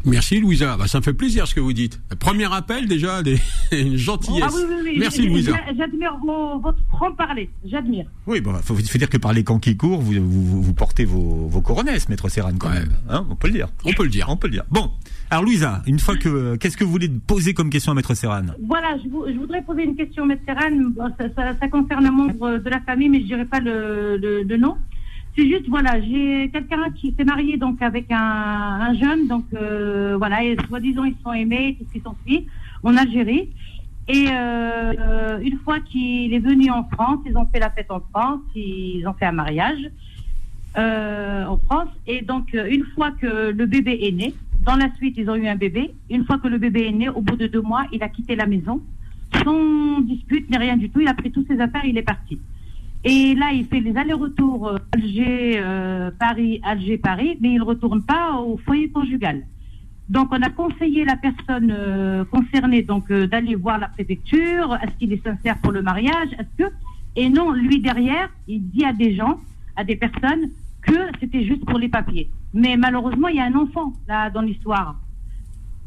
Merci 0.05 0.39
Louisa, 0.39 0.77
bah, 0.77 0.87
ça 0.87 0.99
me 0.99 1.03
fait 1.03 1.13
plaisir 1.13 1.47
ce 1.47 1.55
que 1.55 1.59
vous 1.59 1.73
dites. 1.73 2.01
Premier 2.19 2.51
appel 2.53 2.87
déjà, 2.87 3.21
des... 3.21 3.37
une 3.71 3.97
gentillesse. 3.97 4.43
Ah 4.47 4.51
oui, 4.55 4.61
oui, 4.67 4.75
oui. 4.83 4.95
Merci 4.99 5.27
Louisa. 5.27 5.53
J'admire 5.77 6.17
votre 6.61 6.79
franc-parler, 6.89 7.49
j'admire. 7.65 8.05
Oui, 8.27 8.41
bon, 8.41 8.53
faut, 8.63 8.75
faut 8.75 8.97
dire 8.97 9.09
que 9.09 9.17
par 9.17 9.33
les 9.33 9.43
camps 9.43 9.59
qui 9.59 9.77
courent, 9.77 10.01
vous, 10.01 10.13
vous, 10.13 10.61
vous 10.61 10.73
portez 10.73 11.05
vos, 11.05 11.47
vos 11.47 11.61
coronesses, 11.61 12.09
maître 12.09 12.29
Serran 12.29 12.53
quand 12.59 12.69
même. 12.69 12.93
Hein, 13.09 13.25
on 13.29 13.35
peut 13.35 13.47
le 13.47 13.53
dire. 13.53 13.69
On 13.85 13.93
peut 13.93 14.03
le 14.03 14.09
dire. 14.09 14.27
On 14.29 14.37
peut 14.37 14.47
le 14.47 14.53
dire. 14.53 14.63
Bon, 14.69 14.91
alors 15.29 15.43
Louisa, 15.43 15.81
une 15.87 15.99
fois 15.99 16.17
que, 16.17 16.55
qu'est-ce 16.57 16.75
que 16.75 16.83
vous 16.83 16.91
voulez 16.91 17.09
poser 17.09 17.53
comme 17.53 17.69
question 17.69 17.91
à 17.91 17.95
maître 17.95 18.13
Serran 18.15 18.47
Voilà, 18.67 18.97
je, 18.97 19.03
je, 19.31 19.37
voudrais 19.37 19.61
poser 19.61 19.83
une 19.83 19.95
question, 19.95 20.25
maître 20.25 20.43
Serran. 20.45 20.91
ça, 21.17 21.25
ça, 21.35 21.55
ça, 21.59 21.67
concerne 21.67 22.05
un 22.05 22.11
membre 22.11 22.57
de 22.57 22.69
la 22.69 22.81
famille, 22.81 23.09
mais 23.09 23.21
je 23.21 23.27
dirais 23.27 23.45
pas 23.45 23.59
le, 23.59 24.17
le, 24.17 24.43
le 24.43 24.57
nom. 24.57 24.77
C'est 25.35 25.47
juste, 25.47 25.69
voilà, 25.69 26.01
j'ai 26.01 26.49
quelqu'un 26.49 26.91
qui 26.93 27.13
s'est 27.17 27.23
marié 27.23 27.55
donc 27.57 27.81
avec 27.81 28.11
un, 28.11 28.17
un 28.17 28.93
jeune, 28.95 29.27
donc 29.27 29.45
euh, 29.53 30.15
voilà, 30.17 30.43
et 30.43 30.57
soi-disant 30.67 31.05
ils 31.05 31.15
sont 31.23 31.31
aimés, 31.31 31.77
tout 31.79 31.85
ce 31.87 31.93
qui 31.93 32.01
s'ensuit, 32.01 32.47
en 32.83 32.97
Algérie. 32.97 33.49
Et 34.09 34.25
euh, 34.29 35.39
une 35.39 35.57
fois 35.59 35.79
qu'il 35.79 36.33
est 36.33 36.39
venu 36.39 36.69
en 36.69 36.83
France, 36.83 37.19
ils 37.25 37.37
ont 37.37 37.45
fait 37.45 37.59
la 37.59 37.69
fête 37.69 37.89
en 37.91 38.01
France, 38.11 38.41
ils 38.55 39.07
ont 39.07 39.13
fait 39.13 39.25
un 39.25 39.31
mariage 39.31 39.79
euh, 40.77 41.45
en 41.45 41.57
France. 41.57 41.89
Et 42.07 42.21
donc 42.21 42.51
une 42.51 42.83
fois 42.93 43.11
que 43.11 43.51
le 43.51 43.65
bébé 43.65 43.99
est 44.01 44.11
né, 44.11 44.33
dans 44.65 44.75
la 44.75 44.93
suite 44.95 45.15
ils 45.17 45.29
ont 45.29 45.35
eu 45.35 45.47
un 45.47 45.55
bébé. 45.55 45.91
Une 46.09 46.25
fois 46.25 46.39
que 46.39 46.49
le 46.49 46.57
bébé 46.57 46.87
est 46.87 46.91
né, 46.91 47.07
au 47.07 47.21
bout 47.21 47.37
de 47.37 47.47
deux 47.47 47.61
mois, 47.61 47.85
il 47.93 48.03
a 48.03 48.09
quitté 48.09 48.35
la 48.35 48.47
maison, 48.47 48.81
sans 49.45 50.01
dispute 50.01 50.49
ni 50.49 50.57
rien 50.57 50.75
du 50.75 50.89
tout. 50.89 50.99
Il 50.99 51.07
a 51.07 51.13
pris 51.13 51.31
toutes 51.31 51.47
ses 51.47 51.61
affaires, 51.61 51.85
il 51.85 51.97
est 51.97 52.03
parti. 52.03 52.37
Et 53.03 53.33
là, 53.33 53.51
il 53.51 53.65
fait 53.65 53.79
les 53.79 53.97
allers-retours 53.97 54.67
euh, 54.67 54.77
Alger, 54.93 55.53
euh, 55.57 56.11
Paris, 56.19 56.61
Alger, 56.63 56.97
Paris, 56.97 57.37
mais 57.41 57.53
il 57.53 57.57
ne 57.57 57.63
retourne 57.63 58.03
pas 58.03 58.35
au 58.35 58.57
foyer 58.57 58.89
conjugal. 58.89 59.43
Donc, 60.07 60.27
on 60.31 60.41
a 60.41 60.49
conseillé 60.49 61.03
la 61.05 61.15
personne 61.15 61.71
euh, 61.71 62.25
concernée 62.25 62.83
donc 62.83 63.09
euh, 63.09 63.27
d'aller 63.27 63.55
voir 63.55 63.79
la 63.79 63.87
préfecture. 63.87 64.77
Est-ce 64.83 64.91
qu'il 64.99 65.13
est 65.13 65.23
sincère 65.23 65.57
pour 65.59 65.71
le 65.71 65.81
mariage? 65.81 66.27
Est-ce 66.37 66.63
que 66.63 66.71
Et 67.15 67.29
non, 67.29 67.51
lui 67.51 67.79
derrière, 67.79 68.29
il 68.47 68.69
dit 68.69 68.85
à 68.85 68.93
des 68.93 69.15
gens, 69.15 69.39
à 69.75 69.83
des 69.83 69.95
personnes, 69.95 70.51
que 70.81 70.97
c'était 71.19 71.43
juste 71.43 71.65
pour 71.65 71.79
les 71.79 71.89
papiers. 71.89 72.29
Mais 72.53 72.77
malheureusement, 72.77 73.29
il 73.29 73.37
y 73.37 73.39
a 73.39 73.45
un 73.45 73.55
enfant 73.55 73.93
là 74.07 74.29
dans 74.29 74.41
l'histoire. 74.41 74.99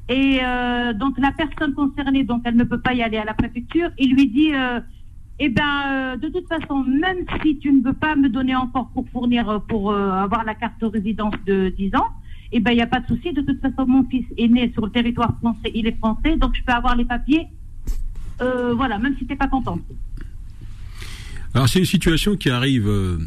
Et 0.08 0.38
euh, 0.42 0.92
donc 0.94 1.18
la 1.18 1.32
personne 1.32 1.74
concernée, 1.74 2.24
donc 2.24 2.42
elle 2.44 2.56
ne 2.56 2.64
peut 2.64 2.80
pas 2.80 2.94
y 2.94 3.02
aller 3.02 3.18
à 3.18 3.24
la 3.24 3.34
préfecture. 3.34 3.90
Il 3.98 4.14
lui 4.14 4.28
dit 4.28 4.52
eh 5.40 5.48
ben, 5.48 5.62
euh, 5.62 6.16
de 6.16 6.28
toute 6.28 6.46
façon, 6.46 6.84
même 6.84 7.24
si 7.42 7.58
tu 7.58 7.72
ne 7.72 7.82
veux 7.82 7.92
pas 7.92 8.14
me 8.14 8.28
donner 8.28 8.54
encore 8.54 8.88
pour 8.94 9.08
fournir, 9.08 9.48
euh, 9.48 9.58
pour 9.58 9.90
euh, 9.90 10.10
avoir 10.10 10.44
la 10.44 10.54
carte 10.54 10.80
de 10.80 10.86
résidence 10.86 11.34
de 11.44 11.70
10 11.70 11.96
ans, 11.96 12.06
eh 12.52 12.60
ben, 12.60 12.70
il 12.70 12.76
n'y 12.76 12.82
a 12.82 12.86
pas 12.86 13.00
de 13.00 13.06
souci. 13.08 13.32
De 13.32 13.42
toute 13.42 13.60
façon, 13.60 13.86
mon 13.86 14.04
fils 14.04 14.26
est 14.38 14.46
né 14.46 14.70
sur 14.72 14.84
le 14.84 14.92
territoire 14.92 15.36
français, 15.40 15.72
il 15.74 15.88
est 15.88 15.98
français, 15.98 16.36
donc 16.36 16.54
je 16.54 16.62
peux 16.62 16.72
avoir 16.72 16.94
les 16.94 17.04
papiers. 17.04 17.48
voilà, 18.38 18.98
même 18.98 19.16
si 19.18 19.26
tu 19.26 19.32
n'es 19.32 19.36
pas 19.36 19.48
contente. 19.48 19.80
Alors 21.54 21.68
c'est 21.68 21.78
une 21.78 21.84
situation 21.84 22.36
qui 22.36 22.50
arrive 22.50 22.88
euh, 22.88 23.18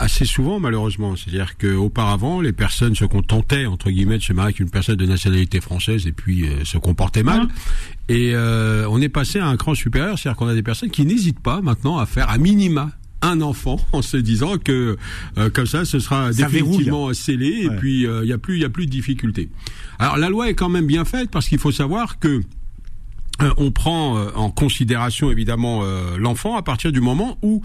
assez 0.00 0.24
souvent 0.24 0.58
malheureusement, 0.58 1.14
c'est-à-dire 1.14 1.56
qu'auparavant 1.56 2.40
les 2.40 2.52
personnes 2.52 2.96
se 2.96 3.04
contentaient 3.04 3.66
entre 3.66 3.90
guillemets 3.90 4.18
de 4.18 4.24
se 4.24 4.32
marier 4.32 4.48
avec 4.48 4.60
une 4.60 4.70
personne 4.70 4.96
de 4.96 5.06
nationalité 5.06 5.60
française 5.60 6.04
et 6.08 6.12
puis 6.12 6.48
euh, 6.48 6.64
se 6.64 6.78
comportaient 6.78 7.22
mal. 7.22 7.44
Mmh. 7.44 7.48
Et 8.08 8.34
euh, 8.34 8.88
on 8.90 9.00
est 9.00 9.08
passé 9.08 9.38
à 9.38 9.46
un 9.46 9.56
cran 9.56 9.74
supérieur, 9.76 10.18
c'est-à-dire 10.18 10.36
qu'on 10.36 10.48
a 10.48 10.54
des 10.54 10.64
personnes 10.64 10.90
qui 10.90 11.06
n'hésitent 11.06 11.38
pas 11.40 11.60
maintenant 11.60 11.98
à 11.98 12.06
faire 12.06 12.28
à 12.28 12.38
minima 12.38 12.90
un 13.22 13.40
enfant 13.40 13.78
en 13.92 14.02
se 14.02 14.16
disant 14.16 14.58
que 14.58 14.96
euh, 15.38 15.48
comme 15.50 15.66
ça 15.66 15.84
ce 15.84 16.00
sera 16.00 16.32
ça 16.32 16.48
définitivement 16.48 17.06
verrouille. 17.06 17.14
scellé 17.14 17.46
et 17.62 17.68
ouais. 17.68 17.76
puis 17.76 18.02
il 18.02 18.22
n'y 18.22 18.32
a 18.32 18.38
plus 18.38 18.56
il 18.56 18.62
y 18.62 18.64
a 18.64 18.68
plus 18.68 18.86
de 18.86 18.90
difficultés. 18.90 19.48
Alors 20.00 20.16
la 20.16 20.28
loi 20.28 20.50
est 20.50 20.54
quand 20.54 20.68
même 20.68 20.86
bien 20.86 21.04
faite 21.04 21.30
parce 21.30 21.48
qu'il 21.48 21.58
faut 21.58 21.72
savoir 21.72 22.18
que 22.18 22.42
euh, 23.42 23.50
on 23.58 23.70
prend 23.70 24.16
euh, 24.16 24.30
en 24.34 24.50
considération 24.50 25.30
évidemment 25.30 25.80
euh, 25.82 26.16
l'enfant 26.18 26.56
à 26.56 26.62
partir 26.62 26.90
du 26.90 27.02
moment 27.02 27.36
où 27.42 27.62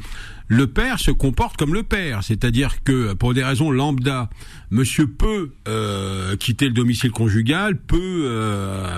le 0.47 0.67
père 0.67 0.99
se 0.99 1.11
comporte 1.11 1.55
comme 1.55 1.73
le 1.73 1.83
père, 1.83 2.25
c'est-à-dire 2.25 2.83
que 2.83 3.13
pour 3.13 3.33
des 3.33 3.41
raisons 3.41 3.71
lambda, 3.71 4.29
monsieur 4.69 5.07
peut 5.07 5.51
euh, 5.69 6.35
quitter 6.35 6.65
le 6.65 6.73
domicile 6.73 7.11
conjugal, 7.11 7.77
peut 7.77 8.29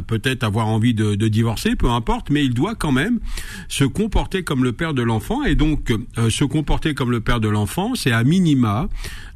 peut-être 0.08 0.44
avoir 0.44 0.66
envie 0.66 0.96
de, 0.96 1.14
divorcer, 1.28 1.76
peu 1.76 1.92
importe, 1.92 2.32
mais 2.32 2.44
il 2.44 2.56
doit 2.56 2.74
quand 2.74 2.92
même 2.92 3.20
se 3.68 3.84
comporter 3.84 4.44
comme 4.44 4.64
le 4.64 4.72
père 4.72 4.96
de 4.96 5.04
l'enfant 5.04 5.44
et 5.44 5.54
donc 5.54 5.94
se 6.28 6.44
comporter 6.44 6.96
comme 6.96 7.12
le 7.12 7.22
père 7.22 7.40
de 7.40 7.50
l'enfant, 7.50 7.94
c'est 7.94 8.12
à 8.12 8.24
minima 8.24 8.90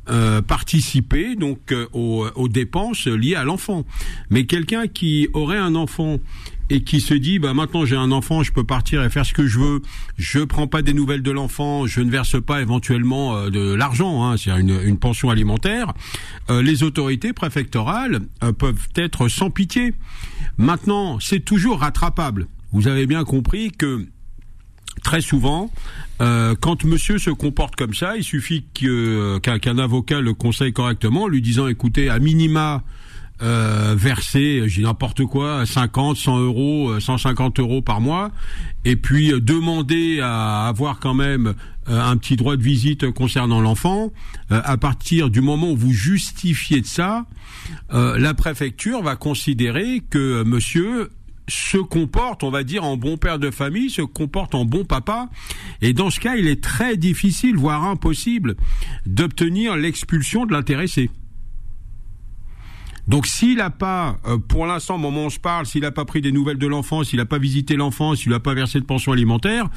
euh, 0.09 0.41
participer 0.41 1.35
donc 1.35 1.75
aux, 1.91 2.25
aux, 2.33 2.47
dépenses 2.47 3.07
liées 3.07 3.35
à 3.35 3.43
l'enfant. 3.43 3.85
Mais 4.29 4.45
quelqu'un 4.45 4.87
qui 4.87 5.27
aurait 5.33 5.57
un 5.57 5.75
enfant 5.75 6.17
et 6.69 6.83
qui 6.83 7.01
se 7.01 7.13
dit 7.13 7.39
bah 7.39 7.53
maintenant 7.53 7.85
j'ai 7.85 7.95
un 7.95 8.11
enfant, 8.11 8.43
je 8.43 8.51
peux 8.51 8.63
partir 8.63 9.03
et 9.03 9.09
faire 9.09 9.25
ce 9.25 9.33
que 9.33 9.47
je 9.47 9.59
veux. 9.59 9.81
Je 10.17 10.39
prends 10.39 10.67
pas 10.67 10.81
des 10.81 10.93
nouvelles 10.93 11.23
de 11.23 11.31
l'enfant, 11.31 11.87
je 11.87 12.01
ne 12.01 12.11
verse 12.11 12.41
pas 12.41 12.61
éventuellement 12.61 13.35
euh, 13.35 13.49
de 13.49 13.73
l'argent, 13.73 14.25
hein, 14.25 14.35
c'est 14.37 14.51
une, 14.51 14.79
une, 14.83 14.97
pension 14.97 15.29
alimentaire. 15.29 15.93
Euh, 16.49 16.61
les 16.61 16.83
autorités 16.83 17.33
préfectorales 17.33 18.21
euh, 18.43 18.51
peuvent 18.51 18.87
être 18.95 19.27
sans 19.27 19.49
pitié. 19.49 19.93
Maintenant, 20.57 21.19
c'est 21.19 21.39
toujours 21.39 21.79
rattrapable. 21.79 22.47
Vous 22.71 22.87
avez 22.87 23.05
bien 23.05 23.23
compris 23.23 23.71
que 23.71 24.07
très 25.03 25.21
souvent, 25.21 25.71
euh, 26.21 26.55
quand 26.59 26.83
monsieur 26.83 27.17
se 27.17 27.29
comporte 27.29 27.75
comme 27.75 27.93
ça, 27.93 28.17
il 28.17 28.23
suffit 28.23 28.65
qu'un 28.73 29.77
avocat 29.77 30.21
le 30.21 30.33
conseille 30.33 30.73
correctement, 30.73 31.27
lui 31.27 31.41
disant 31.41 31.67
écoutez, 31.67 32.09
à 32.09 32.19
minima, 32.19 32.83
euh, 33.41 33.93
verser, 33.95 34.63
j'ai 34.65 34.81
n'importe 34.81 35.23
quoi, 35.25 35.65
50, 35.65 36.17
100 36.17 36.39
euros, 36.39 36.99
150 36.99 37.59
euros 37.59 37.81
par 37.83 38.01
mois, 38.01 38.31
et 38.83 38.95
puis 38.95 39.31
euh, 39.31 39.39
demander 39.39 40.19
à 40.21 40.67
avoir 40.67 40.99
quand 40.99 41.13
même 41.13 41.53
euh, 41.87 42.01
un 42.01 42.17
petit 42.17 42.35
droit 42.35 42.57
de 42.57 42.63
visite 42.63 43.11
concernant 43.11 43.61
l'enfant. 43.61 44.11
à 44.49 44.77
partir 44.77 45.29
du 45.29 45.41
moment 45.41 45.71
où 45.71 45.75
vous 45.75 45.93
justifiez 45.93 46.81
de 46.81 46.85
ça, 46.85 47.25
la 47.91 48.33
préfecture 48.33 49.03
va 49.03 49.15
considérer 49.15 50.01
que 50.09 50.43
monsieur 50.43 51.09
se 51.49 51.77
comporte, 51.77 52.43
on 52.43 52.49
va 52.49 52.63
dire, 52.63 52.83
en 52.83 52.97
bon 52.97 53.17
père 53.17 53.39
de 53.39 53.51
famille, 53.51 53.89
se 53.89 54.01
comporte 54.01 54.55
en 54.55 54.65
bon 54.65 54.85
papa. 54.85 55.29
Et 55.81 55.93
dans 55.93 56.09
ce 56.09 56.19
cas, 56.19 56.35
il 56.35 56.47
est 56.47 56.61
très 56.61 56.97
difficile, 56.97 57.55
voire 57.55 57.85
impossible, 57.85 58.55
d'obtenir 59.05 59.75
l'expulsion 59.75 60.45
de 60.45 60.53
l'intéressé. 60.53 61.09
Donc 63.07 63.25
s'il 63.25 63.57
n'a 63.57 63.69
pas, 63.69 64.17
euh, 64.27 64.37
pour 64.37 64.65
l'instant, 64.65 64.95
au 64.95 64.97
moment 64.99 65.23
où 65.23 65.27
on 65.27 65.41
parle, 65.41 65.65
s'il 65.65 65.81
n'a 65.81 65.91
pas 65.91 66.03
pris 66.03 66.21
des 66.21 66.33
nouvelles 66.33 66.57
de 66.57 66.67
l'enfant, 66.67 67.03
s'il 67.03 67.19
n'a 67.19 67.25
pas 67.25 67.37
visité 67.37 67.75
l'enfant, 67.77 68.15
s'il 68.15 68.31
n'a 68.31 68.39
pas 68.39 68.53
versé 68.53 68.79
de 68.79 68.85
pension 68.85 69.13
alimentaire, 69.13 69.69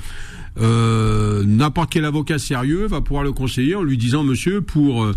euh, 0.59 1.45
n'importe 1.47 1.93
quel 1.93 2.05
avocat 2.05 2.41
sérieux 2.41 2.87
va 2.87 3.01
pouvoir 3.01 3.23
le 3.23 3.31
conseiller 3.31 3.77
en 3.77 3.85
lui 3.85 3.97
disant, 3.97 4.25
monsieur, 4.25 4.63
pour 4.63 5.05
euh, 5.05 5.15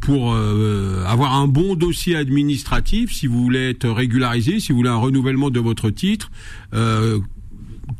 pour 0.00 0.34
avoir 0.34 1.34
un 1.34 1.48
bon 1.48 1.74
dossier 1.74 2.16
administratif, 2.16 3.12
si 3.12 3.26
vous 3.26 3.42
voulez 3.42 3.70
être 3.70 3.88
régularisé, 3.88 4.58
si 4.58 4.72
vous 4.72 4.78
voulez 4.78 4.90
un 4.90 4.96
renouvellement 4.96 5.50
de 5.50 5.60
votre 5.60 5.90
titre, 5.90 6.30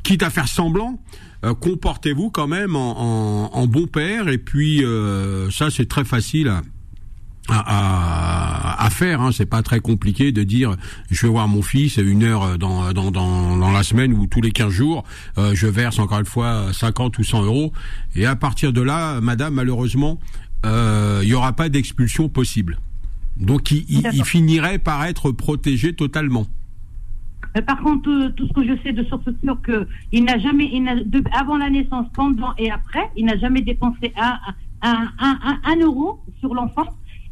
quitte 0.02 0.22
à 0.22 0.30
faire 0.30 0.48
semblant, 0.48 1.02
comportez-vous 1.42 2.30
quand 2.30 2.46
même 2.46 2.76
en, 2.76 3.54
en, 3.54 3.66
bon 3.66 3.86
père. 3.86 4.28
Et 4.28 4.38
puis 4.38 4.82
ça, 5.50 5.70
c'est 5.70 5.86
très 5.86 6.04
facile 6.04 6.50
à, 7.50 8.84
à, 8.84 8.90
faire. 8.90 9.20
Hein. 9.20 9.30
C'est 9.32 9.46
pas 9.46 9.62
très 9.62 9.80
compliqué 9.80 10.32
de 10.32 10.42
dire 10.42 10.76
je 11.10 11.26
vais 11.26 11.32
voir 11.32 11.48
mon 11.48 11.62
fils 11.62 11.96
une 11.96 12.22
heure 12.22 12.58
dans, 12.58 12.92
dans, 12.92 13.10
dans, 13.10 13.56
dans 13.56 13.70
la 13.70 13.82
semaine 13.82 14.12
ou 14.12 14.26
tous 14.26 14.40
les 14.40 14.52
15 14.52 14.70
jours, 14.70 15.04
euh, 15.38 15.52
je 15.54 15.66
verse 15.66 15.98
encore 15.98 16.20
une 16.20 16.26
fois 16.26 16.72
50 16.72 17.18
ou 17.18 17.24
100 17.24 17.44
euros. 17.44 17.72
Et 18.14 18.26
à 18.26 18.36
partir 18.36 18.72
de 18.72 18.80
là, 18.80 19.20
madame, 19.20 19.54
malheureusement, 19.54 20.18
euh, 20.66 21.20
il 21.22 21.28
n'y 21.28 21.34
aura 21.34 21.52
pas 21.52 21.68
d'expulsion 21.68 22.28
possible. 22.28 22.78
Donc 23.38 23.70
il, 23.70 23.84
il, 23.88 24.24
finirait 24.24 24.78
par 24.78 25.04
être 25.04 25.30
protégé 25.30 25.94
totalement. 25.94 26.46
Par 27.66 27.80
contre, 27.80 28.08
euh, 28.10 28.28
tout 28.30 28.46
ce 28.46 28.52
que 28.52 28.66
je 28.66 28.80
sais 28.82 28.92
de 28.92 29.02
source 29.04 29.24
sûre, 29.42 29.60
que 29.62 29.86
il 30.12 30.24
n'a 30.24 30.38
jamais, 30.38 30.68
il 30.72 30.84
de, 31.06 31.22
avant 31.32 31.56
la 31.56 31.70
naissance, 31.70 32.06
pendant 32.14 32.54
et 32.58 32.70
après, 32.70 33.10
il 33.16 33.24
n'a 33.24 33.38
jamais 33.38 33.62
dépensé 33.62 34.12
un, 34.16 34.38
un, 34.82 35.08
un, 35.18 35.58
un 35.64 35.76
euro 35.80 36.20
sur 36.40 36.54
l'enfant. 36.54 36.84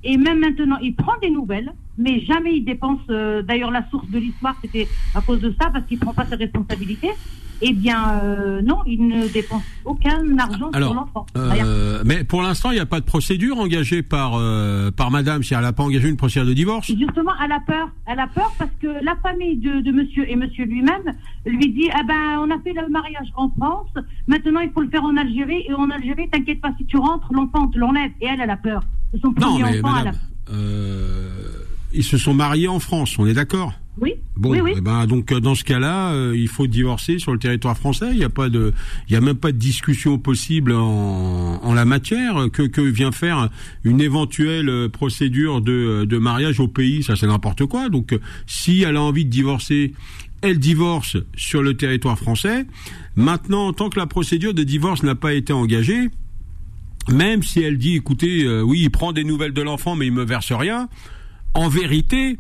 Et 0.09 0.17
même 0.17 0.41
maintenant, 0.41 0.79
il 0.81 0.95
prend 0.95 1.13
des 1.21 1.29
nouvelles, 1.29 1.71
mais 1.99 2.21
jamais 2.21 2.57
il 2.57 2.65
dépense. 2.65 3.01
Euh, 3.11 3.43
d'ailleurs, 3.43 3.71
la 3.71 3.87
source 3.91 4.09
de 4.09 4.19
l'histoire, 4.19 4.57
c'était 4.63 4.89
à 5.15 5.21
cause 5.21 5.41
de 5.41 5.55
ça, 5.61 5.69
parce 5.71 5.85
qu'il 5.85 5.99
prend 5.99 6.15
pas 6.15 6.25
ses 6.25 6.37
responsabilités. 6.37 7.11
Eh 7.61 7.75
bien, 7.75 8.21
euh, 8.23 8.63
non, 8.63 8.79
il 8.87 9.07
ne 9.07 9.29
dépense 9.29 9.65
aucun 9.85 10.39
argent 10.39 10.71
sur 10.73 10.95
l'enfant. 10.95 11.27
Euh, 11.37 12.03
mais 12.07 12.25
pour 12.25 12.41
l'instant, 12.41 12.71
il 12.71 12.75
n'y 12.75 12.81
a 12.81 12.87
pas 12.87 13.01
de 13.01 13.05
procédure 13.05 13.59
engagée 13.59 14.03
par 14.03 14.37
euh, 14.37 14.91
par 14.93 15.11
Madame. 15.11 15.43
Si 15.43 15.53
elle 15.55 15.61
n'a 15.61 15.73
pas 15.73 15.83
engagé 15.83 16.09
une 16.09 16.17
procédure 16.17 16.49
de 16.49 16.55
divorce. 16.55 16.87
Justement, 16.87 17.33
elle 17.45 17.53
a 17.53 17.61
peur. 17.61 17.91
Elle 18.07 18.21
a 18.21 18.29
peur 18.29 18.53
parce 18.59 18.71
que 18.81 18.87
la 19.05 19.17
famille 19.17 19.57
de, 19.57 19.81
de 19.81 19.91
Monsieur 19.91 20.31
et 20.31 20.37
Monsieur 20.37 20.65
lui-même 20.65 21.03
lui 21.45 21.69
dit 21.73 21.91
ah 21.93 22.03
ben, 22.07 22.39
on 22.39 22.51
a 22.51 22.59
fait 22.61 22.73
le 22.73 22.89
mariage 22.89 23.29
en 23.35 23.51
France. 23.51 23.93
Maintenant, 24.29 24.61
il 24.61 24.71
faut 24.71 24.83
le 24.83 24.89
faire 24.89 25.05
en 25.05 25.17
Algérie. 25.17 25.65
Et 25.69 25.75
en 25.75 25.91
Algérie, 25.91 26.31
t'inquiète 26.31 26.61
pas, 26.61 26.73
si 26.79 26.87
tu 26.87 26.97
rentres, 26.97 27.29
l'enfant 27.33 27.67
te 27.67 27.77
l'enlève. 27.77 28.13
Et 28.21 28.27
elle, 28.27 28.41
elle 28.41 28.51
a 28.51 28.57
peur. 28.57 28.83
Son 29.21 29.33
premier 29.33 29.47
non, 29.47 29.59
mais 29.59 29.81
enfant. 29.81 29.93
Madame, 29.93 30.15
ils 31.93 32.05
se 32.05 32.19
sont 32.19 32.35
mariés 32.35 32.69
en 32.69 32.81
France. 32.81 33.19
On 33.19 33.27
est 33.27 33.35
d'accord? 33.35 33.73
Oui. 34.01 34.13
Bon, 34.37 34.51
oui, 34.51 34.61
oui. 34.61 34.75
Eh 34.77 34.81
ben 34.81 35.07
donc 35.07 35.33
dans 35.33 35.57
ce 35.57 35.65
cas-là, 35.65 36.13
euh, 36.13 36.33
il 36.37 36.47
faut 36.47 36.69
divorcer 36.69 37.19
sur 37.19 37.33
le 37.33 37.39
territoire 37.39 37.77
français. 37.77 38.11
Il 38.13 38.19
n'y 38.19 38.25
a 38.25 38.29
pas 38.29 38.49
de, 38.49 38.73
il 39.09 39.15
y 39.15 39.17
a 39.17 39.21
même 39.21 39.37
pas 39.37 39.51
de 39.51 39.57
discussion 39.57 40.19
possible 40.19 40.73
en, 40.73 41.61
en 41.61 41.75
la 41.75 41.85
matière. 41.85 42.49
Que, 42.53 42.63
que 42.63 42.81
vient 42.81 43.11
faire 43.11 43.49
une 43.83 44.01
éventuelle 44.01 44.69
euh, 44.69 44.89
procédure 44.89 45.61
de, 45.61 46.05
de 46.05 46.19
mariage 46.19 46.61
au 46.61 46.69
pays? 46.69 47.03
Ça 47.03 47.17
c'est 47.17 47.27
n'importe 47.27 47.67
quoi. 47.67 47.89
Donc 47.89 48.17
si 48.47 48.83
elle 48.83 48.97
a 48.97 49.03
envie 49.03 49.25
de 49.25 49.31
divorcer, 49.31 49.95
elle 50.43 50.61
divorce 50.61 51.17
sur 51.35 51.63
le 51.63 51.75
territoire 51.75 52.19
français. 52.19 52.67
Maintenant, 53.17 53.73
tant 53.73 53.89
que 53.89 53.99
la 53.99 54.07
procédure 54.07 54.55
de 54.55 54.63
divorce 54.63 55.03
n'a 55.03 55.17
pas 55.17 55.35
été 55.35 55.53
engagée, 55.53 56.11
même 57.09 57.43
si 57.43 57.61
elle 57.61 57.79
dit, 57.79 57.97
écoutez, 57.97 58.45
euh, 58.45 58.63
oui, 58.63 58.81
il 58.83 58.91
prend 58.91 59.13
des 59.13 59.25
nouvelles 59.25 59.53
de 59.53 59.63
l'enfant, 59.63 59.97
mais 59.97 60.07
il 60.07 60.13
me 60.13 60.25
verse 60.25 60.53
rien. 60.53 60.89
En 61.55 61.69
vérité, 61.69 62.39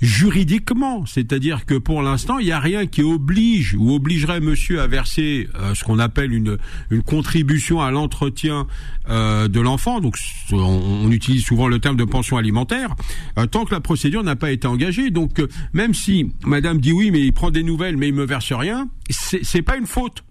juridiquement, 0.00 1.06
c'est-à-dire 1.06 1.64
que 1.64 1.74
pour 1.74 2.02
l'instant, 2.02 2.38
il 2.38 2.46
n'y 2.46 2.52
a 2.52 2.60
rien 2.60 2.86
qui 2.86 3.02
oblige 3.02 3.74
ou 3.74 3.94
obligerait 3.94 4.40
monsieur 4.40 4.80
à 4.80 4.86
verser 4.86 5.48
euh, 5.54 5.74
ce 5.74 5.84
qu'on 5.84 5.98
appelle 5.98 6.32
une, 6.32 6.58
une 6.90 7.02
contribution 7.02 7.80
à 7.80 7.90
l'entretien 7.90 8.66
euh, 9.08 9.48
de 9.48 9.60
l'enfant. 9.60 10.00
Donc 10.00 10.18
on, 10.52 11.10
utilise 11.10 11.44
souvent 11.44 11.68
le 11.68 11.78
terme 11.78 11.96
de 11.96 12.04
pension 12.04 12.36
alimentaire 12.36 12.94
euh, 13.38 13.46
tant 13.46 13.64
que 13.64 13.72
la 13.72 13.80
procédure 13.80 14.22
n'a 14.22 14.36
pas 14.36 14.50
été 14.50 14.66
engagée. 14.66 15.10
Donc 15.10 15.42
même 15.72 15.94
si 15.94 16.32
madame 16.44 16.78
dit 16.78 16.92
oui 16.92 17.10
mais 17.10 17.20
il 17.20 17.32
prend 17.32 17.50
des 17.50 17.62
nouvelles 17.62 17.96
mais 17.96 18.08
il 18.08 18.14
me 18.14 18.26
verse 18.26 18.52
rien, 18.52 18.88
c'est 19.08 19.62
pas 19.62 19.76
une 19.76 19.86
faute. 19.86 20.24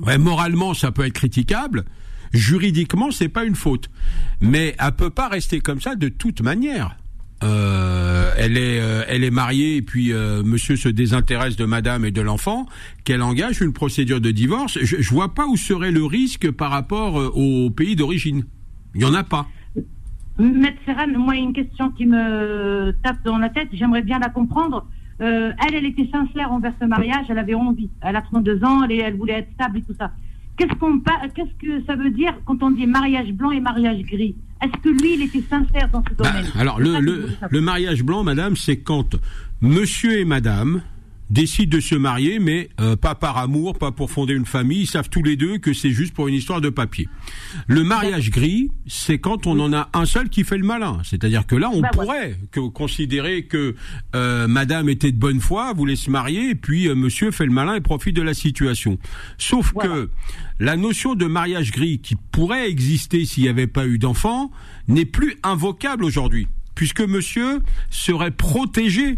Ouais, 0.00 0.18
moralement, 0.18 0.74
ça 0.74 0.90
peut 0.90 1.04
être 1.04 1.12
critiquable. 1.12 1.84
Juridiquement, 2.32 3.10
c'est 3.10 3.28
pas 3.28 3.44
une 3.44 3.54
faute. 3.54 3.90
Mais 4.40 4.74
elle 4.78 4.92
peut 4.92 5.10
pas 5.10 5.28
rester 5.28 5.60
comme 5.60 5.80
ça 5.80 5.94
de 5.96 6.08
toute 6.08 6.40
manière. 6.40 6.96
Euh, 7.42 8.30
elle 8.38 8.56
est 8.56 8.80
euh, 8.80 9.02
elle 9.08 9.24
est 9.24 9.30
mariée 9.30 9.76
et 9.76 9.82
puis 9.82 10.12
euh, 10.12 10.44
monsieur 10.44 10.76
se 10.76 10.88
désintéresse 10.88 11.56
de 11.56 11.64
madame 11.64 12.04
et 12.04 12.12
de 12.12 12.20
l'enfant, 12.20 12.66
qu'elle 13.04 13.22
engage 13.22 13.60
une 13.60 13.72
procédure 13.72 14.20
de 14.20 14.30
divorce, 14.30 14.78
je, 14.80 14.96
je 15.00 15.10
vois 15.10 15.34
pas 15.34 15.46
où 15.46 15.56
serait 15.56 15.90
le 15.90 16.04
risque 16.04 16.50
par 16.50 16.70
rapport 16.70 17.14
au 17.36 17.70
pays 17.70 17.96
d'origine. 17.96 18.44
Il 18.94 19.02
y 19.02 19.04
en 19.04 19.14
a 19.14 19.24
pas. 19.24 19.48
Maître 20.38 20.78
Serran, 20.86 21.08
moi, 21.18 21.34
une 21.36 21.52
question 21.52 21.90
qui 21.90 22.06
me 22.06 22.94
tape 23.02 23.22
dans 23.24 23.38
la 23.38 23.48
tête, 23.48 23.68
j'aimerais 23.72 24.02
bien 24.02 24.18
la 24.18 24.28
comprendre. 24.28 24.86
elle, 25.18 25.54
elle 25.74 25.86
était 25.86 26.08
sincère 26.10 26.52
envers 26.52 26.72
ce 26.80 26.86
mariage, 26.86 27.26
elle 27.28 27.38
avait 27.38 27.54
envie. 27.54 27.90
Elle 28.00 28.16
a 28.16 28.22
32 28.22 28.64
ans, 28.64 28.84
elle, 28.84 28.92
elle 28.92 29.16
voulait 29.16 29.34
être 29.34 29.52
stable 29.54 29.78
et 29.78 29.82
tout 29.82 29.94
ça. 29.98 30.12
Qu'est-ce 30.62 30.78
qu'on 30.78 31.00
qu'est-ce 31.00 31.66
que 31.66 31.84
ça 31.86 31.96
veut 31.96 32.10
dire 32.10 32.32
quand 32.44 32.62
on 32.62 32.70
dit 32.70 32.86
mariage 32.86 33.32
blanc 33.32 33.50
et 33.50 33.58
mariage 33.58 34.00
gris? 34.02 34.36
Est-ce 34.62 34.80
que 34.80 34.90
lui, 34.90 35.14
il 35.14 35.22
était 35.22 35.42
sincère 35.50 35.88
dans 35.92 36.04
ce 36.08 36.14
bah, 36.14 36.30
domaine? 36.30 36.52
Alors, 36.56 36.78
le, 36.78 37.00
le, 37.00 37.30
le 37.50 37.60
mariage 37.60 38.04
blanc, 38.04 38.22
madame, 38.22 38.54
c'est 38.54 38.76
quand 38.76 39.16
monsieur 39.60 40.20
et 40.20 40.24
madame 40.24 40.82
décident 41.30 41.76
de 41.76 41.80
se 41.80 41.94
marier, 41.94 42.38
mais 42.38 42.68
euh, 42.80 42.96
pas 42.96 43.14
par 43.14 43.38
amour, 43.38 43.78
pas 43.78 43.90
pour 43.90 44.10
fonder 44.10 44.34
une 44.34 44.46
famille. 44.46 44.82
Ils 44.82 44.86
savent 44.86 45.08
tous 45.08 45.22
les 45.22 45.36
deux 45.36 45.58
que 45.58 45.72
c'est 45.72 45.90
juste 45.90 46.14
pour 46.14 46.28
une 46.28 46.34
histoire 46.34 46.60
de 46.60 46.68
papier. 46.68 47.08
Le 47.66 47.84
mariage 47.84 48.30
gris, 48.30 48.70
c'est 48.86 49.18
quand 49.18 49.46
on 49.46 49.58
en 49.60 49.72
a 49.72 49.88
un 49.94 50.04
seul 50.04 50.28
qui 50.28 50.44
fait 50.44 50.58
le 50.58 50.66
malin. 50.66 50.98
C'est-à-dire 51.04 51.46
que 51.46 51.56
là, 51.56 51.70
on 51.72 51.80
bah, 51.80 51.90
pourrait 51.92 52.36
que, 52.50 52.60
considérer 52.60 53.44
que 53.44 53.74
euh, 54.14 54.46
Madame 54.46 54.88
était 54.88 55.12
de 55.12 55.16
bonne 55.16 55.40
foi, 55.40 55.72
voulait 55.72 55.96
se 55.96 56.10
marier, 56.10 56.50
et 56.50 56.54
puis 56.54 56.88
euh, 56.88 56.94
Monsieur 56.94 57.30
fait 57.30 57.46
le 57.46 57.52
malin 57.52 57.76
et 57.76 57.80
profite 57.80 58.14
de 58.14 58.22
la 58.22 58.34
situation. 58.34 58.98
Sauf 59.38 59.72
que 59.72 60.10
la 60.60 60.76
notion 60.76 61.14
de 61.14 61.26
mariage 61.26 61.72
gris 61.72 61.98
qui 61.98 62.14
pourrait 62.30 62.68
exister 62.68 63.24
s'il 63.24 63.44
n'y 63.44 63.48
avait 63.48 63.66
pas 63.66 63.86
eu 63.86 63.98
d'enfant 63.98 64.50
n'est 64.88 65.06
plus 65.06 65.36
invocable 65.42 66.04
aujourd'hui, 66.04 66.48
puisque 66.74 67.00
Monsieur 67.00 67.60
serait 67.90 68.30
protégé 68.30 69.16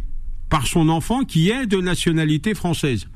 par 0.54 0.68
son 0.68 0.88
enfant 0.88 1.24
qui 1.24 1.50
est 1.50 1.66
de 1.66 1.80
nationalité 1.80 2.54
française. 2.54 3.08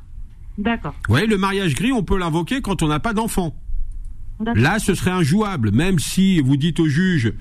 D'accord. 0.59 0.97
Oui, 1.09 1.25
le 1.29 1.39
mariage 1.39 1.77
gris, 1.77 1.93
on 1.93 2.03
peut 2.03 2.19
l'invoquer 2.19 2.61
quand 2.63 2.83
on 2.83 2.89
n'a 2.89 2.99
pas 2.99 3.13
d'enfant. 3.13 3.55
Là, 4.57 4.81
ce 4.81 4.93
serait 4.97 5.13
injouable, 5.13 5.71
même 5.71 6.01
si 6.01 6.41
vous 6.41 6.57
dites 6.57 6.81
au 6.81 6.89
juge 6.89 7.33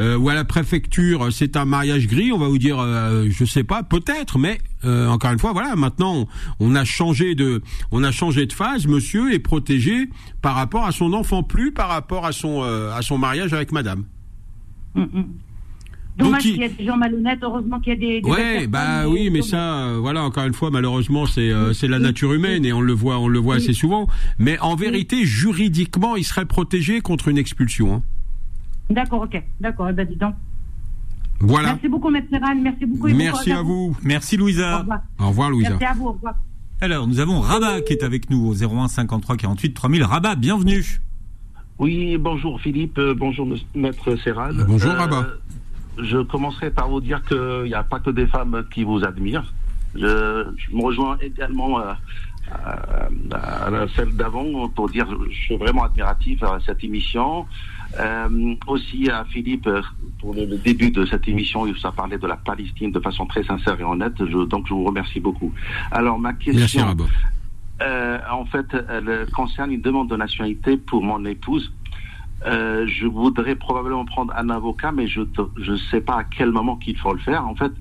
euh, 0.00 0.16
ou 0.16 0.30
à 0.30 0.34
la 0.34 0.46
préfecture, 0.46 1.30
c'est 1.30 1.58
un 1.58 1.66
mariage 1.66 2.06
gris, 2.06 2.32
on 2.32 2.38
va 2.38 2.48
vous 2.48 2.56
dire, 2.56 2.78
euh, 2.80 3.26
je 3.28 3.44
sais 3.44 3.62
pas, 3.62 3.82
peut-être, 3.82 4.38
mais 4.38 4.58
euh, 4.86 5.06
encore 5.08 5.32
une 5.32 5.38
fois, 5.38 5.52
voilà, 5.52 5.76
maintenant 5.76 6.26
on 6.58 6.74
a 6.74 6.86
changé 6.86 7.34
de, 7.34 7.60
on 7.90 8.02
a 8.04 8.10
changé 8.10 8.46
de 8.46 8.54
phase. 8.54 8.86
Monsieur 8.86 9.34
est 9.34 9.38
protégé 9.38 10.08
par 10.40 10.54
rapport 10.54 10.86
à 10.86 10.92
son 10.92 11.12
enfant, 11.12 11.42
plus 11.42 11.72
par 11.72 11.90
rapport 11.90 12.24
à 12.24 12.32
son 12.32 12.62
à 12.62 13.02
son 13.02 13.18
mariage 13.18 13.52
avec 13.52 13.70
Madame. 13.70 14.04
Mm, 14.94 15.02
mm. 15.02 15.24
Dommage 16.16 16.42
qu'il 16.42 16.56
y 16.56 16.62
ait 16.62 16.68
des 16.68 16.84
gens 16.84 16.96
malhonnêtes. 16.96 17.38
Heureusement 17.42 17.80
qu'il 17.80 17.94
y 17.94 17.96
a 17.96 17.98
des. 17.98 18.20
des 18.20 18.30
ouais, 18.30 18.66
bah 18.66 19.08
oui, 19.08 19.30
mais 19.30 19.42
ça, 19.42 19.84
euh, 19.84 19.98
voilà, 19.98 20.22
encore 20.22 20.44
une 20.44 20.52
fois, 20.52 20.70
malheureusement, 20.70 21.26
c'est 21.26 21.50
euh, 21.50 21.72
c'est 21.72 21.88
la 21.88 21.98
nature 21.98 22.32
humaine 22.32 22.64
et 22.64 22.72
on 22.72 22.80
le 22.80 22.92
voit, 22.92 23.18
on 23.18 23.28
le 23.28 23.38
voit 23.38 23.56
assez 23.56 23.72
souvent. 23.72 24.08
Mais 24.38 24.58
en 24.60 24.76
vérité, 24.76 25.24
juridiquement, 25.24 26.16
il 26.16 26.24
serait 26.24 26.46
protégé 26.46 27.00
contre 27.00 27.28
une 27.28 27.38
expulsion. 27.38 27.94
Hein. 27.94 28.02
D'accord, 28.90 29.22
ok, 29.22 29.42
d'accord. 29.60 29.88
Eh 29.88 29.92
ben, 29.92 30.06
dis 30.06 30.16
donc. 30.16 30.34
Voilà. 31.40 31.72
Merci 31.72 31.88
beaucoup, 31.88 32.10
Maître 32.10 32.28
Serran. 32.30 32.54
Merci 32.54 32.86
beaucoup. 32.86 33.08
Merci 33.08 33.52
à 33.52 33.62
vous. 33.62 33.96
Merci 34.02 34.36
Louisa. 34.36 34.76
Au 34.76 34.80
revoir. 34.80 35.00
Au 35.18 35.28
revoir, 35.28 35.50
Louisa. 35.50 35.70
Merci 35.70 35.84
à 35.84 35.94
vous. 35.94 36.06
Au 36.06 36.12
revoir. 36.12 36.34
Alors, 36.80 37.06
nous 37.06 37.20
avons 37.20 37.40
Rabat 37.40 37.80
qui 37.80 37.92
est 37.92 38.02
avec 38.02 38.28
nous 38.28 38.46
au 38.46 38.54
01 38.54 38.88
53 38.88 39.36
48 39.36 39.72
3000. 39.72 40.04
Rabat, 40.04 40.34
bienvenue. 40.34 41.00
Oui, 41.78 42.16
bonjour 42.16 42.60
Philippe, 42.60 42.98
euh, 42.98 43.14
bonjour 43.14 43.48
Maître 43.74 44.14
Serran. 44.16 44.50
Bonjour, 44.68 44.92
Rabat. 44.92 45.26
Je 45.98 46.18
commencerai 46.22 46.70
par 46.70 46.88
vous 46.88 47.00
dire 47.00 47.22
qu'il 47.24 47.64
n'y 47.64 47.74
a 47.74 47.82
pas 47.84 48.00
que 48.00 48.10
des 48.10 48.26
femmes 48.26 48.64
qui 48.72 48.82
vous 48.84 49.04
admirent. 49.04 49.52
Je, 49.94 50.46
je 50.56 50.74
me 50.74 50.82
rejoins 50.82 51.18
également 51.20 51.78
à, 51.78 51.98
à- 52.50 53.08
à 53.66 53.88
celle 53.94 54.14
d'avant 54.16 54.68
pour 54.70 54.88
dire 54.88 55.06
que 55.06 55.30
je 55.30 55.34
suis 55.36 55.56
vraiment 55.56 55.84
admiratif 55.84 56.42
à 56.42 56.58
cette 56.64 56.82
émission. 56.84 57.46
Euh, 58.00 58.54
aussi 58.68 59.10
à 59.10 59.24
Philippe 59.26 59.66
euh, 59.66 59.82
pour 60.18 60.32
le, 60.34 60.46
le 60.46 60.56
début 60.56 60.90
de 60.90 61.04
cette 61.04 61.28
émission, 61.28 61.66
il 61.66 61.74
a 61.84 61.92
parlé 61.92 62.16
de 62.16 62.26
la 62.26 62.36
Palestine 62.36 62.90
de 62.90 63.00
façon 63.00 63.26
très 63.26 63.44
sincère 63.44 63.78
et 63.78 63.84
honnête. 63.84 64.14
Je- 64.18 64.46
donc 64.46 64.66
je 64.66 64.72
vous 64.72 64.84
remercie 64.84 65.20
beaucoup. 65.20 65.52
Alors 65.90 66.18
ma 66.18 66.32
question. 66.32 66.86
Merci. 66.86 67.14
Euh, 67.82 68.18
en 68.30 68.44
fait, 68.46 68.66
elle 68.88 69.26
concerne 69.34 69.72
une 69.72 69.80
demande 69.82 70.08
de 70.08 70.16
nationalité 70.16 70.76
pour 70.78 71.02
mon 71.02 71.22
épouse. 71.26 71.70
Euh, 72.46 72.86
je 72.86 73.06
voudrais 73.06 73.54
probablement 73.54 74.04
prendre 74.04 74.32
un 74.36 74.50
avocat, 74.50 74.92
mais 74.92 75.06
je 75.06 75.20
ne 75.20 75.76
sais 75.90 76.00
pas 76.00 76.18
à 76.18 76.24
quel 76.24 76.50
moment 76.50 76.76
qu'il 76.76 76.96
faut 76.96 77.12
le 77.12 77.20
faire. 77.20 77.46
En 77.46 77.54
fait, 77.54 77.72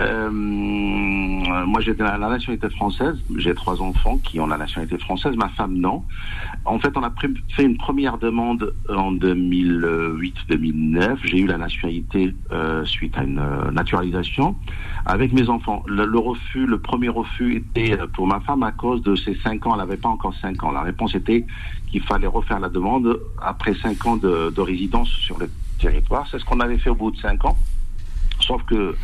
euh, 0.00 0.30
moi 0.30 1.80
j'ai 1.80 1.94
la, 1.94 2.18
nationalité 2.18 2.68
française, 2.70 3.16
j'ai 3.36 3.52
trois 3.54 3.82
enfants 3.82 4.18
qui 4.18 4.38
ont 4.38 4.46
la 4.46 4.56
nationalité 4.56 4.96
française, 4.98 5.34
ma 5.36 5.48
femme 5.50 5.74
non. 5.74 6.04
En 6.64 6.78
fait, 6.78 6.96
on 6.96 7.02
a 7.02 7.12
fait 7.56 7.64
une 7.64 7.76
première 7.76 8.18
demande 8.18 8.72
en 8.88 9.12
2008-2009. 9.14 11.16
J'ai 11.24 11.38
eu 11.38 11.46
la 11.46 11.58
nationalité 11.58 12.32
euh, 12.52 12.84
suite 12.84 13.18
à 13.18 13.24
une 13.24 13.40
euh, 13.40 13.72
naturalisation 13.72 14.54
avec 15.06 15.32
mes 15.32 15.48
enfants. 15.48 15.82
Le, 15.86 16.04
refus, 16.18 16.66
le 16.66 16.78
premier 16.78 17.08
refus 17.08 17.56
était 17.56 17.98
pour 18.14 18.28
ma 18.28 18.40
femme 18.40 18.62
à 18.62 18.72
cause 18.72 19.02
de 19.02 19.16
ses 19.16 19.34
cinq 19.36 19.66
ans. 19.66 19.72
Elle 19.72 19.78
n'avait 19.78 19.96
pas 19.96 20.10
encore 20.10 20.34
cinq 20.40 20.62
ans. 20.62 20.70
La 20.70 20.82
réponse 20.82 21.14
était 21.14 21.46
qu'il 21.90 22.02
fallait 22.02 22.26
refaire 22.26 22.60
la 22.60 22.68
demande 22.68 23.18
après 23.42 23.72
cinq 23.74 24.04
ans 24.06 24.16
de 24.16 24.60
résidence 24.60 25.08
sur 25.08 25.38
le 25.38 25.50
territoire. 25.80 26.28
C'est 26.30 26.38
ce 26.38 26.44
qu'on 26.44 26.60
avait 26.60 26.78
fait 26.78 26.90
au 26.90 26.94
bout 26.94 27.10
de 27.10 27.16
cinq 27.16 27.44
ans. 27.44 27.56
Sauf 28.40 28.62
que 28.64 28.94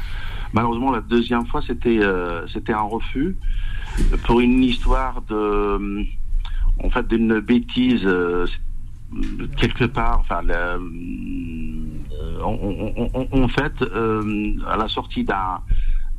malheureusement 0.54 0.90
la 0.90 1.00
deuxième 1.00 1.44
fois 1.46 1.60
c'était 1.66 1.98
euh, 2.00 2.46
c'était 2.48 2.72
un 2.72 2.82
refus 2.96 3.36
pour 4.24 4.40
une 4.40 4.62
histoire 4.62 5.20
de 5.22 6.06
en 6.82 6.90
fait 6.90 7.06
d'une 7.08 7.40
bêtise 7.40 8.04
euh, 8.04 8.46
quelque 9.56 9.84
part. 9.84 10.20
Enfin 10.20 10.42
euh, 10.48 10.78
en 12.42 13.48
fait 13.48 13.82
euh, 13.82 14.54
à 14.66 14.76
la 14.76 14.88
sortie 14.88 15.24
d'un 15.24 15.60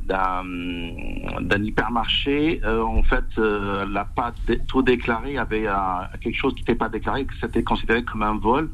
d'un 0.08 1.62
hypermarché 1.62 2.60
euh, 2.64 2.82
en 2.82 3.02
fait 3.02 3.24
euh, 3.38 3.84
la 3.90 4.04
pâte 4.04 4.36
dé- 4.46 4.60
tout 4.68 4.82
déclaré 4.82 5.36
avait 5.36 5.66
euh, 5.66 5.72
quelque 6.20 6.36
chose 6.36 6.54
qui 6.54 6.60
n'était 6.60 6.74
pas 6.76 6.88
déclaré 6.88 7.24
que 7.24 7.34
c'était 7.40 7.62
considéré 7.62 8.02
comme 8.04 8.22
un 8.22 8.36
vol. 8.38 8.68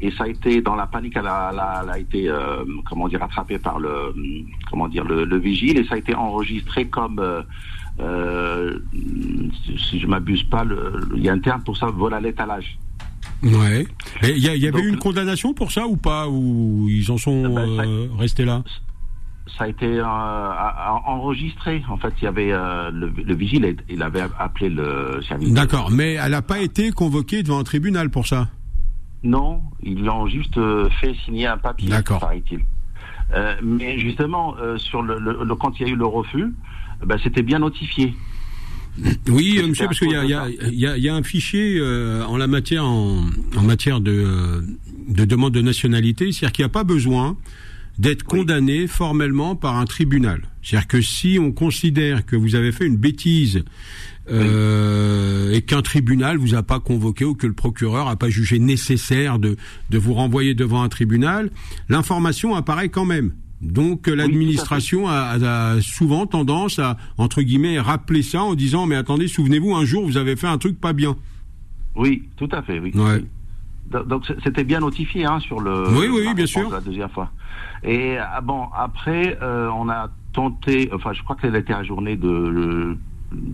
Et 0.00 0.10
ça 0.12 0.24
a 0.24 0.28
été 0.28 0.62
dans 0.62 0.76
la 0.76 0.86
panique 0.86 1.14
elle 1.16 1.26
a, 1.26 1.50
elle 1.52 1.58
a- 1.58 1.80
elle 1.82 1.90
a 1.90 1.98
été 1.98 2.28
euh, 2.28 2.64
comment 2.88 3.08
dire 3.08 3.22
attrapée 3.22 3.58
par 3.58 3.78
le 3.80 4.14
comment 4.70 4.88
dire 4.88 5.04
le, 5.04 5.24
le 5.24 5.38
vigile. 5.38 5.76
Et 5.78 5.84
ça 5.84 5.94
a 5.96 5.98
été 5.98 6.14
enregistré 6.14 6.86
comme 6.86 7.20
si, 9.88 9.98
je 10.00 10.06
m'abuse 10.06 10.44
pas 10.44 10.64
il 11.16 11.22
y 11.22 11.28
a 11.28 11.32
un 11.32 11.38
terme 11.40 11.62
pour 11.62 11.76
ça 11.76 11.86
vol 11.86 12.14
à 12.14 12.20
l'étalage. 12.20 12.78
Ouais. 13.42 13.86
Il 14.22 14.38
y, 14.38 14.42
y 14.42 14.48
avait 14.48 14.70
Donc, 14.70 14.82
eu 14.84 14.88
une 14.88 14.98
condamnation 14.98 15.52
pour 15.54 15.70
ça 15.70 15.86
ou 15.86 15.96
pas 15.96 16.28
Ou 16.28 16.86
ils 16.88 17.10
en 17.12 17.18
sont 17.18 17.44
Eh 17.44 17.54
ben, 17.54 17.76
ça- 17.76 18.16
restés 18.18 18.44
là? 18.44 18.62
Ça 19.56 19.64
a 19.64 19.68
été 19.68 19.86
euh, 19.86 20.04
enregistré. 21.06 21.82
En 21.88 21.96
fait, 21.96 22.12
il 22.20 22.24
y 22.24 22.26
avait 22.26 22.52
euh, 22.52 22.90
le, 22.90 23.08
le 23.08 23.34
vigile, 23.34 23.76
il 23.88 24.02
avait 24.02 24.24
appelé 24.38 24.68
le 24.68 25.20
service. 25.26 25.52
D'accord, 25.52 25.90
mais 25.90 26.14
elle 26.14 26.32
n'a 26.32 26.42
pas 26.42 26.60
été 26.60 26.90
convoquée 26.90 27.42
devant 27.42 27.58
un 27.58 27.64
tribunal 27.64 28.10
pour 28.10 28.26
ça? 28.26 28.48
Non, 29.22 29.62
ils 29.82 30.04
l'ont 30.04 30.26
juste 30.28 30.58
euh, 30.58 30.88
fait 31.00 31.14
signer 31.24 31.46
un 31.46 31.58
papier, 31.58 31.88
D'accord. 31.88 32.20
paraît-il. 32.20 32.60
Euh, 33.34 33.54
mais 33.62 33.98
justement, 33.98 34.56
sur 34.76 35.02
le, 35.02 35.54
quand 35.54 35.78
il 35.78 35.86
y 35.86 35.90
a 35.90 35.92
eu 35.92 35.96
le 35.96 36.06
refus, 36.06 36.52
ben, 37.04 37.18
c'était 37.22 37.42
bien 37.42 37.58
notifié. 37.58 38.14
Oui, 39.28 39.62
monsieur, 39.68 39.86
parce 39.86 39.98
qu'il 40.00 40.10
y 40.10 40.16
a, 40.16 40.48
y, 40.48 40.56
y 40.72 41.00
y 41.02 41.08
un 41.08 41.22
fichier 41.22 41.78
euh, 41.78 42.24
en 42.24 42.36
la 42.36 42.48
matière 42.48 42.84
en, 42.84 43.26
en 43.56 43.62
matière 43.62 44.00
de, 44.00 44.64
de 45.08 45.24
demande 45.24 45.52
de 45.52 45.60
nationalité, 45.60 46.32
c'est-à-dire 46.32 46.52
qu'il 46.52 46.64
n'y 46.64 46.70
a 46.70 46.72
pas 46.72 46.82
besoin 46.82 47.36
d'être 47.98 48.24
Oui. 48.32 48.40
condamné 48.40 48.86
formellement 48.86 49.56
par 49.56 49.76
un 49.76 49.84
tribunal. 49.84 50.42
C'est-à-dire 50.62 50.88
que 50.88 51.00
si 51.00 51.38
on 51.40 51.50
considère 51.52 52.24
que 52.26 52.36
vous 52.36 52.54
avez 52.54 52.72
fait 52.72 52.86
une 52.86 52.96
bêtise 52.96 53.64
euh, 54.30 55.52
et 55.52 55.62
qu'un 55.62 55.82
tribunal 55.82 56.36
vous 56.36 56.54
a 56.54 56.62
pas 56.62 56.80
convoqué 56.80 57.24
ou 57.24 57.34
que 57.34 57.46
le 57.46 57.52
procureur 57.54 58.08
a 58.08 58.16
pas 58.16 58.28
jugé 58.28 58.58
nécessaire 58.58 59.38
de, 59.38 59.56
de 59.90 59.98
vous 59.98 60.14
renvoyer 60.14 60.54
devant 60.54 60.82
un 60.82 60.88
tribunal, 60.88 61.50
l'information 61.88 62.54
apparaît 62.54 62.88
quand 62.90 63.04
même. 63.06 63.32
Donc 63.60 64.06
euh, 64.08 64.14
l'administration 64.14 65.08
a, 65.08 65.72
a 65.74 65.80
souvent 65.80 66.26
tendance 66.26 66.78
à 66.78 66.96
entre 67.16 67.42
guillemets 67.42 67.80
rappeler 67.80 68.22
ça 68.22 68.42
en 68.42 68.54
disant 68.54 68.86
mais 68.86 68.94
attendez 68.94 69.26
souvenez-vous 69.26 69.74
un 69.74 69.84
jour 69.84 70.04
vous 70.06 70.16
avez 70.16 70.36
fait 70.36 70.46
un 70.46 70.58
truc 70.58 70.78
pas 70.80 70.92
bien. 70.92 71.16
Oui, 71.96 72.22
tout 72.36 72.48
à 72.52 72.62
fait, 72.62 72.78
oui. 72.78 72.92
Ouais. 72.94 73.24
Do- 73.90 74.04
Donc 74.04 74.24
c'était 74.44 74.64
bien 74.64 74.80
notifié 74.80 75.24
hein, 75.24 75.38
sur 75.40 75.60
le. 75.60 75.88
Oui, 75.98 76.08
oui, 76.12 76.34
bien 76.34 76.46
sûr. 76.46 76.70
La 76.70 76.80
deuxième 76.80 77.08
fois. 77.08 77.30
Et 77.82 78.16
ah, 78.18 78.40
bon, 78.40 78.66
après, 78.76 79.38
euh, 79.42 79.68
on 79.74 79.88
a 79.88 80.08
tenté. 80.32 80.90
Enfin, 80.92 81.12
je 81.12 81.22
crois 81.22 81.36
qu'elle 81.36 81.54
a 81.54 81.58
été 81.58 81.72
ajournée 81.72 82.16
de. 82.16 82.96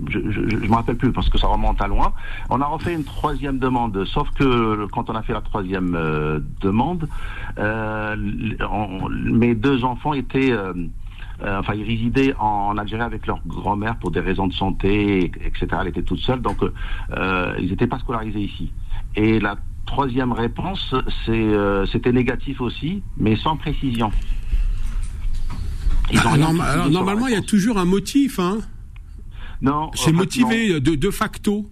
Je, 0.09 0.21
je, 0.21 0.31
je, 0.31 0.49
je 0.51 0.69
me 0.69 0.75
rappelle 0.75 0.97
plus 0.97 1.11
parce 1.13 1.29
que 1.29 1.37
ça 1.39 1.49
remonte 1.49 1.81
à 1.83 1.89
loin. 1.89 2.13
On 2.49 2.61
a 2.61 2.65
refait 2.67 2.95
une 2.95 3.03
troisième 3.05 3.59
demande, 3.59 4.05
sauf 4.05 4.31
que 4.31 4.87
quand 4.93 5.11
on 5.11 5.15
a 5.17 5.23
fait 5.23 5.33
la 5.33 5.41
troisième 5.41 5.95
euh, 5.97 6.39
demande, 6.61 7.09
euh, 7.59 8.17
on- 8.71 9.09
mes 9.09 9.55
deux 9.57 9.85
enfants 9.85 10.15
étaient, 10.15 10.53
euh, 10.53 10.73
enfin, 11.45 11.75
ils 11.75 11.83
résidaient 11.85 12.35
en 12.39 12.79
Algérie 12.79 13.03
avec 13.03 13.27
leur 13.27 13.41
grand-mère 13.47 13.97
pour 13.97 14.11
des 14.13 14.21
raisons 14.21 14.47
de 14.47 14.53
santé, 14.53 15.25
etc. 15.45 15.67
Elle 15.81 15.89
était 15.89 16.03
toute 16.03 16.21
seule, 16.21 16.41
donc 16.41 16.59
ils 17.59 17.69
n'étaient 17.71 17.89
pas 17.89 17.99
scolarisés 17.99 18.41
ici. 18.41 18.73
Et 19.17 19.41
la 19.41 19.57
troisième 19.87 20.33
réponse, 20.33 20.95
euh, 21.29 21.87
c'était 21.93 22.13
négatif 22.13 22.61
aussi, 22.61 23.03
mais 23.17 23.37
sans 23.37 23.57
précision. 23.57 24.11
Ils 26.13 26.21
Ah, 26.25 26.33
alors, 26.33 26.91
normalement 26.91 27.27
il 27.29 27.33
y 27.35 27.37
a 27.37 27.43
toujours 27.43 27.79
un 27.79 27.85
motif. 27.85 28.39
Hein. 28.39 28.59
Non, 29.63 29.91
C'est 29.95 30.13
motivé 30.13 30.81
de, 30.81 30.95
de 30.95 31.11
facto. 31.11 31.67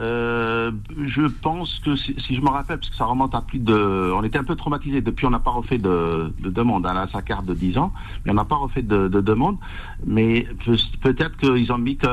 Euh, 0.00 0.72
je 1.06 1.22
pense 1.22 1.78
que 1.84 1.94
si, 1.94 2.16
si 2.26 2.34
je 2.34 2.40
me 2.40 2.48
rappelle, 2.48 2.78
parce 2.78 2.90
que 2.90 2.96
ça 2.96 3.04
remonte 3.04 3.32
à 3.34 3.40
plus 3.42 3.60
de... 3.60 4.10
On 4.12 4.24
était 4.24 4.38
un 4.38 4.44
peu 4.44 4.56
traumatisés. 4.56 5.00
Depuis, 5.00 5.24
on 5.24 5.30
n'a 5.30 5.38
pas 5.38 5.52
refait 5.52 5.78
de, 5.78 6.32
de 6.40 6.50
demande. 6.50 6.84
Elle 6.90 6.96
a 6.96 7.08
sa 7.12 7.22
carte 7.22 7.46
de 7.46 7.54
10 7.54 7.78
ans, 7.78 7.92
mais 8.24 8.32
on 8.32 8.34
n'a 8.34 8.44
pas 8.44 8.56
refait 8.56 8.82
de, 8.82 9.06
de 9.08 9.20
demande. 9.20 9.56
Mais 10.04 10.48
peut- 10.64 10.76
peut-être 11.00 11.36
qu'ils 11.36 11.70
ont 11.72 11.78
mis 11.78 11.96
que, 11.96 12.06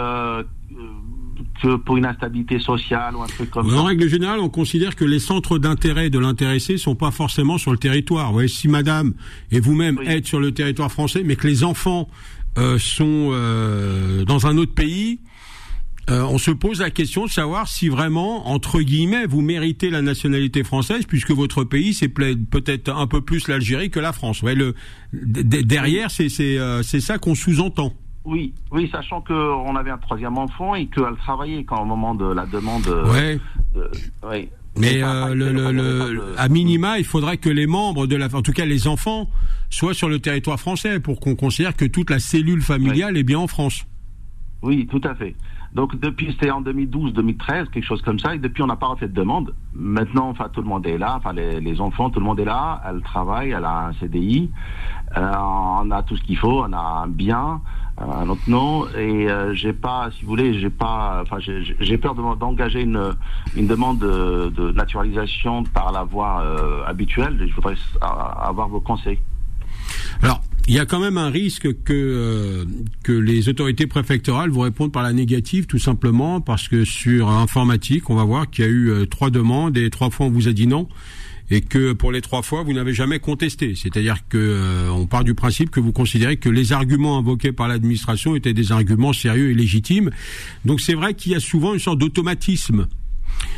que 0.43 0.45
pour 1.85 1.97
une 1.97 2.05
instabilité 2.05 2.59
sociale 2.59 3.15
ou 3.15 3.21
un 3.23 3.27
truc 3.27 3.49
comme 3.51 3.67
En 3.67 3.69
ça. 3.69 3.83
règle 3.83 4.07
générale, 4.07 4.39
on 4.39 4.49
considère 4.49 4.95
que 4.95 5.05
les 5.05 5.19
centres 5.19 5.57
d'intérêt 5.57 6.09
de 6.09 6.19
l'intéressé 6.19 6.77
sont 6.77 6.95
pas 6.95 7.11
forcément 7.11 7.57
sur 7.57 7.71
le 7.71 7.77
territoire. 7.77 8.27
Vous 8.27 8.33
voyez, 8.33 8.47
si 8.47 8.67
madame 8.67 9.13
et 9.51 9.59
vous-même 9.59 9.97
Oui. 9.99 10.05
êtes 10.07 10.25
sur 10.27 10.39
le 10.39 10.51
territoire 10.51 10.91
français, 10.91 11.23
mais 11.25 11.35
que 11.35 11.47
les 11.47 11.63
enfants 11.63 12.09
euh, 12.57 12.77
sont 12.79 13.29
euh, 13.31 14.25
dans 14.25 14.47
un 14.47 14.57
autre 14.57 14.73
pays, 14.73 15.19
euh, 16.09 16.23
on 16.23 16.37
se 16.39 16.51
pose 16.51 16.79
la 16.79 16.89
question 16.89 17.25
de 17.25 17.29
savoir 17.29 17.67
si 17.67 17.87
vraiment, 17.87 18.49
entre 18.49 18.81
guillemets, 18.81 19.27
vous 19.27 19.41
méritez 19.41 19.89
la 19.89 20.01
nationalité 20.01 20.63
française, 20.63 21.05
puisque 21.05 21.31
votre 21.31 21.63
pays, 21.63 21.93
c'est 21.93 22.09
peut-être 22.09 22.89
un 22.89 23.07
peu 23.07 23.21
plus 23.21 23.47
l'Algérie 23.47 23.89
que 23.91 23.99
la 23.99 24.11
France. 24.11 24.41
Le, 24.43 24.73
derrière, 25.13 26.09
c'est 26.11 26.29
ça 26.99 27.17
qu'on 27.19 27.35
sous-entend. 27.35 27.93
Oui, 28.23 28.53
oui, 28.71 28.87
sachant 28.91 29.21
qu'on 29.21 29.75
avait 29.75 29.89
un 29.89 29.97
troisième 29.97 30.37
enfant 30.37 30.75
et 30.75 30.85
qu'elle 30.87 31.15
travaillait 31.17 31.63
quand 31.63 31.81
au 31.81 31.85
moment 31.85 32.13
de 32.13 32.25
la 32.31 32.45
demande. 32.45 32.87
euh, 32.87 33.11
Ouais. 33.11 33.39
de- 33.75 33.89
oui. 34.29 34.49
Mais 34.77 35.03
euh, 35.03 35.33
le, 35.33 35.51
le, 35.51 35.71
le 35.71 36.23
à 36.39 36.47
minima, 36.47 36.97
il 36.97 37.03
faudrait 37.03 37.35
que 37.37 37.49
les 37.49 37.67
membres 37.67 38.07
de 38.07 38.15
la, 38.15 38.33
en 38.33 38.41
tout 38.41 38.53
cas 38.53 38.63
les 38.65 38.87
enfants, 38.87 39.29
soient 39.69 39.93
sur 39.93 40.07
le 40.07 40.19
territoire 40.19 40.59
français 40.59 40.99
pour 41.01 41.19
qu'on 41.19 41.35
considère 41.35 41.75
que 41.75 41.83
toute 41.85 42.09
la 42.09 42.19
cellule 42.19 42.61
familiale 42.61 43.17
est 43.17 43.23
bien 43.23 43.39
en 43.39 43.47
France. 43.47 43.85
Oui, 44.61 44.87
tout 44.89 45.01
à 45.03 45.13
fait. 45.15 45.35
Donc 45.73 45.97
depuis 45.97 46.31
c'était 46.33 46.51
en 46.51 46.59
2012, 46.61 47.13
2013, 47.13 47.69
quelque 47.69 47.85
chose 47.85 48.01
comme 48.01 48.19
ça, 48.19 48.35
et 48.35 48.39
depuis 48.39 48.61
on 48.61 48.67
n'a 48.67 48.75
pas 48.75 48.87
refait 48.87 49.07
de 49.07 49.13
demande. 49.13 49.55
Maintenant, 49.73 50.27
enfin 50.27 50.49
tout 50.51 50.61
le 50.61 50.67
monde 50.67 50.85
est 50.85 50.97
là, 50.97 51.15
enfin 51.15 51.31
les, 51.31 51.61
les 51.61 51.79
enfants, 51.79 52.09
tout 52.09 52.19
le 52.19 52.25
monde 52.25 52.39
est 52.41 52.45
là. 52.45 52.81
Elle 52.87 53.01
travaille, 53.01 53.51
elle 53.51 53.63
a 53.63 53.87
un 53.87 53.93
CDI, 53.93 54.51
euh, 55.15 55.31
on 55.37 55.89
a 55.91 56.03
tout 56.03 56.17
ce 56.17 56.23
qu'il 56.23 56.37
faut, 56.37 56.61
on 56.63 56.73
a 56.73 57.03
un 57.03 57.07
bien, 57.07 57.61
euh, 58.01 58.03
un 58.03 58.27
autre 58.27 58.49
nom, 58.49 58.85
et 58.97 59.29
euh, 59.31 59.53
j'ai 59.53 59.71
pas, 59.71 60.09
si 60.11 60.23
vous 60.23 60.29
voulez, 60.31 60.59
j'ai 60.59 60.69
pas, 60.69 61.21
enfin 61.21 61.37
j'ai 61.39 61.97
peur 61.97 62.15
de- 62.15 62.35
d'engager 62.37 62.81
une 62.81 63.13
une 63.55 63.67
demande 63.67 63.99
de, 63.99 64.49
de 64.53 64.73
naturalisation 64.73 65.63
par 65.63 65.93
la 65.93 66.03
voie 66.03 66.41
euh, 66.41 66.83
habituelle. 66.85 67.37
Je 67.47 67.55
voudrais 67.55 67.75
avoir 68.01 68.67
vos 68.67 68.81
conseils. 68.81 69.19
Alors, 70.21 70.41
il 70.71 70.75
y 70.75 70.79
a 70.79 70.85
quand 70.85 71.01
même 71.01 71.17
un 71.17 71.29
risque 71.29 71.83
que 71.83 71.91
euh, 71.91 72.63
que 73.03 73.11
les 73.11 73.49
autorités 73.49 73.87
préfectorales 73.87 74.51
vous 74.51 74.61
répondent 74.61 74.93
par 74.93 75.03
la 75.03 75.11
négative, 75.11 75.65
tout 75.65 75.79
simplement 75.79 76.39
parce 76.39 76.69
que 76.69 76.85
sur 76.85 77.27
informatique, 77.27 78.09
on 78.09 78.15
va 78.15 78.23
voir 78.23 78.49
qu'il 78.49 78.63
y 78.63 78.67
a 78.69 78.71
eu 78.71 78.89
euh, 78.89 79.05
trois 79.05 79.31
demandes 79.31 79.75
et 79.75 79.89
trois 79.89 80.09
fois 80.09 80.27
on 80.27 80.29
vous 80.29 80.47
a 80.47 80.53
dit 80.53 80.67
non. 80.67 80.87
Et 81.49 81.59
que 81.59 81.91
pour 81.91 82.13
les 82.13 82.21
trois 82.21 82.41
fois, 82.41 82.63
vous 82.63 82.71
n'avez 82.71 82.93
jamais 82.93 83.19
contesté. 83.19 83.75
C'est-à-dire 83.75 84.25
que 84.29 84.37
euh, 84.37 84.89
on 84.91 85.07
part 85.07 85.25
du 85.25 85.33
principe 85.33 85.71
que 85.71 85.81
vous 85.81 85.91
considérez 85.91 86.37
que 86.37 86.47
les 86.47 86.71
arguments 86.71 87.17
invoqués 87.17 87.51
par 87.51 87.67
l'administration 87.67 88.37
étaient 88.37 88.53
des 88.53 88.71
arguments 88.71 89.11
sérieux 89.11 89.49
et 89.51 89.53
légitimes. 89.53 90.09
Donc 90.63 90.79
c'est 90.79 90.93
vrai 90.93 91.15
qu'il 91.15 91.33
y 91.33 91.35
a 91.35 91.41
souvent 91.41 91.73
une 91.73 91.81
sorte 91.81 91.99
d'automatisme 91.99 92.87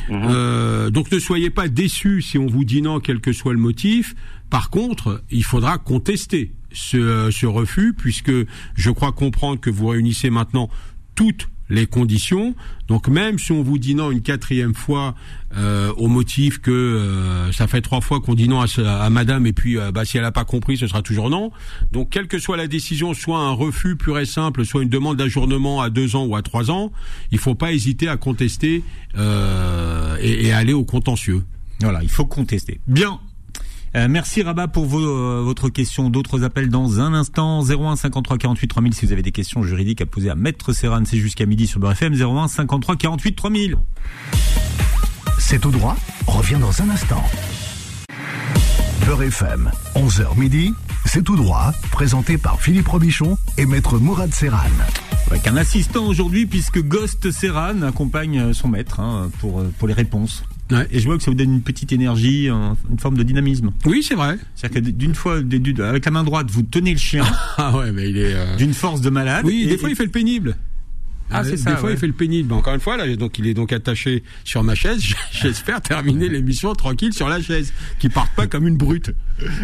euh, 0.09 0.89
donc 0.89 1.11
ne 1.11 1.19
soyez 1.19 1.49
pas 1.49 1.67
déçus 1.67 2.21
si 2.21 2.37
on 2.37 2.47
vous 2.47 2.65
dit 2.65 2.81
non, 2.81 2.99
quel 2.99 3.19
que 3.19 3.31
soit 3.31 3.53
le 3.53 3.59
motif. 3.59 4.15
Par 4.49 4.69
contre, 4.69 5.23
il 5.31 5.43
faudra 5.43 5.77
contester 5.77 6.51
ce, 6.73 6.97
euh, 6.97 7.31
ce 7.31 7.45
refus, 7.45 7.93
puisque 7.93 8.31
je 8.75 8.91
crois 8.91 9.11
comprendre 9.11 9.59
que 9.59 9.69
vous 9.69 9.87
réunissez 9.87 10.29
maintenant 10.29 10.69
toutes 11.15 11.47
les 11.69 11.87
conditions. 11.87 12.55
Donc 12.87 13.07
même 13.07 13.39
si 13.39 13.51
on 13.51 13.63
vous 13.63 13.77
dit 13.77 13.95
non 13.95 14.11
une 14.11 14.21
quatrième 14.21 14.73
fois 14.73 15.15
euh, 15.55 15.91
au 15.93 16.07
motif 16.07 16.59
que 16.59 16.71
euh, 16.71 17.51
ça 17.51 17.67
fait 17.67 17.81
trois 17.81 18.01
fois 18.01 18.19
qu'on 18.19 18.35
dit 18.35 18.47
non 18.47 18.61
à, 18.61 19.09
Madame 19.09 19.45
et 19.47 19.53
puis 19.53 19.77
euh, 19.77 19.91
bah, 19.91 20.05
si 20.05 20.17
elle 20.17 20.23
n'a 20.23 20.31
pas 20.31 20.45
compris, 20.45 20.77
ce 20.77 20.87
sera 20.87 21.01
toujours 21.01 21.29
non. 21.29 21.51
Donc 21.91 22.09
quelle 22.09 22.27
que 22.27 22.39
soit 22.39 22.57
la 22.57 22.67
décision, 22.67 23.13
soit 23.13 23.39
un 23.39 23.51
refus 23.51 23.95
pur 23.95 24.19
et 24.19 24.25
simple, 24.25 24.65
soit 24.65 24.83
une 24.83 24.89
demande 24.89 25.17
d'ajournement 25.17 25.81
à 25.81 25.89
deux 25.89 26.15
ans 26.15 26.25
ou 26.25 26.35
à 26.35 26.41
trois 26.41 26.69
ans, 26.69 26.91
il 27.31 27.39
faut 27.39 27.55
pas 27.55 27.71
hésiter 27.71 28.07
à 28.07 28.17
contester 28.17 28.83
euh, 29.17 30.17
et, 30.19 30.47
et 30.47 30.53
aller 30.53 30.73
au 30.73 30.83
contentieux. 30.83 31.43
Voilà, 31.79 32.03
il 32.03 32.09
faut 32.09 32.25
contester. 32.25 32.79
Bien. 32.87 33.19
Euh, 33.95 34.07
merci 34.09 34.41
Rabat 34.41 34.67
pour 34.67 34.85
vos, 34.85 34.99
euh, 34.99 35.41
votre 35.43 35.69
question. 35.69 36.09
D'autres 36.09 36.43
appels 36.43 36.69
dans 36.69 36.99
un 36.99 37.13
instant. 37.13 37.61
01 37.63 37.95
53 37.95 38.37
48 38.39 38.67
3000 38.67 38.93
si 38.93 39.05
vous 39.05 39.11
avez 39.11 39.21
des 39.21 39.31
questions 39.31 39.61
juridiques 39.61 40.01
à 40.01 40.07
poser 40.07 40.31
à 40.31 40.35
Maître 40.35 40.73
Serran. 40.73 41.03
C'est 41.05 41.17
jusqu'à 41.17 41.45
midi 41.45 41.67
sur 41.67 41.79
BRFM. 41.79 42.13
01 42.13 42.47
53 42.47 42.95
48 42.95 43.35
3000. 43.35 43.77
C'est 45.37 45.59
tout 45.59 45.71
droit, 45.71 45.95
revient 46.25 46.57
dans 46.59 46.81
un 46.81 46.89
instant. 46.89 47.23
Beurre 49.05 49.23
FM, 49.23 49.69
11h 49.95 50.39
midi, 50.39 50.73
c'est 51.05 51.23
tout 51.23 51.35
droit, 51.35 51.73
présenté 51.91 52.37
par 52.37 52.61
Philippe 52.61 52.87
Robichon 52.87 53.37
et 53.57 53.65
maître 53.65 53.99
Mourad 53.99 54.33
Serran. 54.33 54.57
Avec 55.29 55.45
un 55.47 55.57
assistant 55.57 56.05
aujourd'hui 56.05 56.45
puisque 56.45 56.81
Ghost 56.81 57.29
Serran 57.29 57.81
accompagne 57.81 58.39
euh, 58.39 58.53
son 58.53 58.69
maître 58.69 59.01
hein, 59.01 59.29
pour, 59.39 59.63
pour 59.77 59.87
les 59.87 59.93
réponses. 59.93 60.43
Ouais. 60.71 60.87
Et 60.91 60.99
je 60.99 61.05
vois 61.05 61.17
que 61.17 61.23
ça 61.23 61.29
vous 61.29 61.35
donne 61.37 61.53
une 61.53 61.61
petite 61.61 61.91
énergie, 61.91 62.47
un- 62.49 62.75
une 62.89 62.97
forme 62.99 63.17
de 63.17 63.23
dynamisme. 63.23 63.71
Oui, 63.85 64.01
c'est 64.01 64.15
vrai. 64.15 64.37
C'est-à-dire 64.55 64.81
que 64.81 64.89
d'une 64.97 65.13
fois, 65.13 65.37
avec 65.37 66.05
la 66.05 66.11
main 66.11 66.23
droite, 66.23 66.47
vous 66.49 66.63
tenez 66.63 66.91
le 66.93 66.97
chien 66.97 67.25
Ah 67.57 67.75
ouais, 67.77 67.91
mais 67.91 68.09
il 68.09 68.17
est. 68.17 68.33
euh, 68.33 68.55
d'une 68.55 68.73
force 68.73 69.01
de 69.01 69.09
malade. 69.09 69.43
Oui, 69.45 69.63
Et- 69.65 69.67
des 69.67 69.77
fois 69.77 69.89
il 69.89 69.95
fait 69.95 70.05
le 70.05 70.11
pénible. 70.11 70.55
Ah, 71.31 71.39
Euh, 71.39 71.43
c'est 71.45 71.57
ça, 71.57 71.71
Des 71.71 71.77
fois 71.77 71.89
ouais. 71.89 71.95
il 71.95 71.99
fait 71.99 72.07
le 72.07 72.13
pénible. 72.13 72.53
Encore 72.53 72.73
une 72.73 72.79
fois, 72.79 72.95
là, 72.97 73.13
donc 73.15 73.39
il 73.39 73.47
est 73.47 73.53
donc 73.53 73.71
attaché 73.73 74.23
sur 74.43 74.63
ma 74.63 74.75
chaise. 74.75 75.01
J'espère 75.31 75.81
terminer 75.81 76.29
l'émission 76.29 76.73
tranquille 76.73 77.13
sur 77.13 77.27
la 77.29 77.41
chaise, 77.41 77.73
qui 77.99 78.09
parte 78.09 78.31
pas 78.35 78.45
comme 78.47 78.67
une 78.67 78.77
brute. 78.77 79.11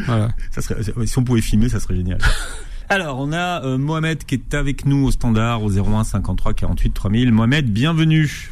Voilà. 0.05 0.29
Ça 0.51 0.61
serait, 0.61 0.81
si 1.05 1.17
on 1.17 1.23
pouvait 1.23 1.41
filmer, 1.41 1.69
ça 1.69 1.79
serait 1.79 1.95
génial. 1.95 2.17
Alors, 2.89 3.19
on 3.19 3.31
a 3.33 3.63
euh, 3.63 3.77
Mohamed 3.77 4.23
qui 4.25 4.35
est 4.35 4.53
avec 4.55 4.85
nous 4.85 5.05
au 5.05 5.11
standard 5.11 5.61
au 5.63 5.69
01 5.69 6.03
53 6.03 6.53
48 6.55 6.89
3000. 6.91 7.31
Mohamed, 7.31 7.71
bienvenue. 7.71 8.51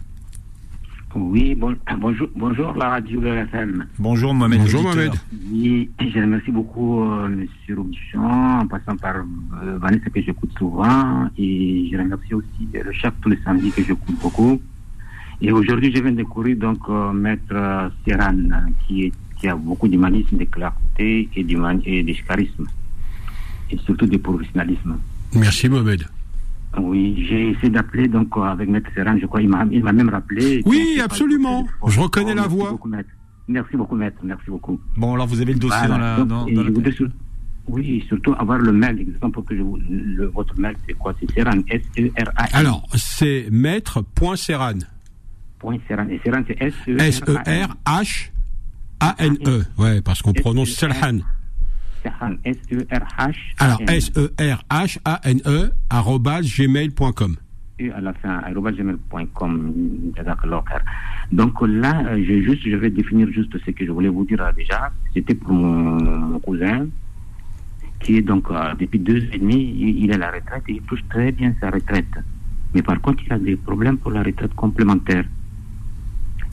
Oui, 1.17 1.55
bon, 1.55 1.75
bonjour, 1.97 2.27
bonjour 2.35 2.73
la 2.75 2.89
radio 2.89 3.19
de 3.19 3.27
la 3.27 3.41
FM. 3.41 3.87
Bonjour 3.97 4.35
Mohamed. 4.35 4.59
Bonjour. 4.59 4.83
Mohamed. 4.83 5.13
Oui, 5.51 5.89
je 5.99 6.19
remercie 6.19 6.51
beaucoup 6.51 7.01
euh, 7.01 7.27
Monsieur 7.27 7.75
Robichon, 7.75 8.21
en 8.23 8.67
passant 8.67 8.95
par 8.97 9.15
euh, 9.15 9.79
Vanessa 9.79 10.11
que 10.11 10.21
j'écoute 10.21 10.51
souvent, 10.59 11.27
et 11.35 11.89
je 11.91 11.97
remercie 11.97 12.35
aussi 12.35 12.67
euh, 12.75 12.83
le 12.85 12.91
chef 12.91 13.13
tous 13.19 13.29
les 13.29 13.39
samedis 13.43 13.71
que 13.71 13.83
j'écoute 13.83 14.15
beaucoup. 14.21 14.61
Et 15.41 15.51
aujourd'hui, 15.51 15.91
je 15.95 16.01
viens 16.03 16.11
de 16.11 16.17
découvrir 16.17 16.55
donc 16.57 16.81
euh, 16.87 17.11
Maître 17.11 17.45
euh, 17.51 17.89
Serran, 18.07 18.37
qui, 18.85 19.05
est, 19.05 19.13
qui 19.39 19.47
a 19.47 19.55
beaucoup 19.55 19.87
d'humanisme, 19.87 20.37
de 20.37 20.45
clarté 20.45 21.29
et, 21.35 21.41
et 21.41 22.03
de 22.03 22.13
charisme, 22.27 22.67
et 23.71 23.77
surtout 23.79 24.05
de 24.05 24.17
professionnalisme. 24.17 24.97
Merci 25.33 25.67
Mohamed. 25.67 26.05
Oui, 26.79 27.25
j'ai 27.27 27.49
essayé 27.51 27.69
d'appeler 27.69 28.07
donc 28.07 28.35
euh, 28.37 28.41
avec 28.41 28.69
Maître 28.69 28.89
Serran, 28.93 29.17
je 29.19 29.25
crois, 29.25 29.41
il 29.41 29.49
m'a 29.49 29.65
même 29.65 30.09
rappelé. 30.09 30.61
Oui, 30.65 30.99
absolument. 31.03 31.65
Je 31.87 31.99
reconnais 31.99 32.35
la 32.35 32.47
voix. 32.47 32.71
Beaucoup, 32.71 32.89
Maître. 32.89 33.09
Merci 33.47 33.77
beaucoup, 33.77 33.95
Maître. 33.95 34.17
Merci 34.23 34.45
beaucoup. 34.49 34.79
Bon, 34.97 35.13
alors 35.13 35.27
vous 35.27 35.39
avez 35.41 35.53
le 35.53 35.59
dossier 35.59 35.87
Voilà. 35.87 35.97
dans 35.97 35.99
la. 35.99 36.17
Donc, 36.17 36.27
Dans, 36.27 36.45
et 36.47 36.53
dans 36.53 36.61
je 36.63 36.67
la 36.67 36.73
voudrais 36.73 36.89
tête. 36.91 36.97
sur- 36.97 37.09
Oui, 37.69 38.03
surtout 38.07 38.33
avoir 38.37 38.59
le 38.59 38.71
mail, 38.73 38.99
exactement 38.99 39.31
pour 39.31 39.45
que 39.45 39.55
je 39.55 39.61
vous... 39.61 39.77
le, 39.89 40.27
votre 40.27 40.57
mail, 40.59 40.75
c'est 40.87 40.93
quoi? 40.93 41.13
C'est 41.19 41.31
Serran, 41.31 41.59
S-E-R-A. 41.69 42.57
Alors, 42.57 42.85
c'est 42.95 43.47
maître.serran. 43.51 44.79
Point 45.59 45.77
Serran. 45.87 46.07
Et 46.09 46.19
Serran, 46.23 46.43
c'est. 46.47 46.57
S-E-R-H-A-N-E. 46.61 47.77
Ouais, 49.77 50.01
parce 50.01 50.21
qu'on 50.21 50.33
prononce 50.33 50.69
Serhan. 50.71 51.19
S-E-R-H. 52.43 53.35
Alors, 53.59 53.81
S-E-R-H-A-N-E, 53.87 55.71
arrobas 55.89 56.41
gmail.com. 56.41 57.35
Et 57.79 57.91
à 57.91 58.01
la 58.01 58.13
fin, 58.13 58.39
arobase 58.39 58.75
gmail.com. 58.75 59.73
Donc 61.31 61.61
là, 61.67 62.03
euh, 62.07 62.23
je, 62.27 62.41
juste, 62.41 62.63
je 62.67 62.75
vais 62.75 62.89
définir 62.89 63.29
juste 63.31 63.55
ce 63.63 63.71
que 63.71 63.85
je 63.85 63.91
voulais 63.91 64.09
vous 64.09 64.25
dire 64.25 64.41
euh, 64.41 64.51
déjà. 64.51 64.91
C'était 65.13 65.35
pour 65.35 65.51
mon, 65.53 66.01
mon 66.01 66.39
cousin, 66.39 66.87
qui 67.99 68.17
est 68.17 68.21
donc, 68.21 68.49
euh, 68.49 68.73
depuis 68.79 68.99
deux 68.99 69.21
ans 69.21 69.29
et 69.33 69.37
demi, 69.39 69.75
il, 69.77 70.03
il 70.05 70.09
est 70.11 70.15
à 70.15 70.17
la 70.17 70.31
retraite 70.31 70.63
et 70.69 70.73
il 70.73 70.81
touche 70.83 71.03
très 71.09 71.31
bien 71.31 71.53
sa 71.61 71.69
retraite. 71.69 72.05
Mais 72.73 72.81
par 72.81 72.99
contre, 73.01 73.23
il 73.25 73.33
a 73.33 73.37
des 73.39 73.55
problèmes 73.55 73.97
pour 73.97 74.11
la 74.11 74.23
retraite 74.23 74.53
complémentaire. 74.55 75.25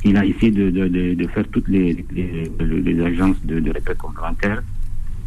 Il 0.04 0.16
a 0.18 0.24
essayé 0.26 0.50
de, 0.52 0.68
de, 0.70 0.86
de, 0.88 1.14
de 1.14 1.26
faire 1.28 1.48
toutes 1.48 1.68
les, 1.68 2.04
les, 2.12 2.50
les- 2.60 2.80
les 2.82 3.02
agences 3.04 3.40
de 3.46 3.56
retraite 3.72 3.96
complémentaire, 3.96 4.62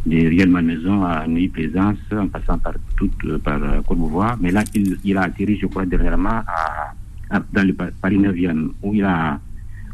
des 0.08 0.28
Riel 0.30 0.50
Malmaison 0.50 1.04
à 1.04 1.28
Neuilly-Plaisance, 1.28 1.98
en 2.14 2.28
passant 2.28 2.58
par 2.58 2.74
toute, 2.96 3.12
euh, 3.26 3.38
par 3.40 3.62
euh, 3.62 3.82
Courbevoie. 3.82 4.38
Mais 4.42 4.52
là, 4.52 4.64
il, 4.74 4.98
il 5.04 5.18
a 5.18 5.24
atterri, 5.24 5.58
je 5.62 5.68
crois, 5.68 5.86
dernièrement 5.86 6.42
à, 6.48 6.94
à- 7.30 7.44
dans 7.54 7.66
le 7.68 7.74
Pa- 7.74 7.92
Paris 8.02 8.18
9e, 8.18 8.70
où 8.82 8.94
il 8.94 9.04
a, 9.04 9.40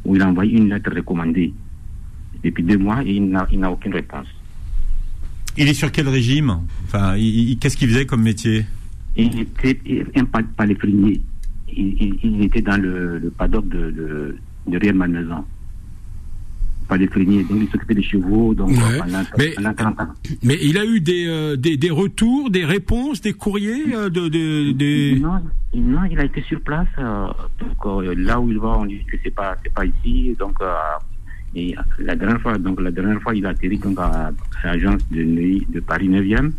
où 0.06 0.16
il 0.16 0.22
a 0.22 0.28
envoyé 0.30 0.58
une 0.58 0.70
lettre 0.70 0.92
recommandée 0.96 1.52
depuis 2.44 2.64
deux 2.64 2.78
mois 2.78 3.02
et 3.04 3.14
il 3.16 3.28
n'a, 3.30 3.72
aucune 3.72 3.94
réponse. 3.94 4.28
Il 5.58 5.68
est 5.68 5.74
sur 5.74 5.92
quel 5.92 6.08
régime? 6.10 6.60
Enfin, 6.86 7.16
qu'est-ce 7.60 7.76
qu'il 7.78 7.90
faisait 7.90 8.06
comme 8.06 8.22
métier? 8.24 8.66
Il 9.18 9.40
était 9.40 9.80
un 10.16 10.26
pa- 10.26 10.42
paléphrénier. 10.56 11.22
Il, 11.76 11.88
il, 12.02 12.20
il 12.24 12.44
était 12.44 12.62
dans 12.62 12.78
le, 12.80 13.18
le 13.18 13.30
paddock 13.32 13.68
de, 13.68 13.90
de, 13.92 14.36
de 14.68 14.78
Riel 16.90 17.10
Malmaison. 17.10 17.14
Paléphrénier, 17.14 17.44
donc 17.44 17.58
il 17.62 17.70
s'occupait 17.70 17.96
des 17.96 18.04
chevaux, 18.04 18.54
donc 18.54 18.70
Ouais. 18.70 19.00
pendant, 19.00 19.22
Mais- 19.38 19.50
pendant 19.56 19.74
40 19.74 20.00
ans. 20.02 20.08
Mais 20.44 20.58
il 20.62 20.78
a 20.78 20.86
eu 20.86 21.00
des, 21.00 21.26
euh, 21.28 21.56
des, 21.56 21.78
des 21.78 21.90
retours, 21.90 22.50
des 22.50 22.66
réponses, 22.66 23.22
des 23.22 23.34
courriers 23.34 23.94
euh, 23.96 24.10
de, 24.10 24.28
de- 24.30 24.72
des... 24.72 25.20
Non, 25.20 25.40
non, 25.76 26.02
il 26.10 26.20
a 26.20 26.26
été 26.26 26.42
sur 26.44 26.62
place. 26.62 26.88
euh, 27.00 27.28
donc 27.60 27.78
euh, 27.86 28.14
là 28.18 28.40
où 28.40 28.50
il 28.50 28.60
va, 28.60 28.78
on 28.80 28.86
dit 28.86 29.04
que 29.06 29.18
c'est 29.24 29.34
pas, 29.34 29.56
c'est 29.64 29.74
pas 29.74 29.86
ici. 29.86 30.36
Donc 30.40 30.58
et 31.56 31.76
la 32.00 32.16
dernière 32.16 32.42
fois, 32.42 32.58
donc 32.58 32.82
la 32.82 32.90
dernière 32.92 33.22
fois, 33.22 33.36
il 33.36 33.46
a 33.46 33.50
atterri 33.50 33.78
donc 33.78 34.00
à, 34.00 34.32
à 34.64 34.68
l'agence 34.68 35.02
de 35.12 35.24
de 35.72 35.80
Paris 35.82 36.10
9e 36.10 36.52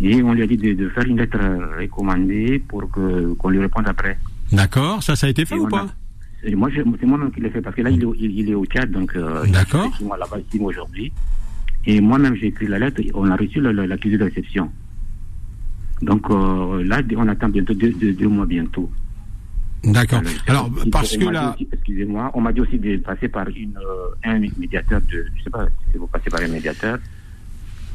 et 0.00 0.20
on 0.22 0.32
lui 0.34 0.42
a 0.42 0.46
dit 0.48 0.56
de, 0.56 0.72
de 0.74 0.88
faire 0.88 1.04
une 1.04 1.16
lettre 1.18 1.38
recommandée 1.80 2.60
pour 2.68 2.90
que 2.90 3.34
qu'on 3.34 3.50
lui 3.50 3.60
réponde 3.60 3.86
après. 3.88 4.18
D'accord, 4.52 5.02
ça, 5.02 5.14
ça 5.16 5.26
a 5.28 5.30
été 5.30 5.44
fait 5.44 5.54
Et 5.54 5.58
ou 5.58 5.66
a- 5.66 5.70
pas 5.70 5.86
Et 6.46 6.54
moi, 6.54 6.70
c'est 6.74 7.06
moi-même 7.06 7.32
qui 7.32 7.40
l'ai 7.40 7.50
fait 7.50 7.60
parce 7.60 7.74
que 7.74 7.82
là, 7.82 7.90
il 7.90 8.00
est, 8.00 8.04
au- 8.04 8.14
il, 8.14 8.30
il 8.38 8.50
est 8.50 8.54
au 8.54 8.64
Tchad, 8.64 8.90
donc 8.90 9.14
euh, 9.16 9.44
D'accord. 9.48 9.90
là-bas, 10.00 10.38
six 10.50 10.58
mois 10.60 10.68
aujourd'hui. 10.70 11.12
Et 11.86 12.00
moi-même, 12.00 12.36
j'ai 12.36 12.46
écrit 12.46 12.68
la 12.68 12.78
lettre. 12.78 13.00
et 13.00 13.10
On 13.14 13.28
a 13.30 13.36
reçu 13.36 13.60
l'accusé 13.60 14.16
de 14.16 14.24
réception. 14.24 14.70
Donc 16.02 16.30
euh, 16.30 16.84
là, 16.84 17.00
on 17.16 17.26
attend 17.28 17.48
bientôt 17.48 17.74
deux, 17.74 17.90
deux, 17.92 18.12
deux 18.12 18.28
mois 18.28 18.46
bientôt. 18.46 18.90
D'accord. 19.84 20.22
Alors, 20.46 20.70
parce 20.90 21.16
que 21.16 21.24
là... 21.28 21.56
Excusez-moi, 21.72 22.30
on 22.34 22.40
m'a 22.40 22.52
dit 22.52 22.60
aussi 22.60 22.78
de 22.78 22.96
passer 22.98 23.28
par 23.28 23.48
une, 23.48 23.76
euh, 23.76 24.14
un 24.24 24.38
médiateur 24.58 25.00
de. 25.02 25.26
Je 25.36 25.44
sais 25.44 25.50
pas 25.50 25.66
si 25.92 25.98
vous 25.98 26.06
passez 26.06 26.30
par 26.30 26.40
un 26.42 26.48
médiateur. 26.48 26.98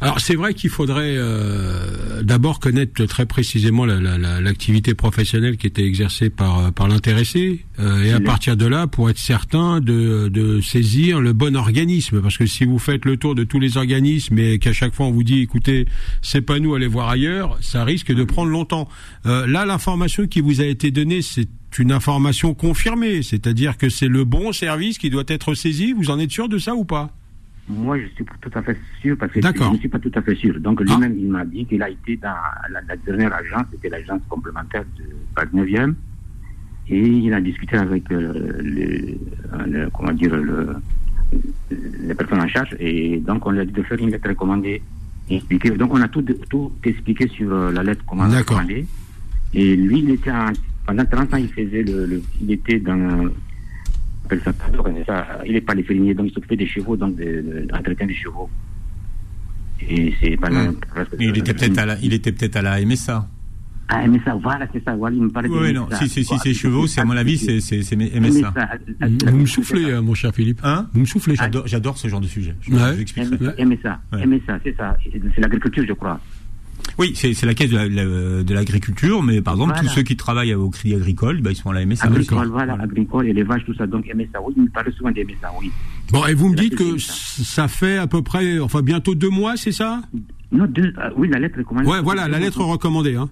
Alors 0.03 0.19
c'est 0.19 0.33
vrai 0.33 0.55
qu'il 0.55 0.71
faudrait 0.71 1.15
euh, 1.15 2.23
d'abord 2.23 2.59
connaître 2.59 3.05
très 3.05 3.27
précisément 3.27 3.85
l'activité 3.85 4.95
professionnelle 4.95 5.57
qui 5.57 5.67
était 5.67 5.85
exercée 5.85 6.31
par 6.31 6.73
par 6.73 6.87
l'intéressé 6.87 7.63
euh, 7.78 8.03
et 8.03 8.11
à 8.11 8.19
partir 8.19 8.57
de 8.57 8.65
là 8.65 8.88
pour 8.88 9.11
être 9.11 9.19
certain 9.19 9.80
de, 9.80 10.28
de 10.28 10.59
saisir 10.59 11.21
le 11.21 11.34
bon 11.34 11.55
organisme. 11.55 12.19
Parce 12.19 12.38
que 12.38 12.47
si 12.47 12.65
vous 12.65 12.80
faites 12.80 13.05
le 13.05 13.17
tour 13.17 13.36
de 13.36 13.43
tous 13.43 13.59
les 13.59 13.78
organismes 13.78 14.39
et 14.39 14.57
qu'à 14.57 14.73
chaque 14.73 14.95
fois 14.95 15.05
on 15.05 15.11
vous 15.11 15.23
dit 15.23 15.41
écoutez 15.41 15.86
c'est 16.23 16.41
pas 16.41 16.57
nous 16.57 16.73
allez 16.73 16.88
voir 16.88 17.09
ailleurs 17.09 17.59
ça 17.61 17.84
risque 17.84 18.11
de 18.11 18.23
prendre 18.23 18.49
longtemps. 18.49 18.89
Euh, 19.28 19.45
là 19.45 19.67
l'information 19.67 20.26
qui 20.26 20.41
vous 20.41 20.61
a 20.61 20.65
été 20.65 20.89
donnée 20.89 21.21
c'est 21.21 21.47
une 21.78 21.91
information 21.91 22.53
confirmée, 22.53 23.21
c'est-à-dire 23.21 23.78
que 23.78 23.88
c'est 23.88 24.07
le 24.07 24.26
bon 24.26 24.51
service 24.51 24.97
qui 24.97 25.09
doit 25.09 25.23
être 25.28 25.53
saisi. 25.53 25.93
Vous 25.93 26.09
en 26.09 26.19
êtes 26.19 26.32
sûr 26.32 26.49
de 26.49 26.57
ça 26.57 26.76
ou 26.76 26.86
pas? 26.86 27.11
Moi, 27.70 27.97
je 27.99 28.07
suis 28.07 28.26
tout 28.26 28.51
à 28.53 28.62
fait 28.62 28.78
sûr 29.01 29.18
parce 29.18 29.32
que 29.32 29.41
je 29.41 29.72
ne 29.72 29.78
suis 29.78 29.88
pas 29.89 29.99
tout 29.99 30.12
à 30.16 30.22
fait 30.22 30.36
sûr. 30.36 30.59
Donc, 30.59 30.82
lui-même, 30.82 31.16
il 31.18 31.30
m'a 31.30 31.45
dit 31.45 31.66
qu'il 31.66 31.82
a 31.82 31.89
été 31.89 32.18
dans 32.18 32.36
la, 32.70 32.95
dernière 32.97 33.34
agence, 33.34 33.66
c'était 33.72 33.89
l'agence 33.89 34.22
complémentaire 34.28 34.84
de 34.97 35.57
9e, 35.57 35.93
et 36.89 36.99
il 36.99 37.34
a 37.34 37.39
discuté 37.39 37.78
avec 37.78 38.12
euh, 38.12 38.34
le, 38.62 39.89
comment 39.91 40.12
dire, 40.12 40.36
le, 40.36 40.76
les 42.01 42.16
personnes 42.16 42.41
en 42.41 42.47
charge, 42.47 42.76
et 42.80 43.20
donc 43.20 43.45
on 43.45 43.51
lui 43.51 43.62
a 43.62 43.66
dit 43.66 43.72
de 43.72 43.84
faire 43.84 43.99
une 43.99 44.09
lettre 44.09 44.28
recommandée 44.28 44.82
expliquer. 45.36 45.72
Donc, 45.72 45.93
on 45.93 46.01
a 46.01 46.07
tout, 46.07 46.24
tout 46.49 46.72
expliqué 46.84 47.28
sur 47.28 47.53
euh, 47.53 47.72
la 47.72 47.84
lettre 47.84 48.03
comment 48.05 48.28
recommandée. 48.28 48.86
Et 49.53 49.76
lui, 49.76 49.99
il 49.99 50.09
était 50.12 50.32
pendant 50.86 51.05
30 51.05 51.34
ans, 51.34 51.38
il 51.38 51.49
faisait 51.49 51.84
le, 51.84 52.22
il 52.41 52.51
était 52.51 52.80
dans 52.80 53.30
il 55.45 55.53
n'est 55.53 55.61
pas 55.61 55.73
les 55.73 55.84
fermiers, 55.84 56.13
donc 56.13 56.27
il 56.27 56.34
s'occupait 56.34 56.55
des 56.55 56.67
chevaux, 56.67 56.95
donc 56.95 57.15
de, 57.15 57.67
l'entretien 57.71 58.07
des 58.07 58.15
chevaux. 58.15 58.49
Et 59.89 60.13
c'est 60.21 60.38
pas 60.38 60.49
hmm. 60.49 60.75
Il 61.19 61.38
était 61.38 61.53
peut-être 61.53 61.77
à 61.79 61.86
la, 61.86 61.97
il 61.99 62.13
était 62.13 62.32
peut-être 62.32 62.55
à 62.57 62.61
la 62.61 62.86
MSA. 62.86 63.27
Ah, 63.93 64.07
MSA, 64.07 64.36
voilà, 64.36 64.67
c'est 64.71 64.82
ça. 64.86 64.95
Voilà, 64.95 65.15
il 65.17 65.23
me 65.23 65.29
parlait 65.29 65.49
oui, 65.49 65.73
non, 65.73 65.88
si, 65.91 66.07
si, 66.07 66.23
si 66.23 66.38
c'est 66.39 66.53
chevaux, 66.53 66.88
c'est 66.88 67.01
à 67.01 67.05
mon 67.05 67.17
avis, 67.17 67.38
c'est, 67.38 67.59
c'est, 67.59 67.82
c'est 67.82 67.97
MSA. 67.97 68.53
Vous 69.25 69.38
me 69.38 69.45
soufflez, 69.45 69.99
mon 69.99 70.13
cher 70.13 70.34
Philippe. 70.34 70.61
Hein 70.63 70.88
Vous 70.93 71.01
me 71.01 71.05
soufflez. 71.05 71.36
J'adore, 71.36 71.67
j'adore 71.67 71.97
ce 71.97 72.07
genre 72.07 72.21
de 72.21 72.27
sujet. 72.27 72.55
Je 72.61 72.71
ouais. 72.71 73.65
MSA, 73.65 73.99
MSA, 74.13 74.59
c'est 74.63 74.77
ça. 74.77 74.97
C'est 75.36 75.41
l'agriculture, 75.41 75.84
je 75.88 75.93
crois. 75.93 76.19
Oui, 76.97 77.13
c'est 77.15 77.43
la 77.43 77.53
caisse 77.53 77.69
de 77.69 78.53
l'agriculture, 78.53 79.23
mais 79.23 79.41
par 79.41 79.55
exemple, 79.55 79.73
tous 79.79 79.87
ceux 79.89 80.03
qui 80.03 80.15
travaillent 80.15 80.53
au 80.53 80.69
Crédit 80.69 80.95
Agricole, 80.95 81.41
bah, 81.41 81.51
ils 81.51 81.55
sont 81.55 81.69
à 81.69 81.73
la 81.73 81.85
MSA. 81.85 82.05
Agricole, 82.05 82.47
voilà, 82.47 82.73
agricole, 82.73 83.27
élevage, 83.27 83.63
tout 83.65 83.73
ça. 83.73 83.87
Donc 83.87 84.05
MSA, 84.05 84.41
oui, 84.45 84.53
il 84.57 84.63
me 84.63 84.69
parle 84.69 84.91
souvent 84.93 85.11
des 85.11 85.23
MSA, 85.23 85.51
oui. 85.59 85.71
Bon, 86.11 86.25
et 86.25 86.33
vous 86.33 86.49
me 86.49 86.55
dites 86.55 86.75
que 86.75 86.97
ça 86.97 87.67
fait 87.67 87.97
à 87.97 88.07
peu 88.07 88.21
près, 88.21 88.59
enfin 88.59 88.81
bientôt 88.81 89.15
deux 89.15 89.29
mois, 89.29 89.55
c'est 89.57 89.71
ça? 89.71 90.01
Non, 90.51 90.65
deux, 90.67 90.93
euh, 90.97 91.09
oui, 91.15 91.29
la 91.29 91.39
lettre 91.39 91.59
recommandée. 91.59 91.87
Ouais, 91.87 92.01
voilà, 92.01 92.27
la 92.27 92.39
lettre 92.39 92.61
recommandée, 92.61 93.15
hein. 93.15 93.29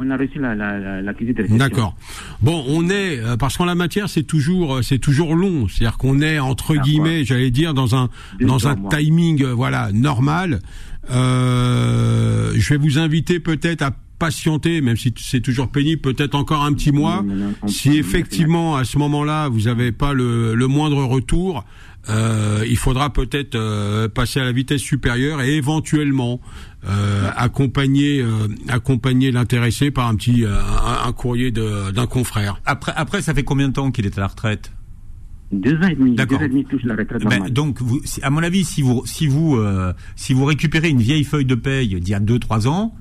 On 0.00 0.08
a 0.10 0.16
reçu 0.16 0.38
la, 0.38 0.54
la, 0.54 1.02
la, 1.02 1.12
D'accord. 1.50 1.96
Bon, 2.40 2.64
on 2.68 2.88
est 2.88 3.18
euh, 3.18 3.36
parce 3.36 3.56
qu'en 3.56 3.64
la 3.64 3.74
matière 3.74 4.08
c'est 4.08 4.22
toujours 4.22 4.76
euh, 4.76 4.82
c'est 4.82 5.00
toujours 5.00 5.34
long, 5.34 5.66
c'est-à-dire 5.66 5.98
qu'on 5.98 6.20
est 6.20 6.38
entre 6.38 6.76
guillemets, 6.76 7.24
j'allais 7.24 7.50
dire 7.50 7.74
dans 7.74 7.96
un 7.96 8.08
dans 8.40 8.68
un 8.68 8.76
timing 8.76 9.44
voilà 9.44 9.90
normal. 9.92 10.60
Euh, 11.10 12.52
je 12.56 12.74
vais 12.74 12.76
vous 12.76 12.98
inviter 12.98 13.40
peut-être 13.40 13.82
à 13.82 13.92
patienter, 14.18 14.80
même 14.80 14.96
si 14.96 15.14
c'est 15.16 15.40
toujours 15.40 15.68
pénible, 15.68 16.00
peut-être 16.00 16.34
encore 16.34 16.64
un 16.64 16.72
petit 16.72 16.92
mois. 16.92 17.24
Si 17.66 17.96
effectivement 17.96 18.76
à 18.76 18.84
ce 18.84 18.98
moment-là 18.98 19.48
vous 19.48 19.62
n'avez 19.62 19.92
pas 19.92 20.12
le, 20.12 20.54
le, 20.54 20.66
moindre 20.66 21.04
retour, 21.04 21.64
euh, 22.08 22.64
il 22.68 22.76
faudra 22.76 23.12
peut-être 23.12 23.54
euh, 23.54 24.08
passer 24.08 24.40
à 24.40 24.44
la 24.44 24.52
vitesse 24.52 24.80
supérieure 24.80 25.40
et 25.42 25.54
éventuellement 25.54 26.40
euh, 26.88 27.30
accompagner 27.36 28.20
euh, 28.20 28.48
accompagner 28.68 29.30
l'intéressé 29.30 29.90
par 29.90 30.08
un 30.08 30.14
petit 30.14 30.44
un, 30.46 31.12
courrier 31.12 31.50
d'un 31.50 32.06
confrère. 32.06 32.60
Après 32.64 32.92
après 32.96 33.22
ça 33.22 33.34
fait 33.34 33.44
combien 33.44 33.68
de 33.68 33.74
temps 33.74 33.90
qu'il 33.90 34.06
est 34.06 34.16
à 34.16 34.22
la 34.22 34.28
retraite? 34.28 34.72
Deux 35.52 35.76
ans 35.78 35.88
et 35.88 35.94
demi. 35.94 36.14
D'accord. 36.14 36.38
Deux 36.38 36.44
ans 36.44 36.46
et 36.46 36.50
demi 36.50 36.64
touche 36.64 36.84
la 36.84 36.96
retraite 36.96 37.24
ben, 37.24 37.48
donc, 37.48 37.80
vous, 37.80 38.00
à 38.22 38.30
mon 38.30 38.42
avis, 38.42 38.64
si 38.64 38.82
vous, 38.82 39.02
si 39.06 39.26
vous, 39.26 39.56
euh, 39.56 39.92
si 40.16 40.34
vous 40.34 40.44
récupérez 40.44 40.88
une 40.88 41.00
vieille 41.00 41.24
feuille 41.24 41.46
de 41.46 41.54
paye 41.54 42.00
d'il 42.00 42.08
y 42.08 42.14
a 42.14 42.20
deux, 42.20 42.38
trois 42.38 42.68
ans, 42.68 42.94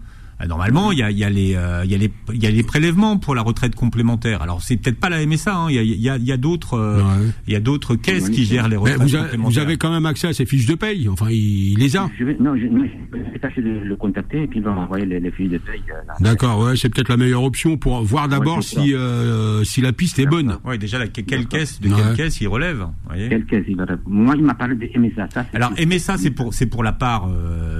normalement, 0.45 0.91
il 0.91 0.99
y 0.99 1.03
a, 1.03 1.09
y, 1.09 1.23
a 1.23 1.29
les, 1.29 1.55
euh, 1.55 1.81
il 1.83 1.91
y, 1.91 1.95
a 1.95 1.97
les, 1.97 2.11
il 2.31 2.43
y 2.43 2.45
a 2.45 2.51
les 2.51 2.61
prélèvements 2.61 3.17
pour 3.17 3.33
la 3.33 3.41
retraite 3.41 3.73
complémentaire. 3.73 4.43
Alors, 4.43 4.61
c'est 4.61 4.77
peut-être 4.77 4.99
pas 4.99 5.09
la 5.09 5.25
MSA. 5.25 5.55
Hein. 5.55 5.67
Il 5.69 5.75
y 5.75 5.79
a, 5.79 5.83
y 5.83 6.09
a, 6.09 6.17
y 6.17 6.31
a 6.31 6.37
d'autres, 6.37 7.03
il 7.47 7.53
y 7.53 7.55
a 7.55 7.59
d'autres 7.59 7.95
caisses 7.95 8.29
qui 8.29 8.45
gèrent 8.45 8.67
les 8.67 8.75
retraites 8.75 8.97
vous, 8.97 9.17
complémentaires. 9.17 9.49
Vous 9.49 9.57
avez 9.57 9.77
quand 9.77 9.91
même 9.91 10.05
accès 10.05 10.27
à 10.27 10.33
ces 10.33 10.45
fiches 10.45 10.67
de 10.67 10.75
paye. 10.75 11.09
Enfin, 11.09 11.27
il, 11.31 11.77
les 11.79 11.97
a. 11.97 12.09
Je 12.19 12.23
vais, 12.23 12.37
non, 12.39 12.55
je, 12.55 12.67
non, 12.67 12.85
je 13.11 13.17
vais 13.17 13.39
tâcher 13.39 13.61
de 13.61 13.69
le 13.69 13.95
contacter 13.95 14.43
et 14.43 14.47
puis 14.47 14.59
il 14.59 14.63
va 14.63 14.73
m'envoyer 14.73 15.05
les, 15.05 15.19
les, 15.19 15.31
fiches 15.31 15.49
de 15.49 15.57
paye. 15.57 15.81
D'accord. 16.19 16.59
Ouais, 16.59 16.75
c'est 16.75 16.89
peut-être 16.89 17.09
la 17.09 17.17
meilleure 17.17 17.43
option 17.43 17.77
pour 17.77 18.03
voir 18.03 18.27
d'abord 18.27 18.61
si 18.63 18.93
euh, 18.93 19.63
si 19.63 19.81
la 19.81 19.91
piste 19.91 20.19
est 20.19 20.27
bonne. 20.27 20.57
Oui, 20.65 20.77
déjà, 20.77 20.99
la, 20.99 21.07
quelle 21.07 21.47
caisse, 21.47 21.81
de 21.81 21.89
quelle 21.89 22.15
caisse 22.15 22.41
il 22.41 22.47
relève 22.47 22.85
voyez 23.07 23.29
Quelle 23.29 23.45
caisse 23.45 23.65
il 23.67 23.79
relève 23.79 23.99
Moi, 24.05 24.35
il 24.37 24.43
m'a 24.43 24.53
parlé 24.53 24.75
de 24.75 24.99
MSA. 24.99 25.29
Ça, 25.33 25.45
Alors, 25.53 25.71
MSA, 25.71 26.17
c'est 26.17 26.31
pour, 26.31 26.53
c'est 26.53 26.67
pour 26.67 26.83
la 26.83 26.91
part, 26.91 27.27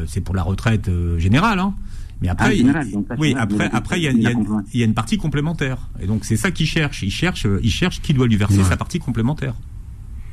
c'est 0.08 0.22
pour 0.22 0.36
la 0.36 0.44
retraite 0.44 0.90
générale, 1.18 1.60
hein. 1.60 1.76
Mais 2.22 2.30
après, 2.30 2.48
ah, 2.48 2.54
il, 2.54 2.74
oui, 3.20 3.36
après, 3.38 3.70
après, 3.72 4.00
il 4.00 4.04
y, 4.04 4.08
a, 4.08 4.12
il 4.12 4.80
y, 4.80 4.82
a, 4.82 4.86
une 4.86 4.94
partie 4.96 5.18
complémentaire. 5.18 5.78
Et 6.02 6.08
donc, 6.08 6.26
c'est 6.26 6.36
ça 6.36 6.50
qu'il 6.50 6.66
cherche. 6.66 7.04
Il 7.04 7.12
cherche, 7.12 7.46
il 7.62 7.70
cherche 7.70 8.02
qui 8.02 8.14
doit 8.14 8.28
lui 8.28 8.38
verser 8.38 8.64
sa 8.64 8.76
partie 8.76 9.00
complémentaire. 9.00 9.54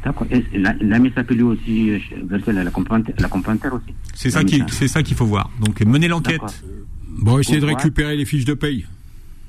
D'accord. 0.03 0.27
La, 0.55 0.75
la 0.81 0.99
lui 0.99 1.43
aussi 1.43 1.91
euh, 1.91 1.99
verser 2.25 2.53
la, 2.53 2.65
la, 2.65 2.71
complémentaire 2.71 3.75
aussi. 3.75 3.95
C'est 4.15 4.31
ça 4.31 4.45
qui, 4.45 4.63
c'est 4.69 4.89
ça 4.89 5.03
qu'il 5.03 5.17
faut 5.17 5.27
voir. 5.27 5.51
Donc, 5.61 5.81
mener 5.83 6.09
l'enquête. 6.09 6.63
Bon, 7.21 7.39
essayez 7.39 7.61
de 7.61 7.67
récupérer 7.67 8.17
les 8.17 8.25
fiches 8.25 8.45
de 8.45 8.55
paye. 8.55 8.87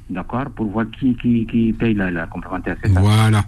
D'accord, 0.09 0.49
pour 0.51 0.67
voir 0.67 0.85
qui, 0.99 1.15
qui, 1.15 1.47
qui 1.47 1.73
paye 1.73 1.93
la, 1.93 2.11
la 2.11 2.27
complémentaire. 2.27 2.77
Voilà. 2.85 3.43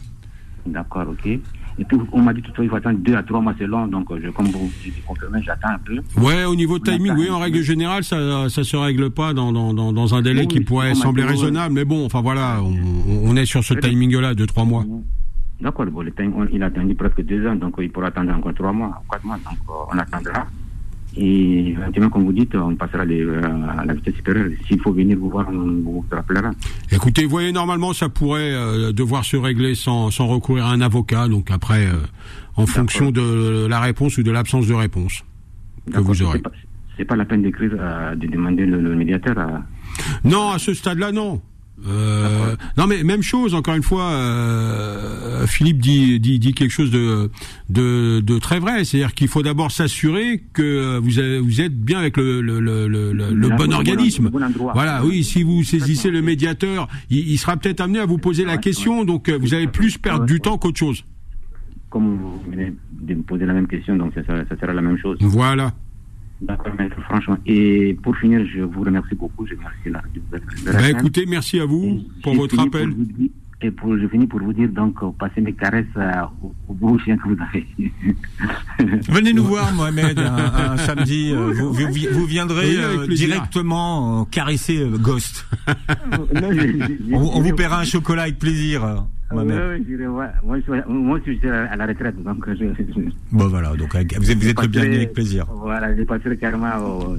D'accord, 0.65 1.07
ok. 1.09 1.39
Et 1.79 1.85
puis, 1.85 1.97
on 2.11 2.21
m'a 2.21 2.33
dit 2.33 2.41
toutefois, 2.41 2.65
il 2.65 2.69
faut 2.69 2.75
attendre 2.75 2.97
deux 2.99 3.15
à 3.15 3.21
trois 3.21 3.39
mois, 3.39 3.53
c'est 3.57 3.67
long, 3.67 3.85
donc 3.87 4.07
je, 4.19 4.29
comme 4.29 4.47
vous 4.47 4.69
confirmez, 5.05 5.41
j'attends 5.43 5.69
un 5.69 5.79
peu. 5.79 5.99
Ouais, 6.19 6.43
au 6.45 6.55
niveau 6.55 6.79
de 6.79 6.83
timing, 6.83 7.13
oui, 7.15 7.29
en 7.29 7.39
règle 7.39 7.61
générale, 7.61 8.03
ça, 8.03 8.49
ça 8.49 8.63
se 8.63 8.75
règle 8.75 9.11
pas 9.11 9.33
dans, 9.33 9.51
dans, 9.51 9.73
dans, 9.73 10.15
un 10.15 10.21
délai 10.21 10.47
qui 10.47 10.61
pourrait 10.61 10.95
sembler 10.95 11.23
raisonnable, 11.23 11.75
mais 11.75 11.85
bon, 11.85 12.05
enfin 12.05 12.21
voilà, 12.21 12.61
on, 12.63 13.29
on 13.29 13.35
est 13.35 13.45
sur 13.45 13.63
ce 13.63 13.75
timing-là, 13.75 14.33
deux, 14.33 14.47
trois 14.47 14.65
mois. 14.65 14.85
D'accord, 15.61 15.85
bon, 15.87 16.01
le 16.01 16.11
time, 16.11 16.47
il 16.51 16.61
a 16.63 16.67
attendu 16.67 16.95
presque 16.95 17.21
deux 17.23 17.47
ans, 17.47 17.55
donc 17.55 17.75
il 17.79 17.91
pourra 17.91 18.07
attendre 18.07 18.33
encore 18.33 18.53
trois 18.53 18.73
mois, 18.73 19.01
quatre 19.11 19.25
mois, 19.25 19.37
donc 19.37 19.57
on 19.91 19.97
attendra. 19.97 20.47
Et 21.19 21.71
effectivement, 21.71 22.09
comme 22.09 22.25
vous 22.25 22.33
dites, 22.33 22.55
on 22.55 22.75
passera 22.75 23.03
les, 23.03 23.21
euh, 23.21 23.41
à 23.77 23.85
la 23.85 23.93
vitesse 23.93 24.15
supérieure. 24.15 24.49
S'il 24.67 24.79
faut 24.79 24.91
venir 24.91 25.17
vous 25.17 25.29
voir, 25.29 25.47
on 25.49 25.81
vous 25.81 26.05
rappellera. 26.11 26.51
Écoutez, 26.91 27.23
vous 27.23 27.31
voyez, 27.31 27.51
normalement, 27.51 27.93
ça 27.93 28.07
pourrait 28.07 28.53
euh, 28.53 28.91
devoir 28.91 29.25
se 29.25 29.35
régler 29.35 29.73
sans, 29.73 30.11
sans 30.11 30.27
recourir 30.27 30.67
à 30.67 30.71
un 30.71 30.81
avocat. 30.81 31.27
Donc 31.27 31.49
après, 31.49 31.87
euh, 31.87 31.93
en 32.55 32.67
fonction 32.67 33.11
de 33.11 33.65
la 33.67 33.79
réponse 33.79 34.17
ou 34.17 34.23
de 34.23 34.31
l'absence 34.31 34.67
de 34.67 34.73
réponse 34.75 35.23
que 35.91 35.99
vous 35.99 36.21
aurez. 36.21 36.41
C'est 36.97 37.05
pas, 37.05 37.13
pas, 37.13 37.15
la 37.15 37.25
peine 37.25 37.41
d'écrire, 37.41 37.71
de 37.71 38.27
demander 38.27 38.65
le, 38.65 38.79
le 38.79 38.95
médiateur 38.95 39.37
à... 39.39 39.63
Non, 40.23 40.51
à 40.51 40.59
ce 40.59 40.73
stade-là, 40.73 41.11
non. 41.11 41.41
Euh, 41.87 42.55
non 42.75 42.87
mais 42.87 43.03
même 43.03 43.21
chose 43.21 43.53
encore 43.53 43.75
une 43.75 43.83
fois 43.83 44.09
euh, 44.09 45.45
Philippe 45.45 45.77
dit, 45.77 46.19
dit, 46.19 46.39
dit 46.39 46.53
quelque 46.53 46.71
chose 46.71 46.89
de 46.89 47.29
de, 47.69 48.19
de 48.19 48.39
très 48.39 48.59
vrai. 48.59 48.83
C'est-à-dire 48.83 49.13
qu'il 49.13 49.27
faut 49.27 49.43
d'abord 49.43 49.71
s'assurer 49.71 50.43
que 50.53 50.97
vous 50.97 51.19
avez, 51.19 51.39
vous 51.39 51.61
êtes 51.61 51.79
bien 51.79 51.99
avec 51.99 52.17
le 52.17 52.41
le, 52.41 52.59
le, 52.59 52.87
le, 52.87 53.13
le 53.13 53.49
bon 53.49 53.71
organisme. 53.73 54.31
voilà 54.73 55.05
oui 55.05 55.23
si 55.23 55.43
vous 55.43 55.63
saisissez 55.63 56.09
le 56.09 56.21
médiateur 56.23 56.87
il, 57.11 57.29
il 57.29 57.37
sera 57.37 57.57
peut-être 57.57 57.81
amené 57.81 57.99
à 57.99 58.05
vous 58.07 58.17
poser 58.17 58.43
la 58.43 58.57
question. 58.57 59.05
donc 59.05 59.29
euh, 59.29 59.37
vous 59.39 59.53
allez 59.53 59.67
plus 59.67 59.97
perdre 59.99 60.25
du 60.25 60.39
temps 60.39 60.57
qu'autre 60.57 60.79
chose. 60.79 61.03
Comme 61.89 62.17
vous 62.17 62.41
venez 62.49 62.73
de 63.01 63.13
me 63.13 63.21
poser 63.21 63.45
la 63.45 63.53
même 63.53 63.67
question 63.67 63.95
donc 63.95 64.13
ça, 64.15 64.21
ça 64.25 64.59
sera 64.59 64.73
la 64.73 64.81
même 64.81 64.97
chose. 64.97 65.17
Voilà 65.21 65.73
D'accord, 66.41 66.73
maître, 66.77 67.01
franchement. 67.03 67.37
Et 67.45 67.97
pour 68.03 68.15
finir, 68.17 68.45
je 68.53 68.61
vous 68.61 68.81
remercie 68.83 69.15
beaucoup. 69.15 69.45
Je 69.47 69.55
remercie 69.55 69.89
la 69.89 70.01
bah, 70.71 70.89
écoutez, 70.89 71.25
merci 71.25 71.59
à 71.59 71.65
vous 71.65 72.03
pour 72.21 72.35
votre 72.35 72.59
appel. 72.59 72.93
et 73.61 73.71
pour, 73.71 73.97
je 73.97 74.07
finis 74.07 74.27
pour 74.27 74.39
vous 74.39 74.53
dire, 74.53 74.69
donc, 74.69 74.97
passez 75.17 75.41
mes 75.41 75.53
caresses 75.53 75.85
euh, 75.97 76.11
au, 76.69 76.73
beau 76.73 76.99
chien 76.99 77.17
que 77.17 77.27
vous 77.27 77.37
avez. 77.41 77.65
Venez 79.09 79.33
nous 79.33 79.45
voir, 79.45 79.73
Mohamed, 79.73 80.19
un, 80.19 80.77
samedi. 80.77 81.31
Euh, 81.33 81.53
vous, 81.53 81.73
vous, 81.73 82.25
viendrez 82.25 82.77
euh, 82.77 83.07
directement 83.07 84.25
caresser 84.25 84.85
Ghost. 84.99 85.45
on, 87.11 87.19
on 87.19 87.41
vous 87.41 87.55
paiera 87.55 87.81
un 87.81 87.85
chocolat 87.85 88.23
avec 88.23 88.37
plaisir. 88.37 89.07
Oui, 89.29 89.43
oui, 89.89 90.05
moi, 90.05 90.27
moi, 90.87 91.19
je 91.25 91.33
suis 91.33 91.47
à 91.49 91.75
la 91.75 91.85
retraite, 91.85 92.23
donc 92.23 92.45
je... 92.47 92.65
Bon, 93.31 93.47
voilà, 93.47 93.75
donc 93.75 93.93
vous 93.93 94.31
êtes, 94.31 94.37
vous 94.37 94.49
êtes 94.49 94.71
bien 94.71 94.81
avec 94.83 95.13
plaisir. 95.13 95.45
Voilà, 95.51 95.93
j'ai 95.95 96.05
passé 96.05 96.37
carrément 96.37 96.77
au, 96.77 97.17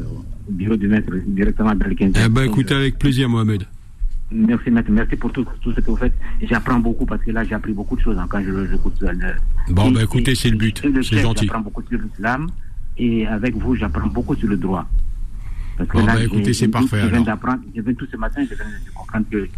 bureau 0.49 0.77
du 0.77 0.89
maître, 0.89 1.13
directement 1.27 1.75
dans 1.75 1.87
le 1.87 1.95
15 1.95 2.13
Eh 2.25 2.29
ben, 2.31 2.45
écoutez, 2.45 2.75
avec 2.75 2.99
plaisir, 2.99 3.29
Mohamed. 3.29 3.65
Merci, 4.31 4.71
maître, 4.71 4.91
merci 4.91 5.17
pour 5.17 5.33
tout, 5.33 5.47
tout 5.61 5.73
ce 5.73 5.81
que 5.81 5.91
vous 5.91 5.97
faites. 5.97 6.15
J'apprends 6.43 6.81
beaucoup 6.81 7.05
parce 7.05 7.23
que 7.23 7.31
là, 7.31 7.45
j'ai 7.45 7.55
appris 7.55 7.73
beaucoup 7.73 7.97
de 7.97 8.01
choses 8.01 8.17
hein, 8.19 8.27
quand 8.29 8.43
je 8.43 8.67
j'écoute. 8.71 9.05
Bon, 9.71 9.91
ben, 9.91 10.01
écoutez, 10.01 10.35
c'est 10.35 10.51
le 10.51 10.57
but, 10.57 10.83
c'est 11.03 11.19
gentil. 11.19 11.47
J'apprends 11.47 11.61
beaucoup 11.61 11.83
de 11.83 11.97
l'islam 11.97 12.49
et 12.97 13.27
avec 13.27 13.55
vous, 13.57 13.75
j'apprends 13.77 14.09
beaucoup 14.09 14.35
sur 14.35 14.49
le 14.49 14.57
droit. 14.57 14.87
Parce 15.77 15.91
que 15.91 15.99
là, 15.99 16.15
bah, 16.15 16.25
écoutez, 16.25 16.53
c'est 16.53 16.69
parfait. 16.69 17.03
Je 17.03 17.07
viens 17.07 17.21
d'apprendre, 17.21 17.61
je 17.75 17.81
viens 17.81 17.95
tout 17.95 18.07
ce 18.11 18.17
matin, 18.17 18.43
je 18.43 18.55
viens 18.55 18.65
de 18.65 18.91
comprendre 18.95 19.27
que 19.31 19.49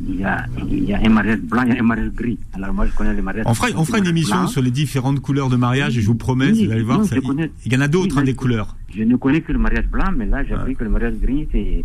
il 0.00 0.20
y, 0.20 0.24
a, 0.24 0.46
il 0.70 0.84
y 0.84 0.94
a 0.94 1.00
un 1.04 1.08
mariage 1.08 1.40
blanc, 1.40 1.62
il 1.66 1.74
y 1.74 1.76
a 1.76 1.80
un 1.80 1.84
mariage 1.84 2.10
gris. 2.14 2.38
Alors 2.52 2.72
moi, 2.72 2.86
je 2.86 2.92
connais 2.92 3.14
les 3.14 3.22
mariages. 3.22 3.44
On 3.46 3.54
fera, 3.54 3.68
on 3.76 3.84
fera 3.84 3.98
une 3.98 4.06
émission 4.06 4.46
sur 4.46 4.62
les 4.62 4.70
différentes 4.70 5.20
couleurs 5.20 5.48
de 5.48 5.56
mariage 5.56 5.98
et 5.98 6.00
je 6.00 6.06
vous 6.06 6.14
promets, 6.14 6.52
vous 6.52 6.70
allez 6.70 6.82
voir, 6.82 7.04
ça, 7.04 7.16
il 7.16 7.72
y 7.72 7.76
en 7.76 7.80
a 7.80 7.88
d'autres, 7.88 8.18
hein, 8.18 8.22
des 8.22 8.34
couleurs. 8.34 8.76
Je 8.94 9.02
ne 9.02 9.16
connais 9.16 9.40
que 9.40 9.52
le 9.52 9.58
mariage 9.58 9.86
blanc, 9.86 10.10
mais 10.16 10.26
là, 10.26 10.44
j'ai 10.44 10.54
appris 10.54 10.74
que 10.74 10.84
le 10.84 10.90
mariage 10.90 11.14
gris, 11.20 11.48
c'est 11.52 11.84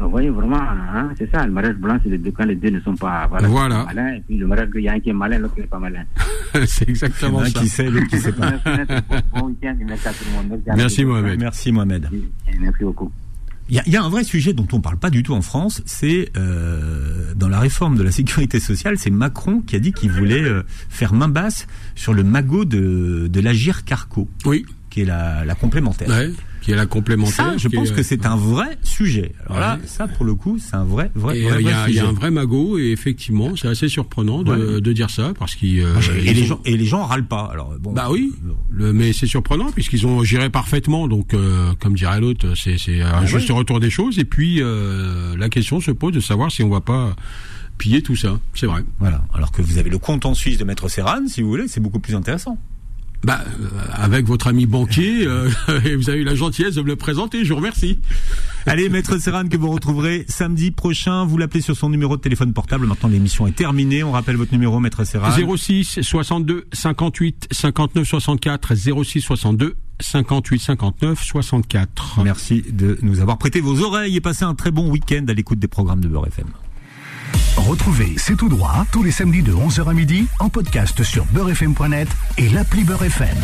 vous 0.00 0.10
voyez 0.10 0.28
vraiment, 0.28 0.60
hein, 0.60 1.10
c'est 1.16 1.30
ça, 1.30 1.46
le 1.46 1.52
mariage 1.52 1.76
blanc, 1.76 1.98
c'est 2.02 2.08
les 2.08 2.18
deux, 2.18 2.32
quand 2.32 2.44
les 2.44 2.56
deux 2.56 2.70
ne 2.70 2.80
sont 2.80 2.96
pas 2.96 3.28
voilà, 3.28 3.46
voilà. 3.46 3.84
malins, 3.84 4.14
et 4.14 4.20
puis 4.26 4.36
le 4.36 4.46
mariage, 4.46 4.68
il 4.74 4.80
y 4.80 4.88
a 4.88 4.92
un 4.92 5.00
qui 5.00 5.10
est 5.10 5.12
malin, 5.12 5.38
l'autre 5.38 5.54
qui 5.54 5.60
n'est 5.60 5.66
pas 5.68 5.78
malin. 5.78 6.04
c'est 6.66 6.88
exactement 6.88 7.44
ça. 7.44 7.46
Un 7.46 7.62
qui 7.62 7.68
sait, 7.68 7.88
l'autre 7.88 8.08
qui 8.08 8.16
ne 8.16 8.20
sait 8.20 8.32
pas. 8.32 8.52
bon 9.34 9.46
week-end, 9.46 9.76
merci 9.86 10.08
à 10.08 10.12
tout 10.12 10.24
le 10.26 10.48
monde. 10.48 10.62
Merci 10.76 11.04
Mohamed. 11.04 11.38
Merci 11.38 11.72
Mohamed. 11.72 12.10
Merci 12.60 12.84
beaucoup. 12.84 13.12
Il 13.68 13.82
y, 13.86 13.90
y, 13.90 13.96
a 13.96 14.02
un 14.02 14.08
vrai 14.10 14.24
sujet 14.24 14.52
dont 14.52 14.66
on 14.72 14.80
parle 14.80 14.98
pas 14.98 15.10
du 15.10 15.22
tout 15.22 15.32
en 15.32 15.40
France, 15.40 15.82
c'est 15.86 16.30
euh, 16.36 17.32
dans 17.34 17.48
la 17.48 17.58
réforme 17.58 17.96
de 17.96 18.02
la 18.02 18.12
sécurité 18.12 18.60
sociale, 18.60 18.98
c'est 18.98 19.10
Macron 19.10 19.60
qui 19.60 19.74
a 19.74 19.78
dit 19.78 19.92
qu'il 19.92 20.10
voulait 20.10 20.42
euh, 20.42 20.62
faire 20.90 21.14
main 21.14 21.28
basse 21.28 21.66
sur 21.94 22.12
le 22.12 22.24
magot 22.24 22.64
de, 22.64 23.26
de 23.30 23.40
l'Agir 23.40 23.84
Carco, 23.84 24.28
oui. 24.44 24.66
qui 24.90 25.00
est 25.00 25.06
la, 25.06 25.44
la 25.44 25.54
complémentaire. 25.54 26.08
Ouais 26.08 26.30
qui 26.64 26.72
est 26.72 26.76
la 26.76 26.86
complémentaire. 26.86 27.34
Ça, 27.34 27.56
je 27.58 27.68
pense 27.68 27.90
que 27.90 28.02
c'est 28.02 28.24
un 28.24 28.36
vrai 28.36 28.78
sujet. 28.82 29.32
Alors 29.46 29.60
là, 29.60 29.78
ça 29.84 30.08
pour 30.08 30.24
le 30.24 30.34
coup, 30.34 30.58
c'est 30.58 30.74
un 30.74 30.84
vrai, 30.84 31.10
vrai, 31.14 31.38
et, 31.38 31.42
vrai, 31.42 31.62
y 31.62 31.68
a, 31.68 31.88
Il 31.90 31.94
y 31.94 31.98
a 31.98 32.08
un 32.08 32.12
vrai 32.12 32.30
magot 32.30 32.78
et 32.78 32.90
effectivement, 32.90 33.54
c'est 33.54 33.68
assez 33.68 33.88
surprenant 33.88 34.42
de, 34.42 34.74
ouais. 34.76 34.80
de, 34.80 34.92
dire 34.92 35.10
ça 35.10 35.34
parce 35.38 35.56
qu'ils 35.56 35.82
euh, 35.82 35.94
et 36.24 36.32
les 36.32 36.44
gens 36.44 36.60
et 36.64 36.76
les 36.76 36.86
gens 36.86 37.04
râlent 37.04 37.26
pas. 37.26 37.50
Alors 37.52 37.74
bon. 37.78 37.92
Bah 37.92 38.08
oui. 38.10 38.32
Le, 38.70 38.94
mais 38.94 39.12
c'est 39.12 39.26
surprenant 39.26 39.72
puisqu'ils 39.72 40.06
ont 40.06 40.24
géré 40.24 40.48
parfaitement. 40.48 41.06
Donc, 41.06 41.34
euh, 41.34 41.74
comme 41.80 41.94
dirait 41.94 42.20
l'autre, 42.20 42.54
c'est 42.56 42.78
c'est 42.78 43.02
un 43.02 43.12
ah, 43.12 43.26
juste 43.26 43.50
ouais. 43.50 43.56
retour 43.56 43.78
des 43.78 43.90
choses. 43.90 44.18
Et 44.18 44.24
puis 44.24 44.62
euh, 44.62 45.36
la 45.36 45.50
question 45.50 45.80
se 45.80 45.90
pose 45.90 46.14
de 46.14 46.20
savoir 46.20 46.50
si 46.50 46.62
on 46.62 46.70
va 46.70 46.80
pas 46.80 47.14
piller 47.76 48.00
tout 48.00 48.16
ça. 48.16 48.40
C'est 48.54 48.66
vrai. 48.66 48.82
Voilà. 49.00 49.22
Alors 49.34 49.52
que 49.52 49.60
vous 49.60 49.76
avez 49.76 49.90
le 49.90 49.98
compte 49.98 50.24
en 50.24 50.32
Suisse 50.32 50.56
de 50.56 50.64
Maître 50.64 50.88
Serran, 50.88 51.26
si 51.28 51.42
vous 51.42 51.48
voulez, 51.48 51.68
c'est 51.68 51.80
beaucoup 51.80 52.00
plus 52.00 52.14
intéressant. 52.14 52.56
Bah, 53.24 53.40
euh, 53.42 53.68
avec 53.92 54.26
votre 54.26 54.48
ami 54.48 54.66
banquier, 54.66 55.26
euh, 55.26 55.48
vous 55.96 56.10
avez 56.10 56.20
eu 56.20 56.24
la 56.24 56.34
gentillesse 56.34 56.74
de 56.74 56.82
me 56.82 56.88
le 56.88 56.96
présenter, 56.96 57.44
je 57.44 57.50
vous 57.50 57.56
remercie. 57.56 57.98
Allez, 58.66 58.88
Maître 58.88 59.18
Serran, 59.18 59.48
que 59.48 59.56
vous 59.56 59.70
retrouverez 59.70 60.24
samedi 60.28 60.70
prochain. 60.70 61.24
Vous 61.24 61.38
l'appelez 61.38 61.60
sur 61.60 61.76
son 61.76 61.88
numéro 61.88 62.16
de 62.16 62.22
téléphone 62.22 62.52
portable. 62.52 62.86
Maintenant, 62.86 63.08
l'émission 63.08 63.46
est 63.46 63.52
terminée. 63.56 64.02
On 64.02 64.12
rappelle 64.12 64.36
votre 64.36 64.52
numéro, 64.52 64.80
Maître 64.80 65.04
Serran. 65.04 65.30
06 65.56 66.00
62 66.02 66.66
58 66.72 67.48
59 67.50 68.06
64 68.06 68.74
06 69.04 69.20
62 69.20 69.76
58 70.00 70.58
59 70.60 71.22
64. 71.22 72.20
Merci 72.24 72.62
de 72.70 72.98
nous 73.02 73.20
avoir 73.20 73.38
prêté 73.38 73.60
vos 73.60 73.80
oreilles 73.82 74.16
et 74.16 74.20
passé 74.20 74.44
un 74.44 74.54
très 74.54 74.70
bon 74.70 74.90
week-end 74.90 75.24
à 75.28 75.34
l'écoute 75.34 75.58
des 75.58 75.68
programmes 75.68 76.00
de 76.00 76.08
Beurre 76.08 76.26
FM. 76.26 76.46
Retrouvez 77.56 78.14
C'est 78.16 78.36
tout 78.36 78.48
droit 78.48 78.84
tous 78.90 79.02
les 79.02 79.12
samedis 79.12 79.42
de 79.42 79.52
11h 79.52 79.88
à 79.88 79.94
midi 79.94 80.26
en 80.40 80.48
podcast 80.48 81.02
sur 81.04 81.24
beurrefm.net 81.26 82.08
et 82.36 82.48
l'appli 82.48 82.82
Beurre 82.82 83.04
FM. 83.04 83.36